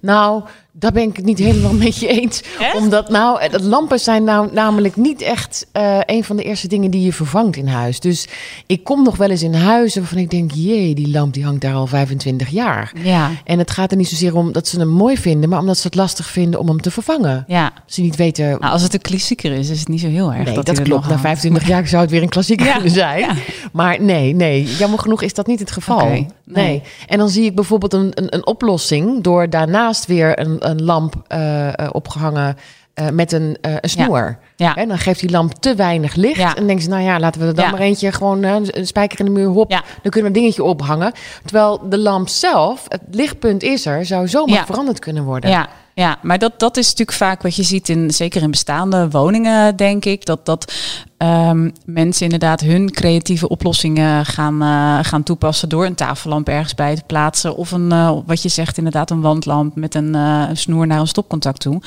Nou, 0.00 0.42
daar 0.72 0.92
ben 0.92 1.02
ik 1.02 1.16
het 1.16 1.24
niet 1.24 1.38
helemaal 1.38 1.72
met 1.84 1.96
je 1.96 2.06
eens. 2.08 2.42
Echt? 2.60 2.76
Omdat 2.76 3.08
nou, 3.10 3.40
eh, 3.40 3.50
dat 3.50 3.62
lampen 3.62 3.98
zijn 4.00 4.24
nou 4.24 4.48
namelijk 4.52 4.96
niet 4.96 5.22
echt 5.22 5.66
eh, 5.72 5.98
een 6.06 6.24
van 6.24 6.36
de 6.36 6.42
eerste 6.42 6.68
dingen 6.68 6.90
die 6.90 7.04
je 7.04 7.12
vervangt 7.12 7.56
in 7.56 7.66
huis. 7.66 8.00
Dus 8.00 8.28
ik 8.66 8.84
kom 8.84 9.02
nog 9.02 9.16
wel 9.16 9.30
eens 9.30 9.42
in 9.42 9.54
huizen 9.54 10.00
waarvan 10.00 10.18
ik 10.18 10.30
denk, 10.30 10.50
jee, 10.54 10.94
die 10.94 11.10
lamp 11.10 11.34
die 11.34 11.44
hangt 11.44 11.60
daar 11.60 11.74
al 11.74 11.86
25 11.86 12.48
jaar. 12.48 12.92
Ja, 13.02 13.30
En 13.44 13.58
het 13.58 13.70
gaat 13.70 13.90
er 13.90 13.96
niet 13.96 14.08
zozeer 14.08 14.34
om 14.36 14.52
dat 14.52 14.68
ze 14.68 14.78
hem 14.78 14.88
mooi 14.88 15.16
vinden, 15.16 15.48
maar 15.48 15.58
omdat 15.58 15.76
ze 15.76 15.86
het 15.86 15.94
lastig 15.96 16.26
vinden 16.26 16.60
om 16.60 16.68
hem 16.68 16.80
te 16.80 16.90
vervangen. 16.90 17.44
ja. 17.46 17.72
Ze 17.86 18.00
niet 18.00 18.16
weten. 18.16 18.44
Nou, 18.48 18.72
als 18.72 18.82
het 18.82 18.94
een 18.94 19.00
klassieker 19.00 19.52
is, 19.52 19.68
is 19.70 19.78
het 19.78 19.88
niet 19.88 20.00
zo 20.00 20.08
heel 20.08 20.32
erg. 20.32 20.44
nee, 20.44 20.54
dat, 20.54 20.82
klopt. 20.82 21.02
Na 21.02 21.08
hangt. 21.08 21.20
25 21.22 21.68
jaar 21.68 21.86
zou 21.86 22.02
het 22.02 22.10
weer 22.10 22.22
een 22.22 22.28
klassieker 22.28 22.66
Ja, 22.66 22.72
kunnen 22.72 22.90
zijn. 22.92 23.18
ja. 23.20 23.34
Maar 23.72 24.00
nee, 24.02 24.34
nee, 24.34 24.62
jammer 24.78 24.98
genoeg 24.98 25.22
is 25.22 25.34
dat 25.34 25.46
niet 25.46 25.60
het 25.60 25.70
geval. 25.70 25.96
Oké, 25.96 26.06
nee. 26.08 26.26
nee. 26.44 26.82
En 27.06 27.18
dan 27.18 27.28
zie 27.28 27.44
ik 27.44 27.54
bijvoorbeeld 27.54 27.92
een, 27.92 28.10
een, 28.14 28.34
een 28.34 28.46
oplossing 28.46 29.22
door 29.22 29.50
daarnaast 29.66 30.06
weer 30.06 30.40
een, 30.40 30.56
een 30.68 30.82
lamp 30.84 31.14
eh, 31.28 31.68
eh, 31.68 31.88
opgehangen 31.92 32.56
eh, 32.94 33.08
met 33.08 33.32
een, 33.32 33.56
een 33.60 33.88
snoer. 33.88 34.38
Ja. 34.56 34.74
En 34.74 34.88
dan 34.88 34.98
geeft 34.98 35.20
die 35.20 35.30
lamp 35.30 35.54
te 35.54 35.74
weinig 35.74 36.14
licht. 36.14 36.36
Ja. 36.36 36.48
En 36.48 36.54
dan 36.54 36.66
denken 36.66 36.84
ze, 36.84 36.90
nou 36.90 37.02
ja, 37.02 37.18
laten 37.18 37.40
we 37.40 37.46
er 37.46 37.54
dan 37.54 37.64
Ja. 37.64 37.70
maar 37.70 37.80
eentje 37.80 38.12
gewoon 38.12 38.42
een 38.42 38.86
spijker 38.86 39.18
in 39.18 39.24
de 39.24 39.30
muur, 39.30 39.48
hop. 39.48 39.70
Ja. 39.70 39.82
Dan 40.02 40.10
kunnen 40.10 40.20
we 40.20 40.26
een 40.36 40.42
dingetje 40.42 40.64
ophangen. 40.64 41.12
Terwijl 41.44 41.88
de 41.88 41.98
lamp 41.98 42.28
zelf, 42.28 42.84
het 42.88 43.00
lichtpunt 43.10 43.62
is 43.62 43.86
er, 43.86 44.06
zou 44.06 44.28
zomaar 44.28 44.66
veranderd 44.66 44.98
kunnen 44.98 45.24
worden. 45.24 45.50
Ja, 45.50 45.68
ja, 45.98 46.18
maar 46.22 46.38
dat, 46.38 46.52
dat 46.58 46.76
is 46.76 46.84
natuurlijk 46.84 47.16
vaak 47.16 47.42
wat 47.42 47.56
je 47.56 47.62
ziet 47.62 47.88
in, 47.88 48.10
zeker 48.10 48.42
in 48.42 48.50
bestaande 48.50 49.10
woningen, 49.10 49.76
denk 49.76 50.04
ik. 50.04 50.26
Dat, 50.26 50.46
dat 50.46 50.72
ehm, 51.16 51.70
mensen 51.84 52.24
inderdaad 52.24 52.60
hun 52.60 52.90
creatieve 52.90 53.48
oplossingen 53.48 54.26
gaan, 54.26 54.62
eh, 54.62 54.98
gaan 55.02 55.22
toepassen 55.22 55.68
door 55.68 55.84
een 55.84 55.94
tafellamp 55.94 56.48
ergens 56.48 56.74
bij 56.74 56.96
te 56.96 57.02
plaatsen. 57.06 57.56
Of 57.56 57.70
een, 57.70 57.92
eh, 57.92 58.18
wat 58.26 58.42
je 58.42 58.48
zegt, 58.48 58.78
inderdaad 58.78 59.10
een 59.10 59.20
wandlamp 59.20 59.76
met 59.76 59.94
een 59.94 60.14
eh, 60.14 60.44
snoer 60.52 60.86
naar 60.86 61.00
een 61.00 61.06
stopcontact 61.06 61.60
toe. 61.60 61.82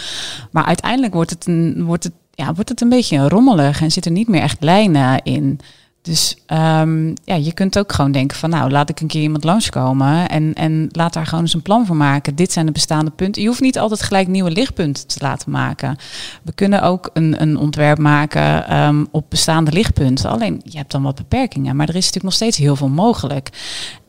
Maar 0.52 0.65
uiteindelijk 0.65 1.13
wordt 1.13 1.30
het 1.30 1.48
een, 1.48 1.84
wordt 1.84 2.04
het, 2.04 2.13
ja, 2.32 2.54
wordt 2.54 2.69
het 2.69 2.82
een 2.82 2.89
beetje 2.89 3.28
rommelig 3.30 3.82
en 3.82 3.91
zit 3.91 4.06
er 4.06 4.12
niet 4.12 4.28
meer 4.28 4.41
echt 4.41 4.58
lijnen 4.63 5.24
in. 5.24 5.60
Dus 6.01 6.35
ehm, 6.45 7.07
ja, 7.23 7.35
je 7.35 7.53
kunt 7.53 7.77
ook 7.77 7.93
gewoon 7.93 8.12
denken 8.12 8.38
van 8.38 8.49
nou, 8.49 8.71
laat 8.71 8.89
ik 8.89 8.99
een 8.99 9.07
keer 9.07 9.21
iemand 9.21 9.43
langskomen 9.43 10.29
en, 10.29 10.53
en 10.53 10.88
laat 10.91 11.13
daar 11.13 11.25
gewoon 11.25 11.43
eens 11.43 11.53
een 11.53 11.62
plan 11.62 11.85
voor 11.85 11.95
maken. 11.95 12.35
Dit 12.35 12.51
zijn 12.51 12.65
de 12.65 12.71
bestaande 12.71 13.12
punten. 13.12 13.41
Je 13.41 13.47
hoeft 13.47 13.62
niet 13.62 13.79
altijd 13.79 14.01
gelijk 14.01 14.27
nieuwe 14.27 14.51
lichtpunten 14.51 15.07
te 15.07 15.17
laten 15.21 15.51
maken. 15.51 15.97
We 16.43 16.51
kunnen 16.51 16.81
ook 16.81 17.09
een, 17.13 17.41
een 17.41 17.57
ontwerp 17.57 17.97
maken 17.97 18.67
ehm, 18.67 19.05
op 19.12 19.25
bestaande 19.29 19.71
lichtpunten. 19.71 20.29
Alleen 20.29 20.62
je 20.63 20.77
hebt 20.77 20.91
dan 20.91 21.03
wat 21.03 21.15
beperkingen, 21.15 21.75
maar 21.75 21.89
er 21.89 21.95
is 21.95 22.05
natuurlijk 22.05 22.23
nog 22.23 22.33
steeds 22.33 22.57
heel 22.57 22.75
veel 22.75 22.89
mogelijk. 22.89 23.49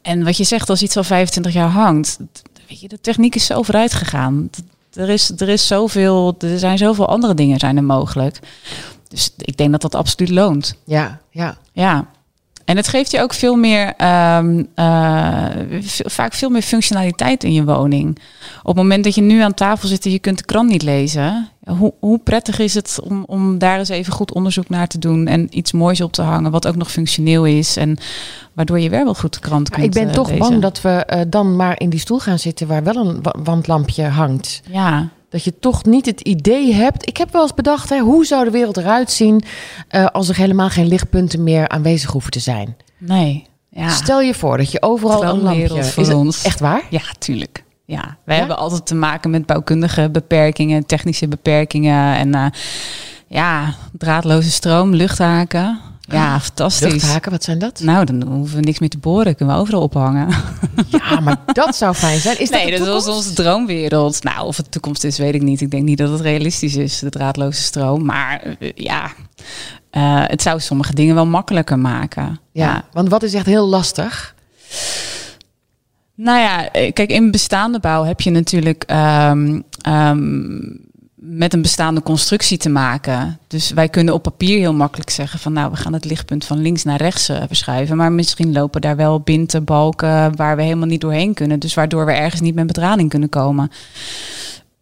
En 0.03 0.25
wat 0.25 0.37
je 0.37 0.45
zegt, 0.45 0.71
als 0.71 0.83
iets 0.83 0.97
al 0.97 1.05
25 1.05 1.53
jaar 1.53 1.69
hangt, 1.69 2.19
weet 2.69 2.81
je, 2.81 2.89
de 2.89 3.01
techniek 3.01 3.35
is 3.35 3.47
zo 3.47 3.63
vooruit 3.63 3.95
gegaan. 3.95 4.51
Er 4.93 5.09
is, 5.09 5.33
er 5.37 5.49
is 5.49 5.67
zoveel, 5.67 6.35
er 6.39 6.59
zijn 6.59 6.79
zoveel 6.79 7.09
andere 7.09 7.35
dingen 7.35 7.59
zijn 7.59 7.77
er 7.77 7.85
mogelijk. 7.85 8.39
Dus 9.11 9.35
ik 9.37 9.57
denk 9.57 9.71
dat 9.71 9.81
dat 9.83 9.95
absoluut 9.95 10.31
loont. 10.31 10.75
ja, 10.85 11.21
ja. 11.31 11.57
Ja. 11.73 12.07
En 12.65 12.77
het 12.77 12.89
geeft 12.89 13.11
je 13.11 13.21
ook 13.21 13.33
veel 13.35 13.57
meer, 13.57 13.93
ehm, 13.97 14.63
eh, 14.75 15.47
vaak 16.05 16.33
veel 16.33 16.51
meer 16.51 16.63
functionaliteit 16.63 17.45
in 17.45 17.53
je 17.53 17.65
woning. 17.65 18.19
Op 18.61 18.67
het 18.67 18.77
moment 18.77 19.05
dat 19.05 19.15
je 19.15 19.21
nu 19.21 19.41
aan 19.41 19.55
tafel 19.55 19.89
zit 19.89 20.05
en 20.05 20.11
je 20.11 20.19
kunt 20.19 20.39
de 20.39 20.45
krant 20.45 20.69
niet 20.69 20.83
lezen, 20.83 21.49
hoe, 21.67 21.93
hoe 22.01 22.19
prettig 22.19 22.59
is 22.59 22.75
het 22.75 22.99
om, 23.05 23.25
om 23.27 23.59
daar 23.59 23.79
eens 23.79 23.89
even 23.89 24.13
goed 24.13 24.35
onderzoek 24.35 24.69
naar 24.69 24.87
te 24.89 24.99
doen 24.99 25.27
en 25.27 25.47
iets 25.59 25.73
moois 25.73 26.01
op 26.01 26.13
te 26.13 26.23
hangen, 26.23 26.51
wat 26.51 26.67
ook 26.67 26.77
nog 26.77 26.91
functioneel 26.91 27.45
is 27.45 27.77
en 27.77 27.99
waardoor 28.53 28.81
je 28.81 28.91
weer 28.91 29.05
wel 29.05 29.15
goed 29.15 29.33
de 29.35 29.41
krant 29.41 29.71
kunt 29.71 29.85
ik 29.85 29.93
ben 29.93 30.09
eh, 30.09 30.13
toch 30.15 30.29
lezen. 30.29 30.49
bang 30.49 30.63
dat 30.63 30.81
we 30.81 30.89
eh, 30.91 31.21
dan 31.29 31.57
maar 31.57 31.81
in 31.81 31.91
die 31.91 32.01
stoel 32.01 32.19
gaan 32.19 32.39
zitten 32.39 32.67
waar 32.67 32.83
wel 32.85 32.97
een 32.97 33.23
wa- 33.23 33.35
wandlampje 33.43 34.05
hangt. 34.05 34.61
Ja, 34.71 35.09
Dat 35.31 35.45
je 35.45 35.59
toch 35.59 35.85
niet 35.85 36.07
het 36.07 36.21
idee 36.21 36.73
hebt. 36.75 37.09
Ik 37.09 37.17
heb 37.17 37.33
wel 37.33 37.43
eens 37.43 37.55
bedacht, 37.55 37.89
hè, 37.89 37.99
hoe 37.99 38.27
zou 38.27 38.45
de 38.45 38.51
wereld 38.51 38.77
eruit 38.77 39.11
zien 39.11 39.43
eh, 39.89 40.07
als 40.07 40.29
er 40.29 40.37
helemaal 40.37 40.69
geen 40.69 40.87
lichtpunten 40.89 41.43
meer 41.43 41.69
aanwezig 41.69 42.11
hoeven 42.11 42.31
te 42.31 42.41
zijn? 42.41 42.77
nee. 42.99 43.49
Ja. 43.73 43.89
Stel 43.89 44.21
je 44.21 44.35
voor 44.35 44.57
dat 44.57 44.71
je 44.71 44.83
overal 44.83 45.23
een 45.25 45.41
lampje. 45.43 45.69
voor 45.69 45.79
Is 46.03 46.09
het 46.09 46.13
ons. 46.17 46.43
echt 46.45 46.61
waar? 46.61 46.83
Ja, 46.91 47.01
tuurlijk. 47.19 47.65
Ja, 47.85 48.17
wij 48.25 48.35
Ja? 48.35 48.41
hebben 48.41 48.59
altijd 48.59 48.87
te 48.87 48.95
maken 48.95 49.31
met 49.31 49.47
bouwkundige 49.47 50.09
beperkingen, 50.11 50.87
technische 50.87 51.29
beperkingen 51.29 52.15
en 52.17 52.35
eh, 52.35 52.47
ja, 53.27 53.75
draadloze 53.99 54.51
stroom, 54.51 54.95
luchthaken. 54.95 55.79
Ja, 56.11 56.41
fantastisch. 56.41 56.93
Luchthaken, 56.93 57.31
wat 57.31 57.45
zijn 57.45 57.59
dat? 57.59 57.81
Nou, 57.81 58.05
dan 58.05 58.23
hoeven 58.23 58.57
we 58.57 58.63
niks 58.63 58.79
meer 58.79 58.89
te 58.89 58.99
boren, 58.99 59.35
kunnen 59.35 59.55
we 59.55 59.61
overal 59.61 59.83
ophangen. 59.83 60.29
Ja, 60.87 61.21
maar 61.21 61.37
dat 61.53 61.77
zou 61.77 61.95
fijn 61.95 62.21
zijn. 62.21 62.41
Is 62.41 62.51
dat 62.51 62.63
nee, 62.63 62.71
de 62.71 62.79
dat 62.79 62.87
was 62.87 63.17
onze 63.17 63.33
droomwereld. 63.33 64.23
Nou, 64.23 64.47
of 64.47 64.57
het 64.57 64.65
de 64.65 64.71
toekomst 64.71 65.05
is, 65.05 65.19
weet 65.19 65.35
ik 65.35 65.43
niet. 65.43 65.61
Ik 65.61 65.71
denk 65.71 65.83
niet 65.83 65.99
dat 65.99 66.11
het 66.11 66.21
realistisch 66.21 66.77
is, 66.77 66.99
de 66.99 67.11
draadloze 67.11 67.63
stroom. 67.63 68.05
Maar 68.05 68.43
eh, 68.59 68.71
ja, 68.75 69.11
eh, 69.91 70.23
het 70.27 70.43
zou 70.43 70.61
sommige 70.61 70.95
dingen 70.95 71.15
wel 71.15 71.27
makkelijker 71.27 71.79
maken. 71.79 72.41
Ja, 72.53 72.85
want 72.93 73.09
wat 73.09 73.23
is 73.23 73.35
echt 73.35 73.47
heel 73.47 73.67
lastig? 73.67 74.35
Nou 76.15 76.39
ja, 76.39 76.71
eh, 76.71 76.93
kijk, 76.93 77.11
in 77.11 77.31
bestaande 77.31 77.81
bouw 77.81 78.05
heb 78.05 78.21
je 78.21 78.31
natuurlijk 78.31 78.85
ehm, 78.87 79.61
ehm, 79.81 80.59
met 81.23 81.53
een 81.53 81.63
bestaande 81.63 82.03
constructie 82.03 82.59
te 82.59 82.69
maken. 82.69 83.39
Dus 83.47 83.71
wij 83.71 83.89
kunnen 83.89 84.15
op 84.15 84.23
papier 84.23 84.59
heel 84.59 84.75
makkelijk 84.75 85.11
zeggen 85.11 85.39
van 85.39 85.53
nou, 85.53 85.71
we 85.71 85.77
gaan 85.77 85.93
het 85.93 86.05
lichtpunt 86.05 86.45
van 86.45 86.59
links 86.59 86.85
naar 86.85 86.97
rechts 86.97 87.29
eh, 87.29 87.43
verschuiven. 87.47 87.97
Maar 87.97 88.13
misschien 88.13 88.53
lopen 88.53 88.81
daar 88.81 88.97
wel 88.97 89.21
binten, 89.21 89.65
balken 89.65 90.37
waar 90.37 90.57
we 90.57 90.63
helemaal 90.63 90.87
niet 90.87 91.01
doorheen 91.01 91.35
kunnen. 91.35 91.59
Dus 91.59 91.75
waardoor 91.75 92.07
we 92.07 92.13
ergens 92.13 92.41
niet 92.41 92.55
met 92.55 92.67
bedrading 92.67 93.09
kunnen 93.09 93.29
komen. 93.29 93.71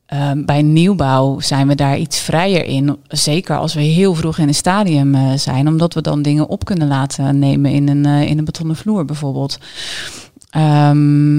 Ehm, 0.06 0.44
bij 0.44 0.62
nieuwbouw 0.62 1.40
zijn 1.40 1.68
we 1.68 1.74
daar 1.74 1.98
iets 1.98 2.18
vrijer 2.18 2.64
in. 2.64 2.98
Zeker 3.08 3.56
als 3.56 3.74
we 3.74 3.80
heel 3.80 4.14
vroeg 4.14 4.38
in 4.38 4.48
een 4.48 4.54
stadium 4.54 5.14
eh, 5.14 5.32
zijn. 5.32 5.68
Omdat 5.68 5.94
we 5.94 6.00
dan 6.00 6.22
dingen 6.22 6.48
op 6.48 6.64
kunnen 6.64 6.88
laten 6.88 7.38
nemen 7.38 7.70
in 7.70 7.88
een, 7.88 8.04
eh, 8.04 8.30
in 8.30 8.38
een 8.38 8.44
betonnen 8.44 8.76
vloer 8.76 9.04
bijvoorbeeld. 9.04 9.58
Ehm, 10.50 11.38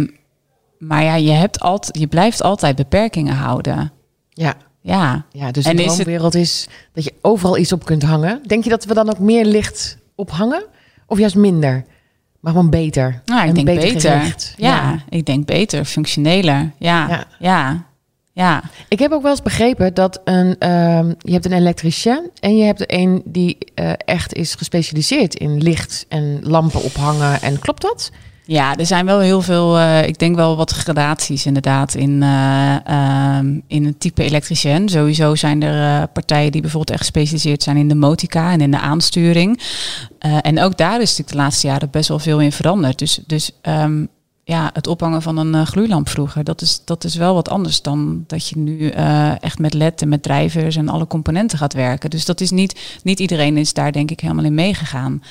maar 0.77 1.03
ja, 1.03 1.15
je, 1.15 1.31
hebt 1.31 1.59
altijd, 1.59 1.99
je 1.99 2.07
blijft 2.07 2.43
altijd 2.43 2.75
beperkingen 2.75 3.35
houden. 3.35 3.91
Ja, 4.29 4.55
Ja, 4.89 5.25
ja 5.31 5.51
dus 5.51 5.65
En 5.65 5.75
de 5.75 5.81
is 5.83 5.87
het- 5.87 5.95
droomwereld 5.95 6.35
is 6.35 6.67
dat 6.93 7.03
je 7.03 7.13
overal 7.21 7.57
iets 7.57 7.71
op 7.71 7.85
kunt 7.85 8.03
hangen. 8.03 8.41
Denk 8.45 8.63
je 8.63 8.69
dat 8.69 8.85
we 8.85 8.93
dan 8.93 9.09
ook 9.09 9.19
meer 9.19 9.45
licht 9.45 9.97
ophangen? 10.15 10.63
Of 11.07 11.17
juist 11.19 11.35
minder? 11.35 11.83
Maar 12.39 12.51
gewoon 12.53 12.69
beter? 12.69 13.21
nou, 13.25 13.41
ik 13.41 13.47
En 13.47 13.53
denk 13.53 13.65
beter 13.65 13.93
beter. 13.93 14.11
Ja, 14.11 14.33
Ja. 14.57 15.03
ik 15.09 15.25
denk 15.25 15.45
beter, 15.45 15.85
functioneler. 15.85 16.71
Ja, 16.77 17.07
Ja. 17.09 17.25
ja, 17.39 17.85
ja. 18.33 18.63
Ik 18.87 18.99
heb 18.99 19.11
ook 19.11 19.21
wel 19.21 19.31
eens 19.31 19.41
begrepen 19.41 19.93
dat 19.93 20.21
een, 20.23 20.55
ehm, 20.59 21.13
je 21.19 21.31
hebt 21.31 21.45
een 21.45 21.53
elektricien 21.53 22.29
en 22.39 22.57
je 22.57 22.63
hebt 22.63 22.91
een 22.91 23.21
die 23.25 23.57
eh, 23.75 23.91
echt 23.97 24.33
is 24.33 24.55
gespecialiseerd 24.55 25.35
in 25.35 25.57
licht 25.61 26.05
en 26.09 26.39
lampen 26.43 26.83
ophangen. 26.83 27.41
En 27.41 27.59
klopt 27.59 27.81
dat? 27.81 28.11
Ja, 28.49 28.75
er 28.75 28.85
zijn 28.85 29.05
wel 29.05 29.19
heel 29.19 29.41
veel, 29.41 29.77
uh, 29.77 30.07
ik 30.07 30.19
denk 30.19 30.35
wel 30.35 30.57
wat 30.57 30.71
gradaties 30.71 31.45
inderdaad 31.45 31.93
in, 31.93 32.21
uh, 32.21 33.39
in 33.67 33.85
het 33.85 33.99
type 33.99 34.23
elektricien. 34.23 34.89
Sowieso 34.89 35.35
zijn 35.35 35.63
er 35.63 36.01
uh, 36.01 36.03
partijen 36.13 36.51
die 36.51 36.61
bijvoorbeeld 36.61 36.91
echt 36.91 36.99
gespecialiseerd 36.99 37.63
zijn 37.63 37.77
in 37.77 37.87
de 37.87 37.95
motica 37.95 38.51
en 38.51 38.61
in 38.61 38.71
de 38.71 38.79
aansturing. 38.79 39.61
en 40.19 40.61
ook 40.61 40.77
daar 40.77 41.01
is 41.01 41.09
natuurlijk 41.09 41.29
de 41.29 41.35
laatste 41.35 41.67
jaren 41.67 41.89
best 41.89 42.07
wel 42.09 42.19
veel 42.19 42.39
in 42.41 42.51
veranderd. 42.51 42.99
Dus, 42.99 43.19
dus 43.27 43.51
um, 43.61 44.09
ja, 44.49 44.69
het 44.73 44.87
ophangen 44.87 45.21
van 45.21 45.37
een 45.37 45.53
uh, 45.53 45.65
gloeilamp 45.65 46.09
vroeger, 46.09 46.43
dat 46.43 46.61
is, 46.61 46.81
dat 46.85 47.03
is 47.03 47.15
wel 47.15 47.33
wat 47.33 47.49
anders 47.49 47.81
dan 47.81 48.23
dat 48.27 48.47
je 48.47 48.57
nu 48.57 48.77
uh, 48.77 49.43
echt 49.43 49.59
met 49.59 49.73
LED 49.73 50.01
en 50.01 50.09
met 50.09 50.23
drijvers 50.23 50.75
en 50.75 50.89
alle 50.89 51.07
componenten 51.07 51.57
gaat 51.57 51.73
werken. 51.73 52.09
Dus 52.09 52.25
dat 52.25 52.41
is 52.41 52.51
niet, 52.51 52.99
niet 53.03 53.19
iedereen 53.19 53.57
is 53.57 53.73
daar 53.73 53.91
denk 53.91 54.11
ik 54.11 54.19
helemaal 54.19 54.43
in 54.43 54.53
meegegaan. 54.53 55.23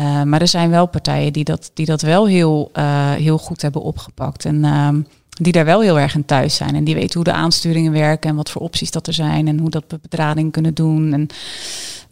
Uh, 0.00 0.22
maar 0.22 0.40
er 0.40 0.48
zijn 0.48 0.70
wel 0.70 0.86
partijen 0.86 1.32
die 1.32 1.44
dat, 1.44 1.70
die 1.74 1.86
dat 1.86 2.02
wel 2.02 2.26
heel, 2.26 2.70
heel 3.16 3.38
goed 3.38 3.62
hebben 3.62 3.82
opgepakt. 3.82 4.44
En 4.44 4.64
ehm, 4.64 5.00
die 5.28 5.52
daar 5.52 5.64
wel 5.64 5.80
heel 5.80 5.98
erg 5.98 6.14
in 6.14 6.24
thuis 6.24 6.54
zijn. 6.54 6.74
En 6.74 6.84
die 6.84 6.94
weten 6.94 7.14
hoe 7.14 7.32
de 7.32 7.38
aansturingen 7.38 7.92
werken 7.92 8.30
en 8.30 8.36
wat 8.36 8.50
voor 8.50 8.62
opties 8.62 8.90
dat 8.90 9.06
er 9.06 9.12
zijn 9.12 9.48
en 9.48 9.58
hoe 9.58 9.70
dat 9.70 9.84
we 9.88 9.98
bedrading 10.02 10.52
kunnen 10.52 10.74
doen. 10.74 11.12
En 11.12 11.26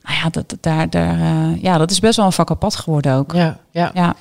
nou 0.03 0.19
ja, 0.23 0.31
dat, 0.31 0.57
daar, 0.61 0.91
daar, 0.91 1.19
ja, 1.61 1.79
dat 1.79 1.91
is 1.91 2.01
best 2.01 2.17
wel 2.17 2.27
een 2.27 2.33
vak 2.33 2.51
apart 2.51 2.77
geworden 2.77 3.15
ook. 3.15 3.33
Ja, 3.33 3.59
ja. 3.71 3.91
ja. 3.95 4.17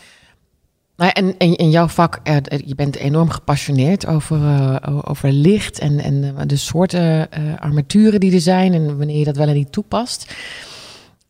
Nou 0.97 1.11
en, 1.13 1.35
en 1.37 1.55
in 1.55 1.69
jouw 1.69 1.87
vak, 1.87 2.19
uh, 2.23 2.35
je 2.65 2.75
bent 2.75 2.95
enorm 2.95 3.29
gepassioneerd 3.29 4.05
over, 4.07 4.37
uh, 4.37 4.99
over 5.01 5.31
licht 5.31 5.79
en, 5.79 5.99
en 5.99 6.35
de 6.47 6.55
soorten 6.55 7.29
armaturen 7.59 8.19
die 8.19 8.33
er 8.33 8.41
zijn 8.41 8.73
en 8.73 8.97
wanneer 8.97 9.17
je 9.17 9.25
dat 9.25 9.37
wel 9.37 9.47
en 9.47 9.53
niet 9.53 9.71
toepast. 9.71 10.33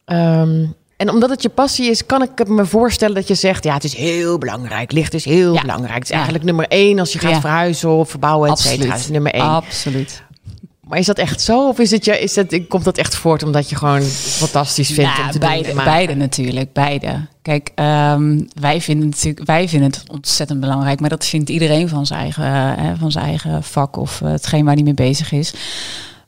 Um, 0.05 0.75
en 0.97 1.09
omdat 1.09 1.29
het 1.29 1.41
je 1.41 1.49
passie 1.49 1.89
is, 1.89 2.05
kan 2.05 2.21
ik 2.21 2.47
me 2.47 2.65
voorstellen 2.65 3.15
dat 3.15 3.27
je 3.27 3.35
zegt: 3.35 3.63
ja, 3.63 3.73
het 3.73 3.83
is 3.83 3.95
heel 3.95 4.37
belangrijk. 4.37 4.91
Licht 4.91 5.13
is 5.13 5.25
heel 5.25 5.53
ja. 5.53 5.61
belangrijk. 5.61 5.97
Het 5.97 6.03
is 6.03 6.09
eigenlijk 6.09 6.43
nummer 6.43 6.67
één 6.67 6.99
als 6.99 7.13
je 7.13 7.19
gaat 7.19 7.31
ja. 7.31 7.39
verhuizen 7.39 7.89
of 7.89 8.09
verbouwen, 8.09 8.49
et 8.49 8.59
cetera. 8.59 8.97
Nummer 9.09 9.31
één. 9.31 9.43
Absoluut. 9.43 10.23
Maar 10.87 10.97
is 10.97 11.05
dat 11.05 11.17
echt 11.17 11.41
zo? 11.41 11.67
Of 11.67 11.79
is 11.79 11.91
het, 11.91 12.05
je, 12.05 12.19
is 12.19 12.35
het, 12.35 12.61
komt 12.67 12.83
dat 12.83 12.97
echt 12.97 13.15
voort 13.15 13.43
omdat 13.43 13.69
je 13.69 13.75
gewoon 13.75 14.01
fantastisch 14.01 14.91
vindt 14.91 15.11
nou, 15.11 15.25
om 15.25 15.31
te 15.31 15.39
beide, 15.39 15.73
doen? 15.73 15.83
Beide 15.83 16.15
natuurlijk, 16.15 16.73
beide. 16.73 17.27
Kijk, 17.41 17.71
um, 17.75 18.47
wij, 18.59 18.81
vinden 18.81 19.09
natuurlijk, 19.09 19.45
wij 19.45 19.69
vinden 19.69 19.91
het 19.91 20.03
ontzettend 20.11 20.59
belangrijk, 20.59 20.99
maar 20.99 21.09
dat 21.09 21.25
vindt 21.25 21.49
iedereen 21.49 21.89
van 21.89 22.05
zijn 22.05 22.19
eigen, 22.19 22.43
uh, 22.79 22.91
van 22.99 23.11
zijn 23.11 23.25
eigen 23.25 23.63
vak 23.63 23.97
of 23.97 24.21
uh, 24.21 24.29
hetgeen 24.29 24.65
waar 24.65 24.73
hij 24.73 24.83
mee 24.83 24.93
bezig 24.93 25.31
is. 25.31 25.53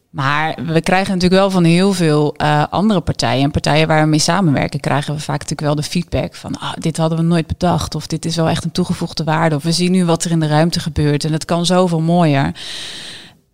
Maar 0.09 0.57
we 0.65 0.81
krijgen 0.81 1.13
natuurlijk 1.13 1.41
wel 1.41 1.51
van 1.51 1.63
heel 1.63 1.93
veel 1.93 2.35
uh, 2.37 2.63
andere 2.69 3.01
partijen 3.01 3.43
en 3.43 3.51
partijen 3.51 3.87
waar 3.87 4.01
we 4.01 4.09
mee 4.09 4.19
samenwerken, 4.19 4.79
krijgen 4.79 5.13
we 5.13 5.19
vaak 5.19 5.39
natuurlijk 5.39 5.67
wel 5.67 5.75
de 5.75 5.83
feedback 5.83 6.35
van 6.35 6.59
ah, 6.59 6.73
dit 6.79 6.97
hadden 6.97 7.17
we 7.17 7.23
nooit 7.23 7.47
bedacht 7.47 7.95
of 7.95 8.07
dit 8.07 8.25
is 8.25 8.35
wel 8.35 8.49
echt 8.49 8.63
een 8.63 8.71
toegevoegde 8.71 9.23
waarde 9.23 9.55
of 9.55 9.63
we 9.63 9.71
zien 9.71 9.91
nu 9.91 10.05
wat 10.05 10.23
er 10.23 10.31
in 10.31 10.39
de 10.39 10.47
ruimte 10.47 10.79
gebeurt 10.79 11.23
en 11.23 11.33
het 11.33 11.45
kan 11.45 11.65
zoveel 11.65 12.01
mooier. 12.01 12.51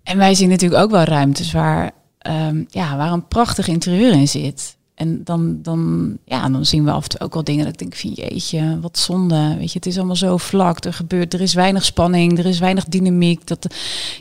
En 0.04 0.18
wij 0.18 0.36
zien 0.36 0.50
natuurlijk 0.50 0.82
ook 0.82 0.92
wel 0.92 1.04
ruimtes 1.04 1.52
waar, 1.52 1.92
um, 2.28 2.66
ja, 2.70 2.98
waar 2.98 3.12
een 3.12 3.28
prachtig 3.28 3.68
interieur 3.68 4.14
in 4.14 4.28
zit. 4.28 4.76
En 4.96 5.24
dan, 5.24 5.62
dan, 5.62 6.12
ja, 6.26 6.50
dan 6.50 6.66
zien 6.66 6.84
we 6.84 6.92
af 6.92 7.04
en 7.04 7.10
toe 7.10 7.20
ook 7.20 7.34
wel 7.34 7.44
dingen 7.44 7.64
dat 7.64 7.74
ik 7.74 7.80
denk 7.80 7.96
van 7.96 8.10
jeetje, 8.10 8.80
wat 8.82 8.98
zonde. 8.98 9.56
Weet 9.58 9.72
je, 9.72 9.78
het 9.78 9.86
is 9.86 9.98
allemaal 9.98 10.16
zo 10.16 10.38
vlak. 10.38 10.86
Er 10.86 10.94
gebeurt, 10.94 11.34
er 11.34 11.42
is 11.42 11.54
weinig 11.54 11.86
spanning, 11.86 12.40
er 12.40 12.46
is 12.46 12.60
weinig 12.60 12.86
dynamiek. 12.86 13.48
Dat, 13.48 13.76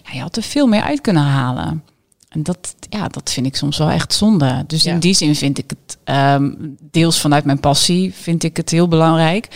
ja, 0.05 0.13
je 0.13 0.21
had 0.21 0.37
er 0.37 0.43
veel 0.43 0.67
meer 0.67 0.83
uit 0.83 1.01
kunnen 1.01 1.23
halen. 1.23 1.83
En 2.29 2.43
dat, 2.43 2.75
ja, 2.89 3.09
dat 3.09 3.33
vind 3.33 3.47
ik 3.47 3.57
soms 3.57 3.79
wel 3.79 3.91
echt 3.91 4.13
zonde. 4.13 4.65
Dus 4.67 4.83
ja. 4.83 4.93
in 4.93 5.01
die 5.01 5.15
zin 5.15 5.37
vind 5.37 5.59
ik 5.59 5.71
het, 5.71 6.17
um, 6.17 6.77
deels 6.91 7.21
vanuit 7.21 7.45
mijn 7.45 7.61
passie, 7.61 8.15
vind 8.15 8.43
ik 8.43 8.57
het 8.57 8.71
heel 8.71 8.89
belangrijk. 8.89 9.49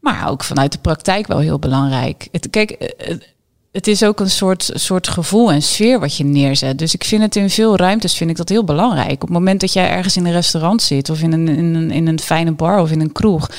Maar 0.00 0.28
ook 0.30 0.44
vanuit 0.44 0.72
de 0.72 0.78
praktijk 0.78 1.26
wel 1.26 1.38
heel 1.38 1.58
belangrijk. 1.58 2.28
Het, 2.32 2.50
kijk, 2.50 2.94
het, 3.72 3.86
is 3.86 4.04
ook 4.04 4.20
een 4.20 4.30
soort, 4.30 4.70
soort 4.74 5.08
gevoel 5.08 5.52
en 5.52 5.62
sfeer 5.62 6.00
wat 6.00 6.16
je 6.16 6.24
neerzet. 6.24 6.78
Dus 6.78 6.94
ik 6.94 7.04
vind 7.04 7.22
het 7.22 7.36
in 7.36 7.50
veel 7.50 7.76
ruimtes 7.76 8.16
vind 8.16 8.30
ik 8.30 8.36
dat 8.36 8.48
heel 8.48 8.64
belangrijk. 8.64 9.12
Op 9.12 9.20
het 9.20 9.30
moment 9.30 9.60
dat 9.60 9.72
jij 9.72 9.90
ergens 9.90 10.16
in 10.16 10.26
een 10.26 10.32
restaurant 10.32 10.82
zit 10.82 11.10
of 11.10 11.20
in 11.20 11.32
een, 11.32 11.48
in 11.48 11.74
een, 11.74 11.90
in 11.90 12.06
een 12.06 12.20
fijne 12.20 12.52
bar 12.52 12.80
of 12.80 12.90
in 12.90 13.00
een 13.00 13.12
kroeg, 13.12 13.50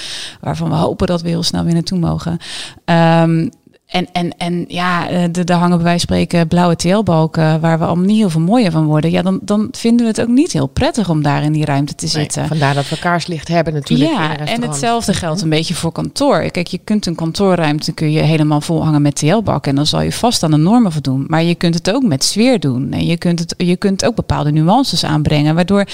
waarvan 0.41 0.69
we 0.69 0.75
hopen 0.75 1.07
dat 1.07 1.21
we 1.21 1.27
heel 1.27 1.43
snel 1.43 1.63
weer 1.63 1.73
naartoe 1.73 1.99
mogen. 1.99 2.37
Um, 2.85 3.51
en, 3.91 4.07
en, 4.11 4.37
en 4.37 4.65
ja, 4.67 5.09
er 5.09 5.53
hangen 5.53 5.77
bij 5.77 5.85
wijze 5.85 6.05
van 6.07 6.15
spreken 6.15 6.47
blauwe 6.47 6.75
teelbalken 6.75 7.59
waar 7.59 7.79
we 7.79 7.85
allemaal 7.85 8.05
niet 8.05 8.17
heel 8.17 8.29
veel 8.29 8.41
mooier 8.41 8.71
van 8.71 8.85
worden. 8.85 9.11
Ja, 9.11 9.21
dan, 9.21 9.39
dan 9.41 9.67
vinden 9.71 10.05
we 10.05 10.11
het 10.11 10.21
ook 10.21 10.27
niet 10.27 10.51
heel 10.51 10.67
prettig 10.67 11.09
om 11.09 11.23
daar 11.23 11.43
in 11.43 11.51
die 11.51 11.65
ruimte 11.65 11.95
te 11.95 12.07
zitten. 12.07 12.47
Vandaar 12.47 12.73
dat 12.73 12.89
we 12.89 12.99
kaarslicht 12.99 13.47
hebben 13.47 13.73
natuurlijk. 13.73 14.11
Ja, 14.11 14.37
en 14.37 14.61
hetzelfde 14.61 15.13
geldt 15.13 15.41
een 15.41 15.49
beetje 15.49 15.73
voor 15.73 15.91
kantoor. 15.91 16.51
Kijk, 16.51 16.67
je 16.67 16.77
kunt 16.77 17.05
een 17.05 17.15
kantoorruimte 17.15 17.91
kun 17.91 18.11
je 18.11 18.21
helemaal 18.21 18.61
volhangen 18.61 19.01
met 19.01 19.15
teelbakken 19.15 19.71
en 19.71 19.77
dan 19.77 19.85
zal 19.85 20.01
je 20.01 20.11
vast 20.11 20.43
aan 20.43 20.51
de 20.51 20.57
normen 20.57 20.91
voldoen. 20.91 21.25
Maar 21.27 21.43
je 21.43 21.55
kunt 21.55 21.75
het 21.75 21.91
ook 21.91 22.03
met 22.03 22.23
sfeer 22.23 22.59
doen. 22.59 22.91
En 22.91 23.05
je 23.05 23.17
kunt, 23.17 23.39
het, 23.39 23.53
je 23.57 23.75
kunt 23.75 24.05
ook 24.05 24.15
bepaalde 24.15 24.51
nuances 24.51 25.03
aanbrengen, 25.03 25.55
waardoor 25.55 25.85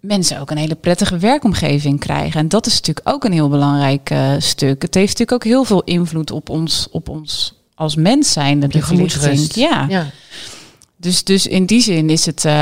mensen 0.00 0.40
ook 0.40 0.50
een 0.50 0.56
hele 0.56 0.74
prettige 0.74 1.18
werkomgeving 1.18 2.00
krijgen. 2.00 2.40
En 2.40 2.48
dat 2.48 2.66
is 2.66 2.74
natuurlijk 2.74 3.08
ook 3.08 3.24
een 3.24 3.32
heel 3.32 3.48
belangrijk 3.48 4.10
uh, 4.10 4.32
stuk. 4.38 4.82
Het 4.82 4.94
heeft 4.94 5.18
natuurlijk 5.18 5.32
ook 5.32 5.52
heel 5.52 5.64
veel 5.64 5.82
invloed 5.82 6.30
op 6.30 6.48
ons, 6.48 6.88
op 6.90 7.08
ons 7.08 7.54
als 7.74 7.96
mens 7.96 8.32
zijn. 8.32 8.60
De. 9.54 9.60
Ja. 9.60 9.86
ja. 9.88 10.06
Dus, 10.96 11.24
dus 11.24 11.46
in 11.46 11.66
die 11.66 11.80
zin 11.80 12.10
is 12.10 12.26
het, 12.26 12.44
uh, 12.44 12.52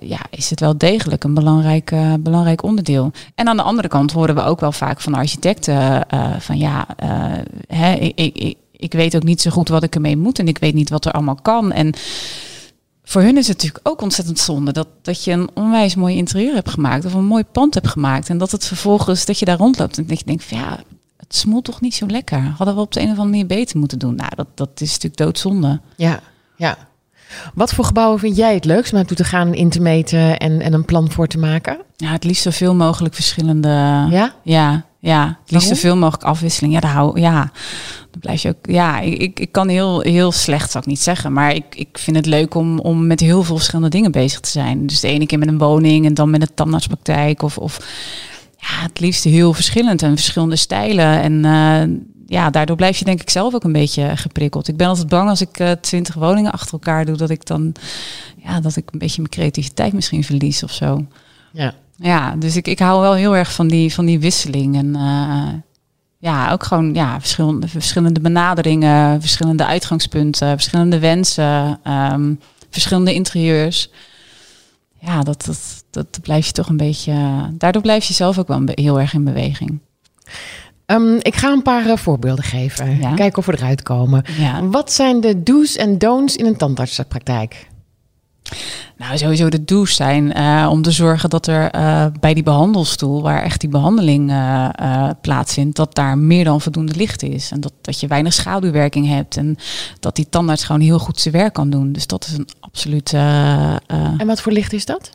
ja, 0.00 0.20
is 0.30 0.50
het 0.50 0.60
wel 0.60 0.78
degelijk 0.78 1.24
een 1.24 1.34
belangrijk, 1.34 1.90
uh, 1.90 2.14
belangrijk 2.20 2.62
onderdeel. 2.62 3.12
En 3.34 3.48
aan 3.48 3.56
de 3.56 3.62
andere 3.62 3.88
kant 3.88 4.12
horen 4.12 4.34
we 4.34 4.42
ook 4.42 4.60
wel 4.60 4.72
vaak 4.72 5.00
van 5.00 5.14
architecten 5.14 6.06
van 6.38 6.58
ja, 6.58 6.86
hè, 7.66 7.94
ik, 7.94 8.36
ik, 8.36 8.56
ik 8.72 8.92
weet 8.92 9.16
ook 9.16 9.22
niet 9.22 9.40
zo 9.40 9.50
goed 9.50 9.68
wat 9.68 9.82
ik 9.82 9.94
ermee 9.94 10.16
moet 10.16 10.38
en 10.38 10.48
ik 10.48 10.58
weet 10.58 10.74
niet 10.74 10.90
wat 10.90 11.04
er 11.04 11.12
allemaal 11.12 11.38
kan. 11.42 11.72
En 11.72 11.94
voor 13.10 13.22
hun 13.22 13.36
is 13.36 13.48
het 13.48 13.56
natuurlijk 13.56 13.88
ook 13.88 14.02
ontzettend 14.02 14.38
zonde 14.38 14.72
dat, 14.72 14.88
dat 15.02 15.24
je 15.24 15.32
een 15.32 15.50
onwijs 15.54 15.94
mooi 15.94 16.16
interieur 16.16 16.54
hebt 16.54 16.70
gemaakt 16.70 17.04
of 17.04 17.14
een 17.14 17.24
mooi 17.24 17.44
pand 17.44 17.74
hebt 17.74 17.88
gemaakt. 17.88 18.28
En 18.28 18.38
dat 18.38 18.50
het 18.50 18.66
vervolgens 18.66 19.24
dat 19.24 19.38
je 19.38 19.44
daar 19.44 19.56
rondloopt 19.56 19.98
en 19.98 20.06
dat 20.06 20.18
je 20.18 20.24
denkt 20.24 20.44
van 20.44 20.58
ja, 20.58 20.78
het 21.16 21.34
smoelt 21.34 21.64
toch 21.64 21.80
niet 21.80 21.94
zo 21.94 22.06
lekker. 22.06 22.42
Hadden 22.56 22.74
we 22.74 22.80
op 22.80 22.92
de 22.92 23.00
een 23.00 23.10
of 23.10 23.10
andere 23.10 23.28
manier 23.28 23.46
beter 23.46 23.78
moeten 23.78 23.98
doen. 23.98 24.14
Nou, 24.14 24.30
dat, 24.34 24.46
dat 24.54 24.70
is 24.74 24.88
natuurlijk 24.88 25.16
doodzonde. 25.16 25.80
Ja, 25.96 26.20
ja. 26.56 26.76
Wat 27.54 27.74
voor 27.74 27.84
gebouwen 27.84 28.18
vind 28.18 28.36
jij 28.36 28.54
het 28.54 28.64
leukst 28.64 28.92
om 28.92 28.98
naartoe 28.98 29.16
te 29.16 29.24
gaan, 29.24 29.54
in 29.54 29.70
te 29.70 29.80
meten 29.80 30.38
en, 30.38 30.60
en 30.60 30.72
een 30.72 30.84
plan 30.84 31.10
voor 31.10 31.26
te 31.26 31.38
maken? 31.38 31.78
Ja, 31.96 32.12
het 32.12 32.24
liefst 32.24 32.42
zoveel 32.42 32.74
mogelijk 32.74 33.14
verschillende. 33.14 33.68
Ja? 34.10 34.34
Ja, 34.42 34.84
ja. 35.00 35.38
Het 35.42 35.50
liefst 35.50 35.68
zoveel 35.68 35.96
mogelijk 35.96 36.24
afwisseling. 36.24 36.72
Ja, 36.72 36.80
daar 36.80 36.92
hou, 36.92 37.20
ja. 37.20 37.52
Dan 38.10 38.20
blijf 38.20 38.42
je 38.42 38.48
ook. 38.48 38.66
Ja, 38.70 39.00
ik, 39.00 39.40
ik 39.40 39.52
kan 39.52 39.68
heel, 39.68 40.00
heel 40.00 40.32
slecht, 40.32 40.70
zou 40.70 40.84
ik 40.84 40.90
niet 40.90 41.00
zeggen. 41.00 41.32
Maar 41.32 41.54
ik, 41.54 41.64
ik 41.74 41.98
vind 41.98 42.16
het 42.16 42.26
leuk 42.26 42.54
om, 42.54 42.78
om 42.78 43.06
met 43.06 43.20
heel 43.20 43.42
veel 43.42 43.56
verschillende 43.56 43.90
dingen 43.90 44.12
bezig 44.12 44.40
te 44.40 44.50
zijn. 44.50 44.86
Dus 44.86 45.00
de 45.00 45.08
ene 45.08 45.26
keer 45.26 45.38
met 45.38 45.48
een 45.48 45.58
woning 45.58 46.06
en 46.06 46.14
dan 46.14 46.30
met 46.30 46.42
een 46.42 46.54
tandartspraktijk. 46.54 47.42
Of, 47.42 47.58
of 47.58 47.78
ja, 48.56 48.82
het 48.82 49.00
liefst 49.00 49.24
heel 49.24 49.52
verschillend 49.52 50.02
en 50.02 50.16
verschillende 50.16 50.56
stijlen. 50.56 51.22
En 51.22 51.44
uh, 51.44 51.96
ja, 52.26 52.50
daardoor 52.50 52.76
blijf 52.76 52.98
je 52.98 53.04
denk 53.04 53.20
ik 53.20 53.30
zelf 53.30 53.54
ook 53.54 53.64
een 53.64 53.72
beetje 53.72 54.16
geprikkeld. 54.16 54.68
Ik 54.68 54.76
ben 54.76 54.86
altijd 54.86 55.08
bang 55.08 55.28
als 55.28 55.40
ik 55.40 55.60
uh, 55.60 55.70
twintig 55.70 56.14
woningen 56.14 56.52
achter 56.52 56.72
elkaar 56.72 57.04
doe, 57.04 57.16
dat 57.16 57.30
ik 57.30 57.46
dan 57.46 57.72
ja, 58.36 58.60
dat 58.60 58.76
ik 58.76 58.88
een 58.92 58.98
beetje 58.98 59.20
mijn 59.20 59.32
creativiteit 59.32 59.92
misschien 59.92 60.24
verlies 60.24 60.62
of 60.62 60.72
zo. 60.72 61.06
Ja. 61.52 61.74
Ja, 62.02 62.36
dus 62.36 62.56
ik, 62.56 62.66
ik 62.66 62.78
hou 62.78 63.00
wel 63.00 63.14
heel 63.14 63.36
erg 63.36 63.52
van 63.52 63.68
die, 63.68 63.94
van 63.94 64.06
die 64.06 64.20
wisseling. 64.20 64.76
En 64.76 64.86
uh, 64.96 65.48
ja, 66.18 66.52
ook 66.52 66.62
gewoon 66.62 66.94
ja, 66.94 67.20
verschillende, 67.20 67.68
verschillende 67.68 68.20
benaderingen, 68.20 69.20
verschillende 69.20 69.66
uitgangspunten, 69.66 70.48
verschillende 70.48 70.98
wensen, 70.98 71.80
um, 72.12 72.40
verschillende 72.70 73.14
interieurs. 73.14 73.90
Ja, 74.98 75.22
dat, 75.22 75.44
dat, 75.44 75.84
dat 75.90 76.18
blijf 76.22 76.46
je 76.46 76.52
toch 76.52 76.68
een 76.68 76.76
beetje. 76.76 77.14
Daardoor 77.52 77.82
blijf 77.82 78.04
je 78.04 78.14
zelf 78.14 78.38
ook 78.38 78.48
wel 78.48 78.62
heel 78.64 79.00
erg 79.00 79.14
in 79.14 79.24
beweging. 79.24 79.80
Um, 80.86 81.18
ik 81.20 81.34
ga 81.36 81.52
een 81.52 81.62
paar 81.62 81.86
uh, 81.86 81.96
voorbeelden 81.96 82.44
geven. 82.44 82.98
Ja? 82.98 83.14
Kijken 83.14 83.38
of 83.38 83.46
we 83.46 83.52
eruit 83.52 83.82
komen. 83.82 84.24
Ja. 84.38 84.64
Wat 84.64 84.92
zijn 84.92 85.20
de 85.20 85.42
do's 85.42 85.76
en 85.76 85.98
don'ts 85.98 86.36
in 86.36 86.46
een 86.46 86.56
tandartspraktijk? 86.56 87.69
Nou, 88.96 89.18
sowieso 89.18 89.48
de 89.48 89.64
do's 89.64 89.94
zijn 89.94 90.38
uh, 90.38 90.68
om 90.70 90.82
te 90.82 90.90
zorgen 90.90 91.30
dat 91.30 91.46
er 91.46 91.74
uh, 91.74 92.06
bij 92.20 92.34
die 92.34 92.42
behandelstoel, 92.42 93.22
waar 93.22 93.42
echt 93.42 93.60
die 93.60 93.68
behandeling 93.68 94.30
uh, 94.30 95.10
plaatsvindt, 95.20 95.76
dat 95.76 95.94
daar 95.94 96.18
meer 96.18 96.44
dan 96.44 96.60
voldoende 96.60 96.94
licht 96.94 97.22
is. 97.22 97.50
En 97.50 97.60
dat, 97.60 97.72
dat 97.80 98.00
je 98.00 98.06
weinig 98.06 98.32
schaduwwerking 98.32 99.08
hebt. 99.08 99.36
En 99.36 99.56
dat 100.00 100.16
die 100.16 100.26
tandarts 100.30 100.64
gewoon 100.64 100.80
heel 100.80 100.98
goed 100.98 101.20
zijn 101.20 101.34
werk 101.34 101.52
kan 101.52 101.70
doen. 101.70 101.92
Dus 101.92 102.06
dat 102.06 102.26
is 102.26 102.32
een 102.32 102.48
absoluut. 102.60 103.12
en 103.12 104.26
wat 104.26 104.40
voor 104.40 104.52
licht 104.52 104.72
is 104.72 104.84
dat? 104.84 105.10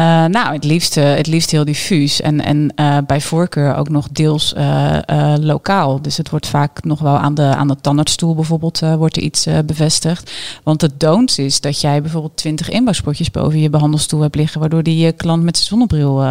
Uh, 0.00 0.24
nou, 0.24 0.52
het 0.52 0.64
liefst, 0.64 0.94
het 0.94 1.26
liefst 1.26 1.50
heel 1.50 1.64
diffuus. 1.64 2.20
En, 2.20 2.40
en 2.44 2.72
uh, 2.76 2.98
bij 3.06 3.20
voorkeur 3.20 3.76
ook 3.76 3.88
nog 3.88 4.08
deels 4.08 4.54
uh, 4.56 4.98
lokaal. 5.40 6.02
Dus 6.02 6.16
het 6.16 6.30
wordt 6.30 6.46
vaak 6.46 6.84
nog 6.84 7.00
wel 7.00 7.16
aan 7.16 7.34
de, 7.34 7.42
aan 7.42 7.68
de 7.68 7.76
tandartsstoel 7.80 8.34
bijvoorbeeld 8.34 8.80
wordt 8.80 9.16
er 9.16 9.22
iets 9.22 9.46
bevestigd. 9.66 10.32
Want 10.62 10.80
het 10.80 11.00
don'ts 11.00 11.38
is 11.38 11.60
dat 11.60 11.80
jij 11.80 12.02
bijvoorbeeld 12.02 12.36
20 12.36 12.68
inbouwspotjes 12.68 13.30
boven 13.30 13.60
je 13.60 13.70
behandelstoel 13.70 14.20
hebt 14.20 14.34
liggen. 14.34 14.60
Waardoor 14.60 14.82
die 14.82 15.12
klant 15.12 15.42
met 15.42 15.56
zijn 15.56 15.68
zonnebril 15.68 16.24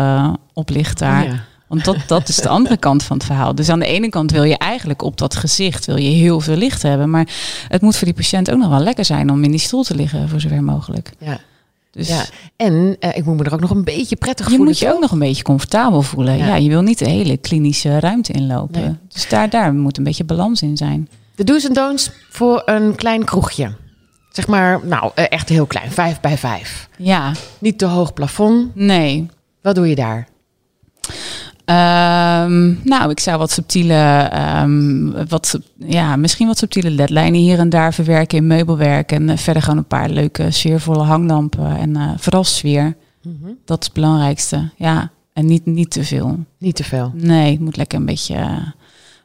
oplicht 0.53 0.99
daar. 0.99 1.23
Ja. 1.23 1.43
Want 1.67 1.85
dat, 1.85 1.97
dat 2.07 2.29
is 2.29 2.35
de 2.35 2.49
andere 2.49 2.77
kant 2.77 3.03
van 3.03 3.17
het 3.17 3.25
verhaal. 3.25 3.55
Dus 3.55 3.69
aan 3.69 3.79
de 3.79 3.85
ene 3.85 4.09
kant 4.09 4.31
wil 4.31 4.43
je 4.43 4.57
eigenlijk 4.57 5.01
op 5.01 5.17
dat 5.17 5.35
gezicht 5.35 5.85
wil 5.85 5.97
je 5.97 6.09
heel 6.09 6.39
veel 6.39 6.55
licht 6.55 6.81
hebben. 6.81 7.09
Maar 7.09 7.27
het 7.67 7.81
moet 7.81 7.95
voor 7.95 8.07
die 8.07 8.15
patiënt 8.15 8.51
ook 8.51 8.57
nog 8.57 8.69
wel 8.69 8.79
lekker 8.79 9.05
zijn 9.05 9.31
om 9.31 9.43
in 9.43 9.51
die 9.51 9.59
stoel 9.59 9.83
te 9.83 9.95
liggen, 9.95 10.29
voor 10.29 10.39
zover 10.39 10.63
mogelijk. 10.63 11.11
Ja. 11.19 11.39
Dus 11.91 12.07
ja. 12.07 12.25
En 12.55 12.95
eh, 12.99 13.17
ik 13.17 13.25
moet 13.25 13.37
me 13.37 13.43
er 13.43 13.53
ook 13.53 13.59
nog 13.59 13.69
een 13.69 13.83
beetje 13.83 14.15
prettig 14.15 14.45
je 14.45 14.51
voelen. 14.55 14.67
moet 14.67 14.79
je 14.79 14.93
ook 14.93 15.01
nog 15.01 15.11
een 15.11 15.19
beetje 15.19 15.43
comfortabel 15.43 16.01
voelen. 16.01 16.37
Ja. 16.37 16.45
Ja, 16.45 16.55
je 16.55 16.69
wil 16.69 16.81
niet 16.81 16.99
de 16.99 17.09
hele 17.09 17.37
klinische 17.37 17.99
ruimte 17.99 18.33
inlopen. 18.33 18.81
Nee. 18.81 18.95
Dus 19.07 19.29
daar, 19.29 19.49
daar 19.49 19.73
moet 19.73 19.97
een 19.97 20.03
beetje 20.03 20.23
balans 20.23 20.61
in 20.61 20.77
zijn. 20.77 21.09
De 21.35 21.43
do's 21.43 21.63
en 21.67 21.73
don'ts 21.73 22.11
voor 22.29 22.61
een 22.65 22.95
klein 22.95 23.23
kroegje. 23.23 23.71
Zeg 24.31 24.47
maar, 24.47 24.79
nou, 24.85 25.11
eh, 25.15 25.25
echt 25.29 25.49
heel 25.49 25.65
klein. 25.65 25.91
Vijf 25.91 26.19
bij 26.19 26.37
vijf. 26.37 26.89
Ja, 26.97 27.31
Niet 27.59 27.77
te 27.77 27.85
hoog 27.85 28.13
plafond. 28.13 28.75
nee. 28.75 29.27
Wat 29.61 29.75
doe 29.75 29.87
je 29.87 29.95
daar? 29.95 30.27
Ehm, 31.69 32.73
nou, 32.83 33.09
ik 33.09 33.19
zou 33.19 33.37
wat 33.37 33.51
subtiele, 33.51 34.27
ehm, 34.31 35.27
wat, 35.27 35.59
ja, 35.77 36.15
misschien 36.15 36.47
wat 36.47 36.57
subtiele 36.57 36.91
ledlijnen 36.91 37.39
hier 37.39 37.59
en 37.59 37.69
daar 37.69 37.93
verwerken 37.93 38.37
in 38.37 38.47
meubelwerk. 38.47 39.11
En 39.11 39.29
eh, 39.29 39.37
verder 39.37 39.61
gewoon 39.61 39.77
een 39.77 39.85
paar 39.85 40.09
leuke, 40.09 40.51
sfeervolle 40.51 41.03
hanglampen. 41.03 41.77
En 41.77 41.95
eh, 41.95 42.11
vooral 42.17 42.43
sfeer. 42.43 42.95
Mhm. 43.21 43.51
Dat 43.65 43.79
is 43.79 43.85
het 43.85 43.93
belangrijkste. 43.93 44.69
Ja, 44.75 45.11
en 45.33 45.45
niet, 45.45 45.65
niet 45.65 45.91
te 45.91 46.03
veel. 46.03 46.39
Niet 46.57 46.75
te 46.75 46.83
veel. 46.83 47.11
Nee, 47.15 47.51
het 47.51 47.59
moet 47.59 47.77
lekker 47.77 47.99
een 47.99 48.05
beetje, 48.05 48.35
eh, 48.35 48.41
een 48.41 48.73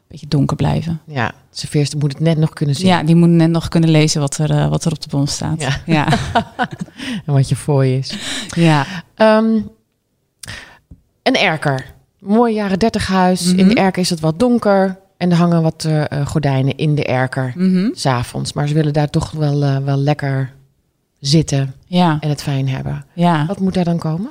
beetje 0.07 0.27
donker 0.27 0.55
blijven. 0.55 1.01
Ja, 1.07 1.31
serveerster 1.51 1.99
moet 1.99 2.13
het 2.13 2.21
net 2.21 2.37
nog 2.37 2.53
kunnen 2.53 2.75
zien. 2.75 2.87
Ja, 2.87 3.03
die 3.03 3.15
moet 3.15 3.29
net 3.29 3.49
nog 3.49 3.67
kunnen 3.67 3.89
lezen 3.89 4.21
wat 4.21 4.37
er, 4.37 4.69
wat 4.69 4.85
er 4.85 4.91
op 4.91 5.01
de 5.01 5.09
bon 5.09 5.27
staat. 5.27 5.61
Ja. 5.61 5.81
ja. 5.85 6.07
En 7.25 7.33
wat 7.33 7.49
je 7.49 7.55
voor 7.55 7.85
je 7.85 7.97
is. 7.97 8.17
ja. 8.55 8.85
Ehm, 9.15 9.59
een 11.23 11.35
erker. 11.35 11.93
Mooi 12.25 12.53
jaren 12.53 12.79
dertig 12.79 13.07
huis. 13.07 13.47
In 13.53 13.65
Mhm. 13.65 13.67
de 13.75 13.81
erker 13.81 14.01
is 14.01 14.09
het 14.09 14.19
wat 14.19 14.39
donker. 14.39 14.97
En 15.17 15.31
er 15.31 15.37
hangen 15.37 15.61
wat 15.61 15.83
eh, 15.87 16.11
eh, 16.11 16.27
gordijnen 16.27 16.75
in 16.77 16.95
de 16.95 17.03
erker. 17.05 17.53
Mhm. 17.55 17.89
S'avonds. 17.93 18.53
Maar 18.53 18.67
ze 18.67 18.73
willen 18.73 18.93
daar 18.93 19.09
toch 19.09 19.31
wel, 19.31 19.63
eh, 19.63 19.77
wel 19.77 19.97
lekker 19.97 20.53
zitten. 21.19 21.73
ja. 21.87 22.17
En 22.19 22.29
het 22.29 22.41
fijn 22.41 22.69
hebben. 22.69 23.05
ja. 23.13 23.45
Wat 23.45 23.59
moet 23.59 23.73
daar 23.73 23.83
dan 23.83 23.97
komen? 23.97 24.29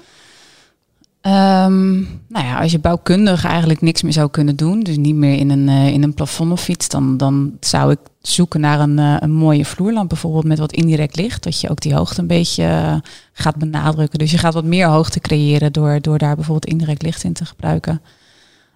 Ehm, 1.20 1.94
nou 2.28 2.44
ja, 2.46 2.60
als 2.60 2.72
je 2.72 2.78
bouwkundig 2.78 3.44
eigenlijk 3.44 3.80
niks 3.80 4.02
meer 4.02 4.12
zou 4.12 4.30
kunnen 4.30 4.56
doen, 4.56 4.80
dus 4.80 4.96
niet 4.96 5.14
meer 5.14 5.38
in 5.38 5.50
een, 5.50 5.68
in 5.68 6.02
een 6.02 6.14
plafond 6.14 6.52
of 6.52 6.68
iets, 6.68 6.88
dan, 6.88 7.16
dan 7.16 7.56
zou 7.60 7.90
ik 7.92 7.98
zoeken 8.28 8.60
naar 8.60 8.80
een, 8.80 8.98
eh, 8.98 9.16
een 9.18 9.32
mooie 9.32 9.64
vloerlamp, 9.64 10.08
bijvoorbeeld 10.08 10.44
met 10.44 10.58
wat 10.58 10.72
indirect 10.72 11.16
licht, 11.16 11.42
dat 11.42 11.60
je 11.60 11.70
ook 11.70 11.80
die 11.80 11.94
hoogte 11.94 12.20
een 12.20 12.26
beetje 12.26 12.64
eh, 12.64 12.96
gaat 13.32 13.56
benadrukken. 13.56 14.18
Dus 14.18 14.30
je 14.30 14.38
gaat 14.38 14.54
wat 14.54 14.64
meer 14.64 14.86
hoogte 14.86 15.20
creëren 15.20 15.72
door, 15.72 16.00
door 16.00 16.18
daar 16.18 16.34
bijvoorbeeld 16.34 16.72
indirect 16.72 17.02
licht 17.02 17.24
in 17.24 17.32
te 17.32 17.44
gebruiken. 17.44 18.02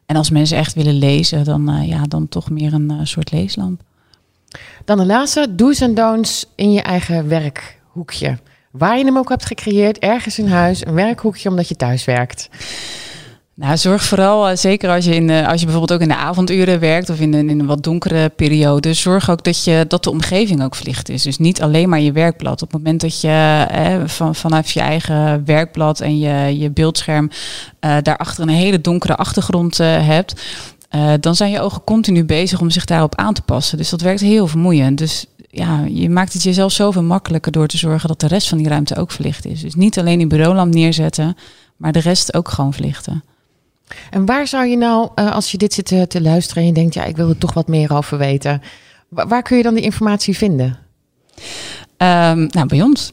En 0.07 0.17
als 0.17 0.31
mensen 0.31 0.59
echt 0.59 0.75
willen 0.75 0.99
lezen, 0.99 1.45
dan, 1.45 1.69
eh, 1.69 1.89
ja, 1.89 2.03
dan 2.03 2.29
toch 2.29 2.51
meer 2.51 2.73
een 2.73 3.07
soort 3.07 3.33
leeslamp. 3.33 3.81
Dan 4.85 4.97
de 4.97 5.07
laatste. 5.07 5.55
Do's 5.55 5.81
en 5.81 5.95
don'ts 5.95 6.47
in 6.55 6.73
je 6.73 6.83
eigen 6.83 7.29
werkhoekje. 7.29 8.39
Waar 8.71 8.99
je 8.99 9.05
hem 9.05 9.19
ook 9.19 9.29
hebt 9.29 9.45
gecreëerd. 9.45 9.99
Ergens 9.99 10.39
in 10.39 10.49
huis. 10.49 10.87
Een 10.87 10.95
werkhoekje 10.95 11.49
omdat 11.49 11.69
je 11.69 11.77
thuis 11.77 12.05
werkt. 12.05 12.49
Nou, 13.61 13.77
zorg 13.77 14.03
vooral, 14.05 14.49
eh, 14.49 14.57
zeker 14.57 14.91
als 14.91 15.05
je, 15.05 15.15
in, 15.15 15.27
de- 15.27 15.47
als 15.47 15.61
je 15.61 15.67
bijvoorbeeld 15.67 16.01
ook 16.01 16.09
in 16.09 16.15
de 16.15 16.21
avonduren 16.21 16.81
werkt 16.81 17.11
of 17.11 17.21
in 17.21 17.35
een, 17.35 17.51
in 17.51 17.67
wat 17.67 17.83
donkere 17.83 18.29
periode, 18.29 18.95
zorg 18.95 19.31
ook 19.31 19.45
dat, 19.45 19.65
je, 19.65 19.85
dat 19.89 20.05
de 20.05 20.11
omgeving 20.11 20.63
ook 20.63 20.75
verlicht 20.75 21.09
is. 21.09 21.23
Dus 21.23 21.39
niet 21.39 21.63
alleen 21.63 21.89
maar 21.89 22.01
je 22.01 22.13
werkblad. 22.13 22.63
Op 22.63 22.73
het 22.73 22.83
moment 22.83 23.01
dat 23.01 23.21
je 23.21 23.67
eh, 23.71 24.03
van, 24.07 24.35
vanaf 24.35 24.71
je 24.71 24.81
eigen 24.81 25.45
werkblad 25.45 26.01
en 26.01 26.19
je, 26.19 26.59
je 26.59 26.71
beeldscherm 26.71 27.31
eh, 27.81 27.97
daarachter 28.03 28.43
een 28.43 28.49
hele 28.49 28.81
donkere 28.81 29.17
achtergrond 29.17 29.81
eh, 29.81 30.07
hebt, 30.07 30.43
eh, 30.89 31.13
dan 31.21 31.35
zijn 31.37 31.51
je 31.51 31.61
ogen 31.61 31.85
continu 31.85 32.25
bezig 32.25 32.61
om 32.61 32.71
zich 32.71 32.85
daarop 32.85 33.15
aan 33.15 33.35
te 33.35 33.43
passen. 33.43 33.79
Dus 33.79 33.89
dat 33.91 34.01
werkt 34.01 34.21
heel 34.21 34.47
vermoeiend. 34.47 34.99
Dus 34.99 35.27
ja, 35.51 35.85
je 35.89 36.11
maakt 36.11 36.33
het 36.33 36.43
jezelf 36.43 36.73
zoveel 36.73 37.03
makkelijker 37.03 37.53
door 37.53 37.67
te 37.67 37.79
zorgen 37.79 38.09
dat 38.09 38.21
de 38.21 38.27
rest 38.27 38.49
van 38.49 38.59
die 38.59 38.69
ruimte 38.69 38.97
ook 38.97 39.11
verlicht 39.11 39.47
is. 39.47 39.61
Dus 39.61 39.75
niet 39.75 39.99
alleen 39.99 40.19
die 40.19 40.27
bureaulamp 40.27 40.75
neerzetten, 40.75 41.37
maar 41.77 41.93
de 41.93 42.01
rest 42.01 42.35
ook 42.35 42.49
gewoon 42.49 42.73
verlichten. 42.73 43.23
En 44.11 44.27
waar 44.27 44.47
zou 44.47 44.67
je 44.67 44.77
nou, 44.77 45.09
eh, 45.15 45.33
als 45.33 45.51
je 45.51 45.59
dit 45.59 45.73
zit 45.73 45.85
te, 45.87 46.07
te 46.07 46.21
luisteren 46.21 46.63
en 46.63 46.69
je 46.69 46.75
denkt, 46.75 46.95
ja, 46.95 47.05
ik 47.05 47.17
wil 47.17 47.29
er 47.29 47.39
toch 47.39 47.53
wat 47.55 47.69
meer 47.69 47.95
over 47.97 48.19
weten. 48.19 48.63
Wa- 49.09 49.27
waar 49.27 49.43
kun 49.43 49.57
je 49.57 49.63
dan 49.63 49.75
die 49.75 49.83
informatie 49.83 50.37
vinden? 50.37 50.79
Ehm, 51.97 52.47
nou, 52.51 52.67
bij 52.67 52.83
ons. 52.83 53.11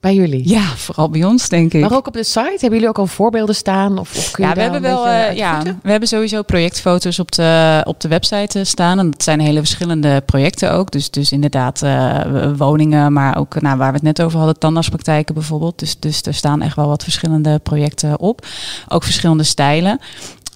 Bij 0.00 0.14
jullie? 0.14 0.48
Ja, 0.48 0.62
vooral 0.76 1.10
bij 1.10 1.24
ons, 1.24 1.48
denk 1.48 1.72
ik. 1.72 1.80
Maar 1.80 1.92
ook 1.92 2.06
op 2.06 2.12
de 2.12 2.24
site? 2.24 2.40
Hebben 2.40 2.72
jullie 2.72 2.88
ook 2.88 2.98
al 2.98 3.06
voorbeelden 3.06 3.54
staan? 3.54 3.98
Of, 3.98 4.16
of 4.16 4.38
Ja, 4.38 4.54
we 4.54 4.60
hebben 4.60 4.80
wel, 4.80 5.06
eh, 5.06 5.36
ja, 5.36 5.62
we 5.82 5.90
hebben 5.90 6.08
sowieso 6.08 6.42
projectfoto's 6.42 7.18
op 7.18 7.32
de, 7.32 7.80
op 7.84 8.00
de 8.00 8.08
website 8.08 8.58
eh, 8.58 8.64
staan. 8.64 8.98
En 8.98 9.10
dat 9.10 9.22
zijn 9.22 9.40
hele 9.40 9.58
verschillende 9.58 10.22
projecten 10.26 10.72
ook. 10.72 10.90
Dus, 10.90 11.10
dus 11.10 11.32
inderdaad 11.32 11.82
eh, 11.82 12.20
woningen, 12.56 13.12
maar 13.12 13.38
ook 13.38 13.60
nou, 13.60 13.78
waar 13.78 13.88
we 13.88 13.94
het 13.94 14.02
net 14.02 14.22
over 14.22 14.38
hadden, 14.38 14.58
tandartspraktijken 14.58 15.34
bijvoorbeeld. 15.34 15.78
Dus, 15.78 15.98
dus 15.98 16.22
er 16.22 16.34
staan 16.34 16.62
echt 16.62 16.76
wel 16.76 16.88
wat 16.88 17.02
verschillende 17.02 17.58
projecten 17.58 18.18
op. 18.18 18.46
Ook 18.88 19.02
verschillende 19.02 19.44
stijlen. 19.44 20.00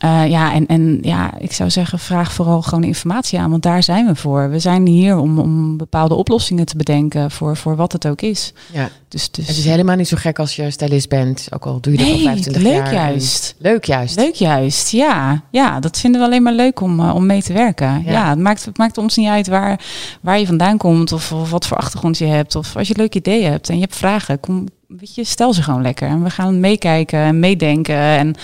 Eh, 0.02 0.26
ja, 0.28 0.52
en, 0.52 0.66
en 0.66 0.98
ja, 1.02 1.38
ik 1.38 1.52
zou 1.52 1.70
zeggen, 1.70 1.98
vraag 1.98 2.32
vooral 2.32 2.62
gewoon 2.62 2.84
informatie 2.84 3.38
aan, 3.38 3.50
want 3.50 3.62
daar 3.62 3.82
zijn 3.82 4.06
we 4.06 4.14
voor. 4.14 4.50
We 4.50 4.58
zijn 4.58 4.86
hier 4.86 5.16
om, 5.16 5.38
om 5.38 5.76
bepaalde 5.76 6.14
oplossingen 6.14 6.66
te 6.66 6.76
bedenken 6.76 7.30
voor, 7.30 7.56
voor 7.56 7.76
wat 7.76 7.92
het 7.92 8.06
ook 8.06 8.20
is. 8.20 8.52
Ja. 8.72 8.88
Dus, 9.08 9.30
dus... 9.30 9.46
Het 9.46 9.56
is 9.56 9.64
helemaal 9.64 9.96
niet 9.96 10.08
zo 10.08 10.16
gek 10.20 10.38
als 10.38 10.56
je 10.56 10.70
stylist 10.70 11.08
bent. 11.08 11.46
Ook 11.50 11.66
al 11.66 11.80
doe 11.80 11.92
je 11.92 11.98
dat 11.98 12.08
al 12.08 12.14
Nee, 12.14 12.22
25 12.22 12.62
leuk 12.62 12.72
jaar. 12.72 12.92
Juist. 12.92 13.54
Leuk 13.58 13.84
juist. 13.84 14.16
Leuk 14.16 14.34
juist, 14.34 14.90
ja. 14.90 15.42
Ja, 15.50 15.80
dat 15.80 15.98
vinden 15.98 16.20
we 16.20 16.26
alleen 16.26 16.42
maar 16.42 16.52
leuk 16.52 16.80
om, 16.80 17.00
eh, 17.00 17.14
om 17.14 17.26
mee 17.26 17.42
te 17.42 17.52
werken. 17.52 18.02
Ja. 18.04 18.12
Ja, 18.12 18.28
het, 18.28 18.38
maakt, 18.38 18.64
het 18.64 18.78
maakt 18.78 18.98
ons 18.98 19.16
niet 19.16 19.28
uit 19.28 19.46
waar, 19.46 19.80
waar 20.20 20.38
je 20.38 20.46
vandaan 20.46 20.76
komt 20.76 21.12
of, 21.12 21.32
of 21.32 21.50
wat 21.50 21.66
voor 21.66 21.76
achtergrond 21.76 22.18
je 22.18 22.26
hebt. 22.26 22.54
Of 22.54 22.76
als 22.76 22.88
je 22.88 22.94
een 22.94 23.00
leuk 23.00 23.14
idee 23.14 23.42
hebt 23.42 23.68
en 23.68 23.74
je 23.74 23.80
hebt 23.80 23.96
vragen, 23.96 24.40
kom, 24.40 24.68
weet 24.86 25.14
je, 25.14 25.24
stel 25.24 25.52
ze 25.52 25.62
gewoon 25.62 25.82
lekker. 25.82 26.08
En 26.08 26.22
we 26.22 26.30
gaan 26.30 26.60
meekijken 26.60 27.18
en 27.18 27.40
meedenken. 27.40 27.96
En 27.96 28.34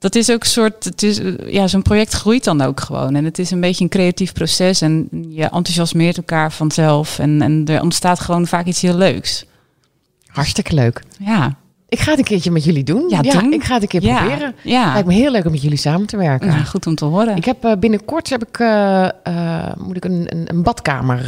dat 0.00 0.14
is 0.14 0.30
ook 0.30 0.40
een 0.40 0.48
soort, 0.48 0.84
het 0.84 1.02
is, 1.02 1.20
ja, 1.46 1.68
zo'n 1.68 1.82
project 1.82 2.12
groeit 2.12 2.44
dan 2.44 2.60
ook 2.60 2.80
gewoon. 2.80 3.14
En 3.14 3.24
het 3.24 3.38
is 3.38 3.50
een 3.50 3.60
beetje 3.60 3.84
een 3.84 3.90
creatief 3.90 4.32
proces 4.32 4.80
en 4.80 5.08
je 5.28 5.42
enthousiasmeert 5.42 6.16
elkaar 6.16 6.52
vanzelf. 6.52 7.18
En, 7.18 7.42
en 7.42 7.64
er 7.66 7.82
ontstaat 7.82 8.20
gewoon 8.20 8.46
vaak 8.46 8.66
iets 8.66 8.80
heel 8.80 8.94
leuks. 8.94 9.44
Hartstikke 10.26 10.74
leuk. 10.74 11.02
Ja, 11.18 11.56
Ik 11.90 11.98
ga 11.98 12.10
het 12.10 12.18
een 12.18 12.24
keertje 12.24 12.50
met 12.50 12.64
jullie 12.64 12.84
doen. 12.84 13.04
Ja, 13.08 13.20
doen. 13.22 13.52
ik 13.52 13.64
ga 13.64 13.74
het 13.74 13.82
een 13.82 13.88
keer 13.88 14.02
ja. 14.02 14.18
proberen. 14.18 14.54
Ja. 14.62 14.92
Lijkt 14.92 15.08
me 15.08 15.14
heel 15.14 15.30
leuk 15.30 15.44
om 15.44 15.50
met 15.50 15.62
jullie 15.62 15.78
samen 15.78 16.06
te 16.06 16.16
werken. 16.16 16.46
Ja, 16.46 16.56
goed 16.56 16.86
om 16.86 16.94
te 16.94 17.04
horen. 17.04 17.36
Ik 17.36 17.44
heb 17.44 17.64
eh, 17.64 17.72
binnenkort 17.78 18.30
heb 18.30 18.46
ik, 18.46 18.58
eh, 18.58 19.04
eh, 19.04 19.72
moet 19.78 19.96
ik 19.96 20.04
een, 20.04 20.26
een, 20.26 20.44
een 20.46 20.62
badkamer 20.62 21.18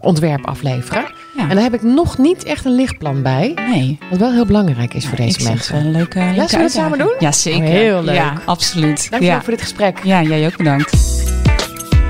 ontwerp 0.00 0.46
afleveren. 0.46 1.04
En 1.36 1.48
daar 1.48 1.62
heb 1.62 1.74
ik 1.74 1.82
nog 1.82 2.18
niet 2.18 2.44
echt 2.44 2.64
een 2.64 2.74
lichtplan 2.74 3.22
bij. 3.22 3.52
Nee. 3.70 3.98
Wat 4.10 4.18
wel 4.18 4.32
heel 4.32 4.46
belangrijk 4.46 4.94
is 4.94 5.06
voor 5.06 5.16
deze 5.16 5.38
ik 5.38 5.48
mensen. 5.48 5.76
Een 5.76 5.90
leuke, 5.90 6.18
leuke 6.18 6.32
zullen 6.32 6.48
we 6.50 6.56
het 6.56 6.72
samen 6.72 6.98
doen? 6.98 7.14
Ja, 7.18 7.32
zeker. 7.32 7.62
Oh, 7.62 7.68
heel 7.68 8.02
leuk. 8.02 8.14
Ja, 8.14 8.32
absoluut. 8.44 9.10
Dankjewel 9.10 9.40
voor 9.40 9.52
dit 9.52 9.62
gesprek. 9.62 10.00
ja, 10.04 10.22
jij 10.22 10.46
ook 10.46 10.56
bedankt. 10.56 11.24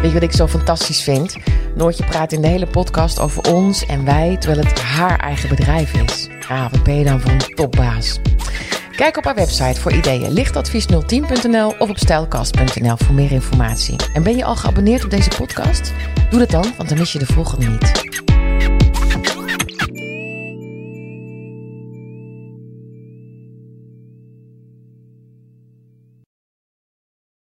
Weet 0.00 0.10
je 0.10 0.12
wat 0.12 0.22
ik 0.22 0.32
zo 0.32 0.46
fantastisch 0.46 1.02
vind? 1.02 1.36
Noortje 1.74 2.04
praat 2.04 2.32
in 2.32 2.40
de 2.40 2.48
hele 2.48 2.66
podcast 2.66 3.20
over 3.20 3.54
ons 3.54 3.86
en 3.86 4.04
wij, 4.04 4.36
terwijl 4.36 4.66
het 4.66 4.80
haar 4.80 5.18
eigen 5.18 5.48
bedrijf 5.48 5.92
is. 5.92 6.28
Ah, 6.48 6.70
wat 6.70 6.82
ben 6.82 6.94
je 6.94 7.04
dan 7.04 7.20
voor 7.20 7.30
een 7.30 7.54
topbaas? 7.54 8.18
Kijk 8.96 9.16
op 9.16 9.24
haar 9.24 9.34
website 9.34 9.80
voor 9.80 9.92
ideeën 9.92 10.32
lichtadvies010.nl 10.32 11.74
of 11.78 11.88
op 11.88 11.98
stijlkast.nl 11.98 12.96
voor 12.96 13.14
meer 13.14 13.32
informatie. 13.32 13.96
En 14.12 14.22
ben 14.22 14.36
je 14.36 14.44
al 14.44 14.56
geabonneerd 14.56 15.04
op 15.04 15.10
deze 15.10 15.30
podcast? 15.36 15.92
Doe 16.30 16.38
dat 16.38 16.50
dan, 16.50 16.72
want 16.76 16.88
dan 16.88 16.98
mis 16.98 17.12
je 17.12 17.18
de 17.18 17.26
volgende 17.26 17.66
niet. 17.66 17.92